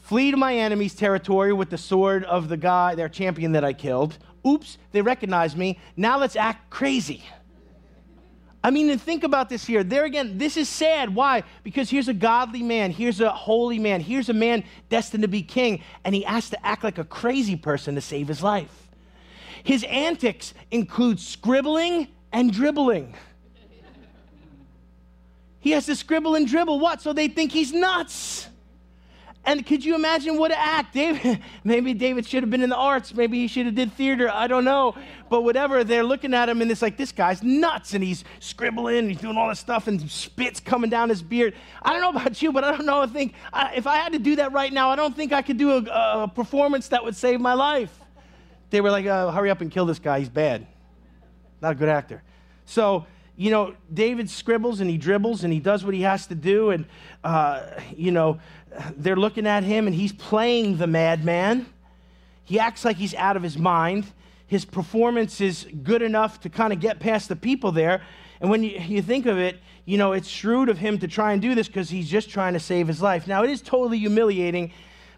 Flee 0.02 0.32
to 0.32 0.38
my 0.38 0.56
enemy's 0.56 0.95
territory 0.95 1.54
with 1.54 1.69
the 1.69 1.78
sword 1.78 2.26
of 2.26 2.49
the 2.49 2.58
guy, 2.58 2.95
their 2.95 3.08
champion 3.08 3.54
that 3.54 3.63
I 3.63 3.71
killed. 3.71 4.17
Oops, 4.45 4.78
they 4.91 5.02
recognize 5.02 5.56
me. 5.56 5.80
Now 5.95 6.19
let's 6.19 6.36
act 6.36 6.69
crazy. 6.69 7.23
I 8.65 8.71
mean, 8.71 8.89
and 8.89 9.02
think 9.02 9.23
about 9.23 9.47
this 9.47 9.65
here. 9.65 9.84
There 9.84 10.06
again, 10.06 10.38
this 10.38 10.58
is 10.58 10.67
sad. 10.67 11.13
Why? 11.13 11.43
Because 11.63 11.89
here's 11.89 12.08
a 12.08 12.13
godly 12.13 12.63
man, 12.63 12.91
here's 12.91 13.21
a 13.21 13.30
holy 13.30 13.78
man, 13.78 14.02
here's 14.02 14.30
a 14.30 14.34
man 14.34 14.63
destined 14.89 15.21
to 15.21 15.28
be 15.28 15.43
king, 15.43 15.82
and 16.04 16.15
he 16.15 16.21
has 16.23 16.49
to 16.49 16.65
act 16.65 16.84
like 16.84 16.97
a 16.97 17.04
crazy 17.04 17.56
person 17.56 17.95
to 17.95 18.02
save 18.02 18.28
his 18.28 18.41
life. 18.41 18.89
His 19.63 19.84
antics 19.84 20.54
include 20.71 21.19
scribbling 21.19 22.08
and 22.33 22.51
dribbling. 22.51 23.15
He 25.59 25.71
has 25.71 25.85
to 25.85 25.95
scribble 25.95 26.35
and 26.35 26.45
dribble. 26.45 26.79
What? 26.79 27.01
So 27.01 27.13
they 27.13 27.29
think 27.29 27.53
he's 27.53 27.71
nuts. 27.71 28.49
And 29.45 29.65
could 29.65 29.83
you 29.83 29.95
imagine 29.95 30.37
what 30.37 30.51
an 30.51 30.57
act? 30.59 30.93
David, 30.93 31.41
maybe 31.63 31.93
David 31.93 32.25
should 32.25 32.43
have 32.43 32.49
been 32.49 32.63
in 32.63 32.69
the 32.69 32.75
arts. 32.75 33.13
Maybe 33.13 33.39
he 33.39 33.47
should 33.47 33.65
have 33.65 33.75
did 33.75 33.93
theater. 33.93 34.29
I 34.29 34.47
don't 34.47 34.63
know. 34.65 34.95
But 35.29 35.43
whatever, 35.43 35.83
they're 35.83 36.03
looking 36.03 36.33
at 36.33 36.49
him 36.49 36.61
and 36.61 36.71
it's 36.71 36.81
like, 36.81 36.97
this 36.97 37.11
guy's 37.11 37.43
nuts. 37.43 37.93
And 37.93 38.03
he's 38.03 38.23
scribbling, 38.39 39.09
he's 39.09 39.19
doing 39.19 39.37
all 39.37 39.49
this 39.49 39.59
stuff 39.59 39.87
and 39.87 40.09
spit's 40.09 40.59
coming 40.59 40.89
down 40.89 41.09
his 41.09 41.21
beard. 41.21 41.53
I 41.81 41.91
don't 41.91 42.01
know 42.01 42.21
about 42.21 42.41
you, 42.41 42.51
but 42.51 42.63
I 42.63 42.71
don't 42.71 42.85
know. 42.85 43.01
I 43.01 43.07
think 43.07 43.33
I, 43.51 43.73
if 43.75 43.85
I 43.85 43.97
had 43.97 44.13
to 44.13 44.19
do 44.19 44.38
that 44.38 44.53
right 44.53 44.71
now, 44.71 44.89
I 44.89 44.95
don't 44.95 45.15
think 45.15 45.34
I 45.34 45.41
could 45.41 45.57
do 45.57 45.71
a, 45.71 46.23
a 46.23 46.27
performance 46.34 46.89
that 46.89 47.03
would 47.03 47.15
save 47.15 47.39
my 47.41 47.53
life. 47.53 47.97
They 48.69 48.81
were 48.81 48.91
like, 48.91 49.05
uh, 49.05 49.31
hurry 49.31 49.49
up 49.49 49.61
and 49.61 49.69
kill 49.69 49.86
this 49.86 49.99
guy. 49.99 50.19
He's 50.19 50.29
bad. 50.29 50.67
Not 51.64 51.72
a 51.72 51.76
good 51.76 51.88
actor. 51.88 52.22
So, 52.66 53.05
you 53.38 53.49
know, 53.49 53.74
David 53.91 54.30
scribbles 54.30 54.82
and 54.82 54.89
he 54.89 54.97
dribbles 54.97 55.45
and 55.45 55.53
he 55.53 55.59
does 55.59 55.86
what 55.86 55.93
he 55.93 56.01
has 56.01 56.28
to 56.28 56.36
do. 56.36 56.72
And, 56.72 56.86
uh, 57.24 57.61
you 57.95 58.11
know, 58.11 58.41
they're 58.97 59.16
looking 59.16 59.47
at 59.47 59.64
him 59.64 59.88
and 59.88 59.95
he's 59.95 60.11
playing 60.11 60.76
the 60.76 60.88
madman. 60.88 61.66
He 62.43 62.59
acts 62.59 62.84
like 62.84 62.97
he's 62.97 63.16
out 63.16 63.38
of 63.38 63.43
his 63.43 63.57
mind. 63.57 64.05
His 64.45 64.66
performance 64.66 65.39
is 65.39 65.66
good 65.84 66.01
enough 66.01 66.41
to 66.41 66.49
kind 66.49 66.74
of 66.74 66.82
get 66.82 66.99
past 66.99 67.30
the 67.30 67.36
people 67.38 67.72
there. 67.72 68.01
And 68.41 68.49
when 68.49 68.61
you, 68.61 68.78
you 68.86 69.01
think 69.01 69.26
of 69.26 69.38
it, 69.38 69.57
you 69.86 69.97
know, 69.97 70.11
it's 70.11 70.28
shrewd 70.28 70.68
of 70.68 70.78
him 70.78 70.99
to 70.99 71.07
try 71.07 71.32
and 71.32 71.41
do 71.41 71.55
this 71.55 71.68
because 71.68 71.89
he's 71.89 72.09
just 72.09 72.30
trying 72.30 72.53
to 72.53 72.59
save 72.59 72.89
his 72.89 73.01
life. 73.01 73.26
Now, 73.26 73.41
it 73.45 73.49
is 73.49 73.61
totally 73.61 73.99
humiliating, 73.99 74.74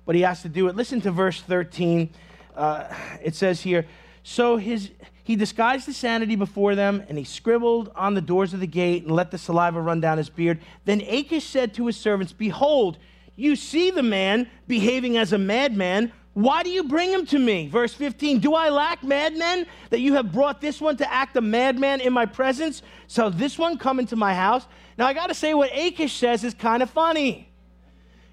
but 0.06 0.14
he 0.14 0.22
has 0.22 0.44
to 0.44 0.50
do 0.50 0.68
it. 0.68 0.76
Listen 0.76 1.02
to 1.02 1.12
verse 1.12 1.42
13. 1.42 2.12
uh, 2.56 2.94
it 3.24 3.34
says 3.34 3.62
here, 3.62 3.88
so 4.22 4.58
his, 4.58 4.92
he 5.26 5.36
disguised 5.36 5.88
his 5.88 5.98
sanity 5.98 6.36
before 6.36 6.76
them, 6.76 7.04
and 7.10 7.18
he 7.18 7.24
scribbled 7.24 7.92
on 7.96 8.14
the 8.14 8.22
doors 8.22 8.54
of 8.54 8.60
the 8.60 8.68
gate 8.68 9.06
and 9.06 9.12
let 9.12 9.32
the 9.32 9.40
saliva 9.40 9.82
run 9.82 10.00
down 10.00 10.20
his 10.20 10.30
beard. 10.30 10.60
Then 10.86 11.02
Achish 11.02 11.46
said 11.46 11.74
to 11.74 11.88
his 11.88 11.98
servants, 11.98 12.32
Behold, 12.32 13.00
you 13.36 13.56
see 13.56 13.90
the 13.90 14.04
man 14.04 14.48
behaving 14.68 15.18
as 15.18 15.34
a 15.34 15.40
madman. 15.40 16.12
Why 16.36 16.62
do 16.62 16.70
you 16.70 16.84
bring 16.84 17.12
him 17.12 17.26
to 17.26 17.40
me? 17.40 17.68
Verse 17.68 17.92
15 17.92 18.38
Do 18.38 18.54
I 18.54 18.70
lack 18.70 19.04
madmen 19.04 19.66
that 19.90 20.00
you 20.00 20.14
have 20.14 20.32
brought 20.32 20.62
this 20.62 20.80
one 20.80 20.96
to 20.98 21.12
act 21.12 21.36
a 21.38 21.42
madman 21.42 22.02
in 22.02 22.14
my 22.14 22.28
presence? 22.28 22.84
So 23.08 23.32
this 23.32 23.58
one 23.58 23.80
come 23.80 23.98
into 23.98 24.16
my 24.16 24.36
house? 24.36 24.68
Now 24.96 25.08
I 25.08 25.14
got 25.14 25.28
to 25.28 25.34
say, 25.34 25.56
what 25.56 25.72
Achish 25.74 26.14
says 26.14 26.44
is 26.44 26.54
kind 26.54 26.84
of 26.84 26.90
funny. 26.92 27.52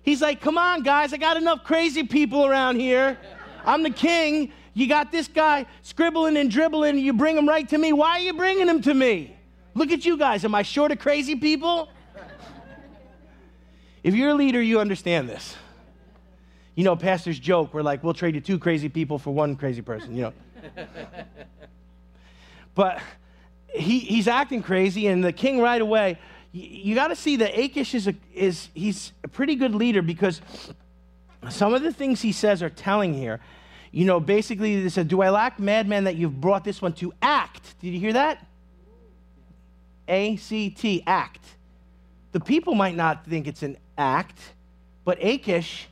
He's 0.03 0.21
like, 0.21 0.43
Come 0.43 0.59
on, 0.59 0.83
guys, 0.83 1.15
I 1.15 1.17
got 1.17 1.39
enough 1.39 1.65
crazy 1.65 2.03
people 2.03 2.45
around 2.45 2.79
here. 2.79 3.19
I'm 3.65 3.83
the 3.83 3.91
king. 3.91 4.53
You 4.75 4.87
got 4.87 5.13
this 5.13 5.29
guy 5.29 5.67
scribbling 5.83 6.37
and 6.37 6.51
dribbling, 6.51 6.91
and 6.91 7.01
you 7.01 7.13
bring 7.13 7.37
him 7.37 7.49
right 7.49 7.69
to 7.69 7.79
me. 7.79 7.93
Why 7.93 8.13
are 8.13 8.21
you 8.21 8.35
bringing 8.35 8.69
him 8.69 8.81
to 8.83 8.95
me? 8.95 9.37
Look 9.75 9.91
at 9.91 10.05
you 10.05 10.17
guys. 10.17 10.45
Am 10.45 10.55
I 10.55 10.63
short 10.63 10.93
of 10.93 10.99
crazy 10.99 11.37
people? 11.37 11.89
If 14.03 14.15
you're 14.15 14.31
a 14.31 14.35
leader, 14.35 14.61
you 14.61 14.81
understand 14.81 15.29
this. 15.29 15.57
You 16.75 16.85
know, 16.85 16.97
pastors 16.97 17.39
joke, 17.39 17.75
we're 17.75 17.83
like, 17.83 18.03
we'll 18.03 18.15
trade 18.15 18.35
you 18.35 18.41
two 18.41 18.59
crazy 18.59 18.89
people 18.89 19.19
for 19.19 19.33
one 19.33 19.57
crazy 19.57 19.83
person, 19.83 20.17
you 20.17 20.23
know. 20.23 20.33
but 22.75 23.01
he, 23.69 24.01
he's 24.01 24.27
acting 24.27 24.63
crazy, 24.63 25.07
and 25.07 25.23
the 25.23 25.33
king 25.33 25.61
right 25.61 25.81
away, 25.81 26.19
you, 26.51 26.63
you 26.63 26.95
got 26.95 27.09
to 27.09 27.17
see 27.17 27.37
that 27.37 27.59
Achish 27.59 27.95
is, 27.95 28.09
a, 28.09 28.15
is 28.35 28.71
he's 28.75 29.13
a 29.23 29.29
pretty 29.29 29.55
good 29.55 29.75
leader 29.75 30.03
because 30.03 30.41
some 31.51 31.75
of 31.75 31.83
the 31.83 31.93
things 31.93 32.23
he 32.23 32.33
says 32.33 32.63
are 32.63 32.71
telling 32.71 33.13
here. 33.15 33.41
You 33.93 34.07
know, 34.07 34.19
basically, 34.19 34.83
they 34.83 34.89
said, 34.89 35.07
Do 35.09 35.21
I 35.21 35.29
lack 35.29 35.61
madman 35.61 36.05
that 36.05 36.17
you've 36.17 36.41
brought 36.41 36.65
this 36.65 36.81
one 36.81 36.95
to 36.95 37.13
act? 37.21 37.79
Did 37.81 37.93
you 37.93 38.01
hear 38.01 38.15
that? 38.15 38.45
A 40.09 40.37
C 40.37 40.71
T, 40.71 41.03
act. 41.07 41.45
The 42.33 42.41
people 42.41 42.75
might 42.75 42.97
not 42.97 43.27
think 43.27 43.47
it's 43.47 43.63
an 43.63 43.77
act, 43.99 44.41
but 45.05 45.23
Achish, 45.23 45.89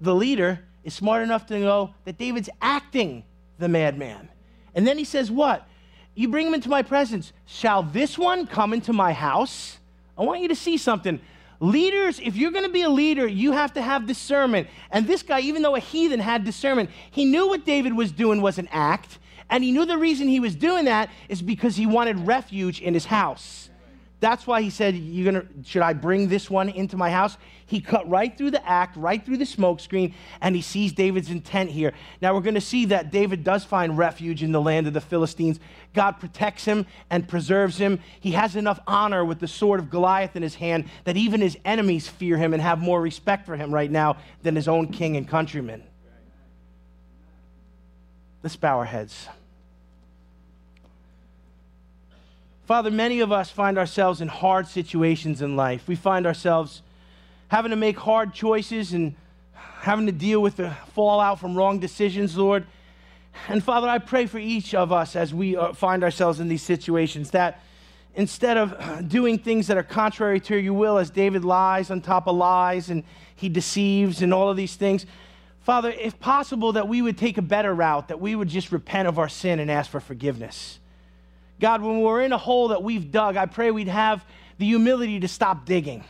the 0.00 0.14
leader, 0.14 0.64
is 0.82 0.92
smart 0.92 1.22
enough 1.22 1.46
to 1.46 1.58
know 1.58 1.94
that 2.04 2.18
David's 2.18 2.50
acting 2.60 3.24
the 3.58 3.68
madman. 3.68 4.28
And 4.74 4.84
then 4.84 4.98
he 4.98 5.04
says, 5.04 5.30
What? 5.30 5.66
You 6.16 6.28
bring 6.28 6.48
him 6.48 6.54
into 6.54 6.68
my 6.68 6.82
presence. 6.82 7.32
Shall 7.46 7.84
this 7.84 8.18
one 8.18 8.46
come 8.46 8.72
into 8.72 8.92
my 8.92 9.12
house? 9.12 9.78
I 10.18 10.22
want 10.22 10.40
you 10.40 10.48
to 10.48 10.56
see 10.56 10.76
something. 10.76 11.20
Leaders, 11.60 12.20
if 12.20 12.36
you're 12.36 12.50
going 12.50 12.64
to 12.64 12.72
be 12.72 12.82
a 12.82 12.88
leader, 12.88 13.26
you 13.26 13.52
have 13.52 13.72
to 13.74 13.82
have 13.82 14.06
discernment. 14.06 14.68
And 14.90 15.06
this 15.06 15.22
guy, 15.22 15.40
even 15.40 15.62
though 15.62 15.76
a 15.76 15.80
heathen, 15.80 16.20
had 16.20 16.44
discernment. 16.44 16.90
He 17.10 17.24
knew 17.24 17.48
what 17.48 17.64
David 17.64 17.94
was 17.94 18.12
doing 18.12 18.42
was 18.42 18.58
an 18.58 18.68
act, 18.70 19.18
and 19.50 19.62
he 19.62 19.72
knew 19.72 19.86
the 19.86 19.98
reason 19.98 20.28
he 20.28 20.40
was 20.40 20.54
doing 20.54 20.86
that 20.86 21.10
is 21.28 21.42
because 21.42 21.76
he 21.76 21.86
wanted 21.86 22.18
refuge 22.26 22.80
in 22.80 22.94
his 22.94 23.04
house. 23.04 23.70
That's 24.24 24.46
why 24.46 24.62
he 24.62 24.70
said, 24.70 24.96
You're 24.96 25.30
gonna, 25.30 25.44
Should 25.66 25.82
I 25.82 25.92
bring 25.92 26.28
this 26.28 26.48
one 26.48 26.70
into 26.70 26.96
my 26.96 27.10
house? 27.10 27.36
He 27.66 27.82
cut 27.82 28.08
right 28.08 28.34
through 28.34 28.52
the 28.52 28.66
act, 28.66 28.96
right 28.96 29.22
through 29.22 29.36
the 29.36 29.44
smokescreen, 29.44 30.14
and 30.40 30.56
he 30.56 30.62
sees 30.62 30.94
David's 30.94 31.28
intent 31.28 31.68
here. 31.68 31.92
Now 32.22 32.32
we're 32.32 32.40
going 32.40 32.54
to 32.54 32.60
see 32.62 32.86
that 32.86 33.10
David 33.10 33.44
does 33.44 33.64
find 33.64 33.98
refuge 33.98 34.42
in 34.42 34.50
the 34.50 34.62
land 34.62 34.86
of 34.86 34.94
the 34.94 35.00
Philistines. 35.02 35.60
God 35.92 36.12
protects 36.12 36.64
him 36.64 36.86
and 37.10 37.28
preserves 37.28 37.76
him. 37.76 38.00
He 38.18 38.30
has 38.30 38.56
enough 38.56 38.80
honor 38.86 39.26
with 39.26 39.40
the 39.40 39.46
sword 39.46 39.78
of 39.78 39.90
Goliath 39.90 40.36
in 40.36 40.42
his 40.42 40.54
hand 40.54 40.86
that 41.04 41.18
even 41.18 41.42
his 41.42 41.58
enemies 41.66 42.08
fear 42.08 42.38
him 42.38 42.54
and 42.54 42.62
have 42.62 42.78
more 42.78 43.02
respect 43.02 43.44
for 43.44 43.56
him 43.56 43.74
right 43.74 43.90
now 43.90 44.16
than 44.42 44.56
his 44.56 44.68
own 44.68 44.88
king 44.88 45.18
and 45.18 45.28
countrymen. 45.28 45.82
Let's 48.42 48.56
bow 48.56 48.78
our 48.78 48.86
heads. 48.86 49.28
Father, 52.66 52.90
many 52.90 53.20
of 53.20 53.30
us 53.30 53.50
find 53.50 53.76
ourselves 53.76 54.22
in 54.22 54.28
hard 54.28 54.66
situations 54.66 55.42
in 55.42 55.54
life. 55.54 55.86
We 55.86 55.96
find 55.96 56.26
ourselves 56.26 56.80
having 57.48 57.70
to 57.70 57.76
make 57.76 57.98
hard 57.98 58.32
choices 58.32 58.94
and 58.94 59.14
having 59.52 60.06
to 60.06 60.12
deal 60.12 60.40
with 60.40 60.56
the 60.56 60.70
fallout 60.94 61.40
from 61.40 61.54
wrong 61.54 61.78
decisions, 61.78 62.38
Lord. 62.38 62.66
And 63.48 63.62
Father, 63.62 63.86
I 63.86 63.98
pray 63.98 64.24
for 64.24 64.38
each 64.38 64.74
of 64.74 64.92
us 64.92 65.14
as 65.14 65.34
we 65.34 65.56
uh, 65.56 65.74
find 65.74 66.02
ourselves 66.02 66.40
in 66.40 66.48
these 66.48 66.62
situations 66.62 67.32
that 67.32 67.60
instead 68.14 68.56
of 68.56 69.08
doing 69.08 69.38
things 69.38 69.66
that 69.66 69.76
are 69.76 69.82
contrary 69.82 70.40
to 70.40 70.56
your 70.56 70.72
will, 70.72 70.96
as 70.96 71.10
David 71.10 71.44
lies 71.44 71.90
on 71.90 72.00
top 72.00 72.26
of 72.26 72.34
lies 72.34 72.88
and 72.88 73.04
he 73.36 73.50
deceives 73.50 74.22
and 74.22 74.32
all 74.32 74.48
of 74.48 74.56
these 74.56 74.76
things, 74.76 75.04
Father, 75.60 75.90
if 75.90 76.18
possible, 76.18 76.72
that 76.72 76.88
we 76.88 77.02
would 77.02 77.18
take 77.18 77.36
a 77.36 77.42
better 77.42 77.74
route, 77.74 78.08
that 78.08 78.20
we 78.20 78.34
would 78.34 78.48
just 78.48 78.72
repent 78.72 79.06
of 79.06 79.18
our 79.18 79.28
sin 79.28 79.58
and 79.58 79.70
ask 79.70 79.90
for 79.90 80.00
forgiveness. 80.00 80.78
God, 81.60 81.82
when 81.82 82.00
we're 82.00 82.22
in 82.22 82.32
a 82.32 82.38
hole 82.38 82.68
that 82.68 82.82
we've 82.82 83.10
dug, 83.10 83.36
I 83.36 83.46
pray 83.46 83.70
we'd 83.70 83.88
have 83.88 84.24
the 84.58 84.66
humility 84.66 85.20
to 85.20 85.28
stop 85.28 85.64
digging. 85.64 86.04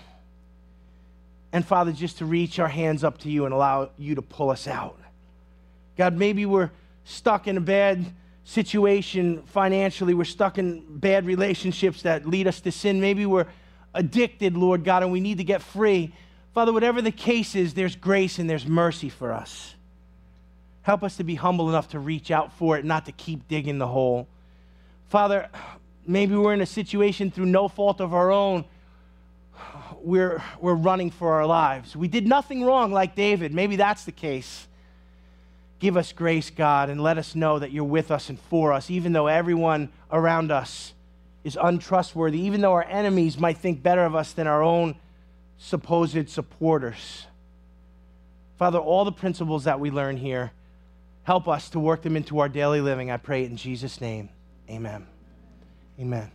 And 1.52 1.64
Father, 1.64 1.92
just 1.92 2.18
to 2.18 2.24
reach 2.24 2.58
our 2.58 2.68
hands 2.68 3.04
up 3.04 3.18
to 3.18 3.30
you 3.30 3.44
and 3.44 3.54
allow 3.54 3.90
you 3.96 4.16
to 4.16 4.22
pull 4.22 4.50
us 4.50 4.66
out. 4.66 4.98
God, 5.96 6.16
maybe 6.16 6.46
we're 6.46 6.70
stuck 7.04 7.46
in 7.46 7.56
a 7.56 7.60
bad 7.60 8.04
situation 8.44 9.42
financially. 9.46 10.14
We're 10.14 10.24
stuck 10.24 10.58
in 10.58 10.98
bad 10.98 11.26
relationships 11.26 12.02
that 12.02 12.26
lead 12.26 12.46
us 12.46 12.60
to 12.62 12.72
sin. 12.72 13.00
Maybe 13.00 13.24
we're 13.26 13.46
addicted, 13.94 14.56
Lord 14.56 14.84
God, 14.84 15.02
and 15.02 15.12
we 15.12 15.20
need 15.20 15.38
to 15.38 15.44
get 15.44 15.62
free. 15.62 16.12
Father, 16.52 16.72
whatever 16.72 17.00
the 17.00 17.12
case 17.12 17.54
is, 17.54 17.74
there's 17.74 17.96
grace 17.96 18.38
and 18.38 18.48
there's 18.48 18.66
mercy 18.66 19.08
for 19.08 19.32
us. 19.32 19.74
Help 20.82 21.02
us 21.02 21.16
to 21.16 21.24
be 21.24 21.34
humble 21.34 21.68
enough 21.68 21.88
to 21.88 21.98
reach 21.98 22.30
out 22.30 22.52
for 22.52 22.76
it, 22.76 22.84
not 22.84 23.06
to 23.06 23.12
keep 23.12 23.48
digging 23.48 23.78
the 23.78 23.86
hole. 23.86 24.28
Father, 25.08 25.48
maybe 26.06 26.34
we're 26.34 26.54
in 26.54 26.60
a 26.60 26.66
situation 26.66 27.30
through 27.30 27.46
no 27.46 27.68
fault 27.68 28.00
of 28.00 28.14
our 28.14 28.30
own. 28.30 28.64
We're, 30.00 30.42
we're 30.60 30.74
running 30.74 31.10
for 31.10 31.32
our 31.34 31.46
lives. 31.46 31.96
We 31.96 32.08
did 32.08 32.26
nothing 32.26 32.62
wrong 32.62 32.92
like 32.92 33.14
David. 33.14 33.54
Maybe 33.54 33.76
that's 33.76 34.04
the 34.04 34.12
case. 34.12 34.66
Give 35.78 35.96
us 35.96 36.12
grace, 36.12 36.50
God, 36.50 36.90
and 36.90 37.02
let 37.02 37.18
us 37.18 37.34
know 37.34 37.58
that 37.58 37.72
you're 37.72 37.84
with 37.84 38.10
us 38.10 38.28
and 38.28 38.38
for 38.38 38.72
us, 38.72 38.90
even 38.90 39.12
though 39.12 39.26
everyone 39.26 39.90
around 40.10 40.50
us 40.50 40.94
is 41.42 41.58
untrustworthy, 41.60 42.40
even 42.40 42.60
though 42.60 42.72
our 42.72 42.84
enemies 42.84 43.38
might 43.38 43.58
think 43.58 43.82
better 43.82 44.04
of 44.04 44.14
us 44.14 44.32
than 44.32 44.46
our 44.46 44.62
own 44.62 44.96
supposed 45.58 46.28
supporters. 46.28 47.26
Father, 48.58 48.78
all 48.78 49.04
the 49.04 49.12
principles 49.12 49.64
that 49.64 49.80
we 49.80 49.90
learn 49.90 50.16
here, 50.16 50.52
help 51.24 51.48
us 51.48 51.68
to 51.70 51.80
work 51.80 52.02
them 52.02 52.16
into 52.16 52.38
our 52.38 52.48
daily 52.48 52.80
living. 52.80 53.10
I 53.10 53.16
pray 53.16 53.42
it 53.44 53.50
in 53.50 53.56
Jesus' 53.56 54.00
name. 54.00 54.28
Amen. 54.70 55.06
Amen. 56.00 56.30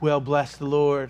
well, 0.00 0.20
bless 0.20 0.56
the 0.56 0.64
Lord. 0.66 1.06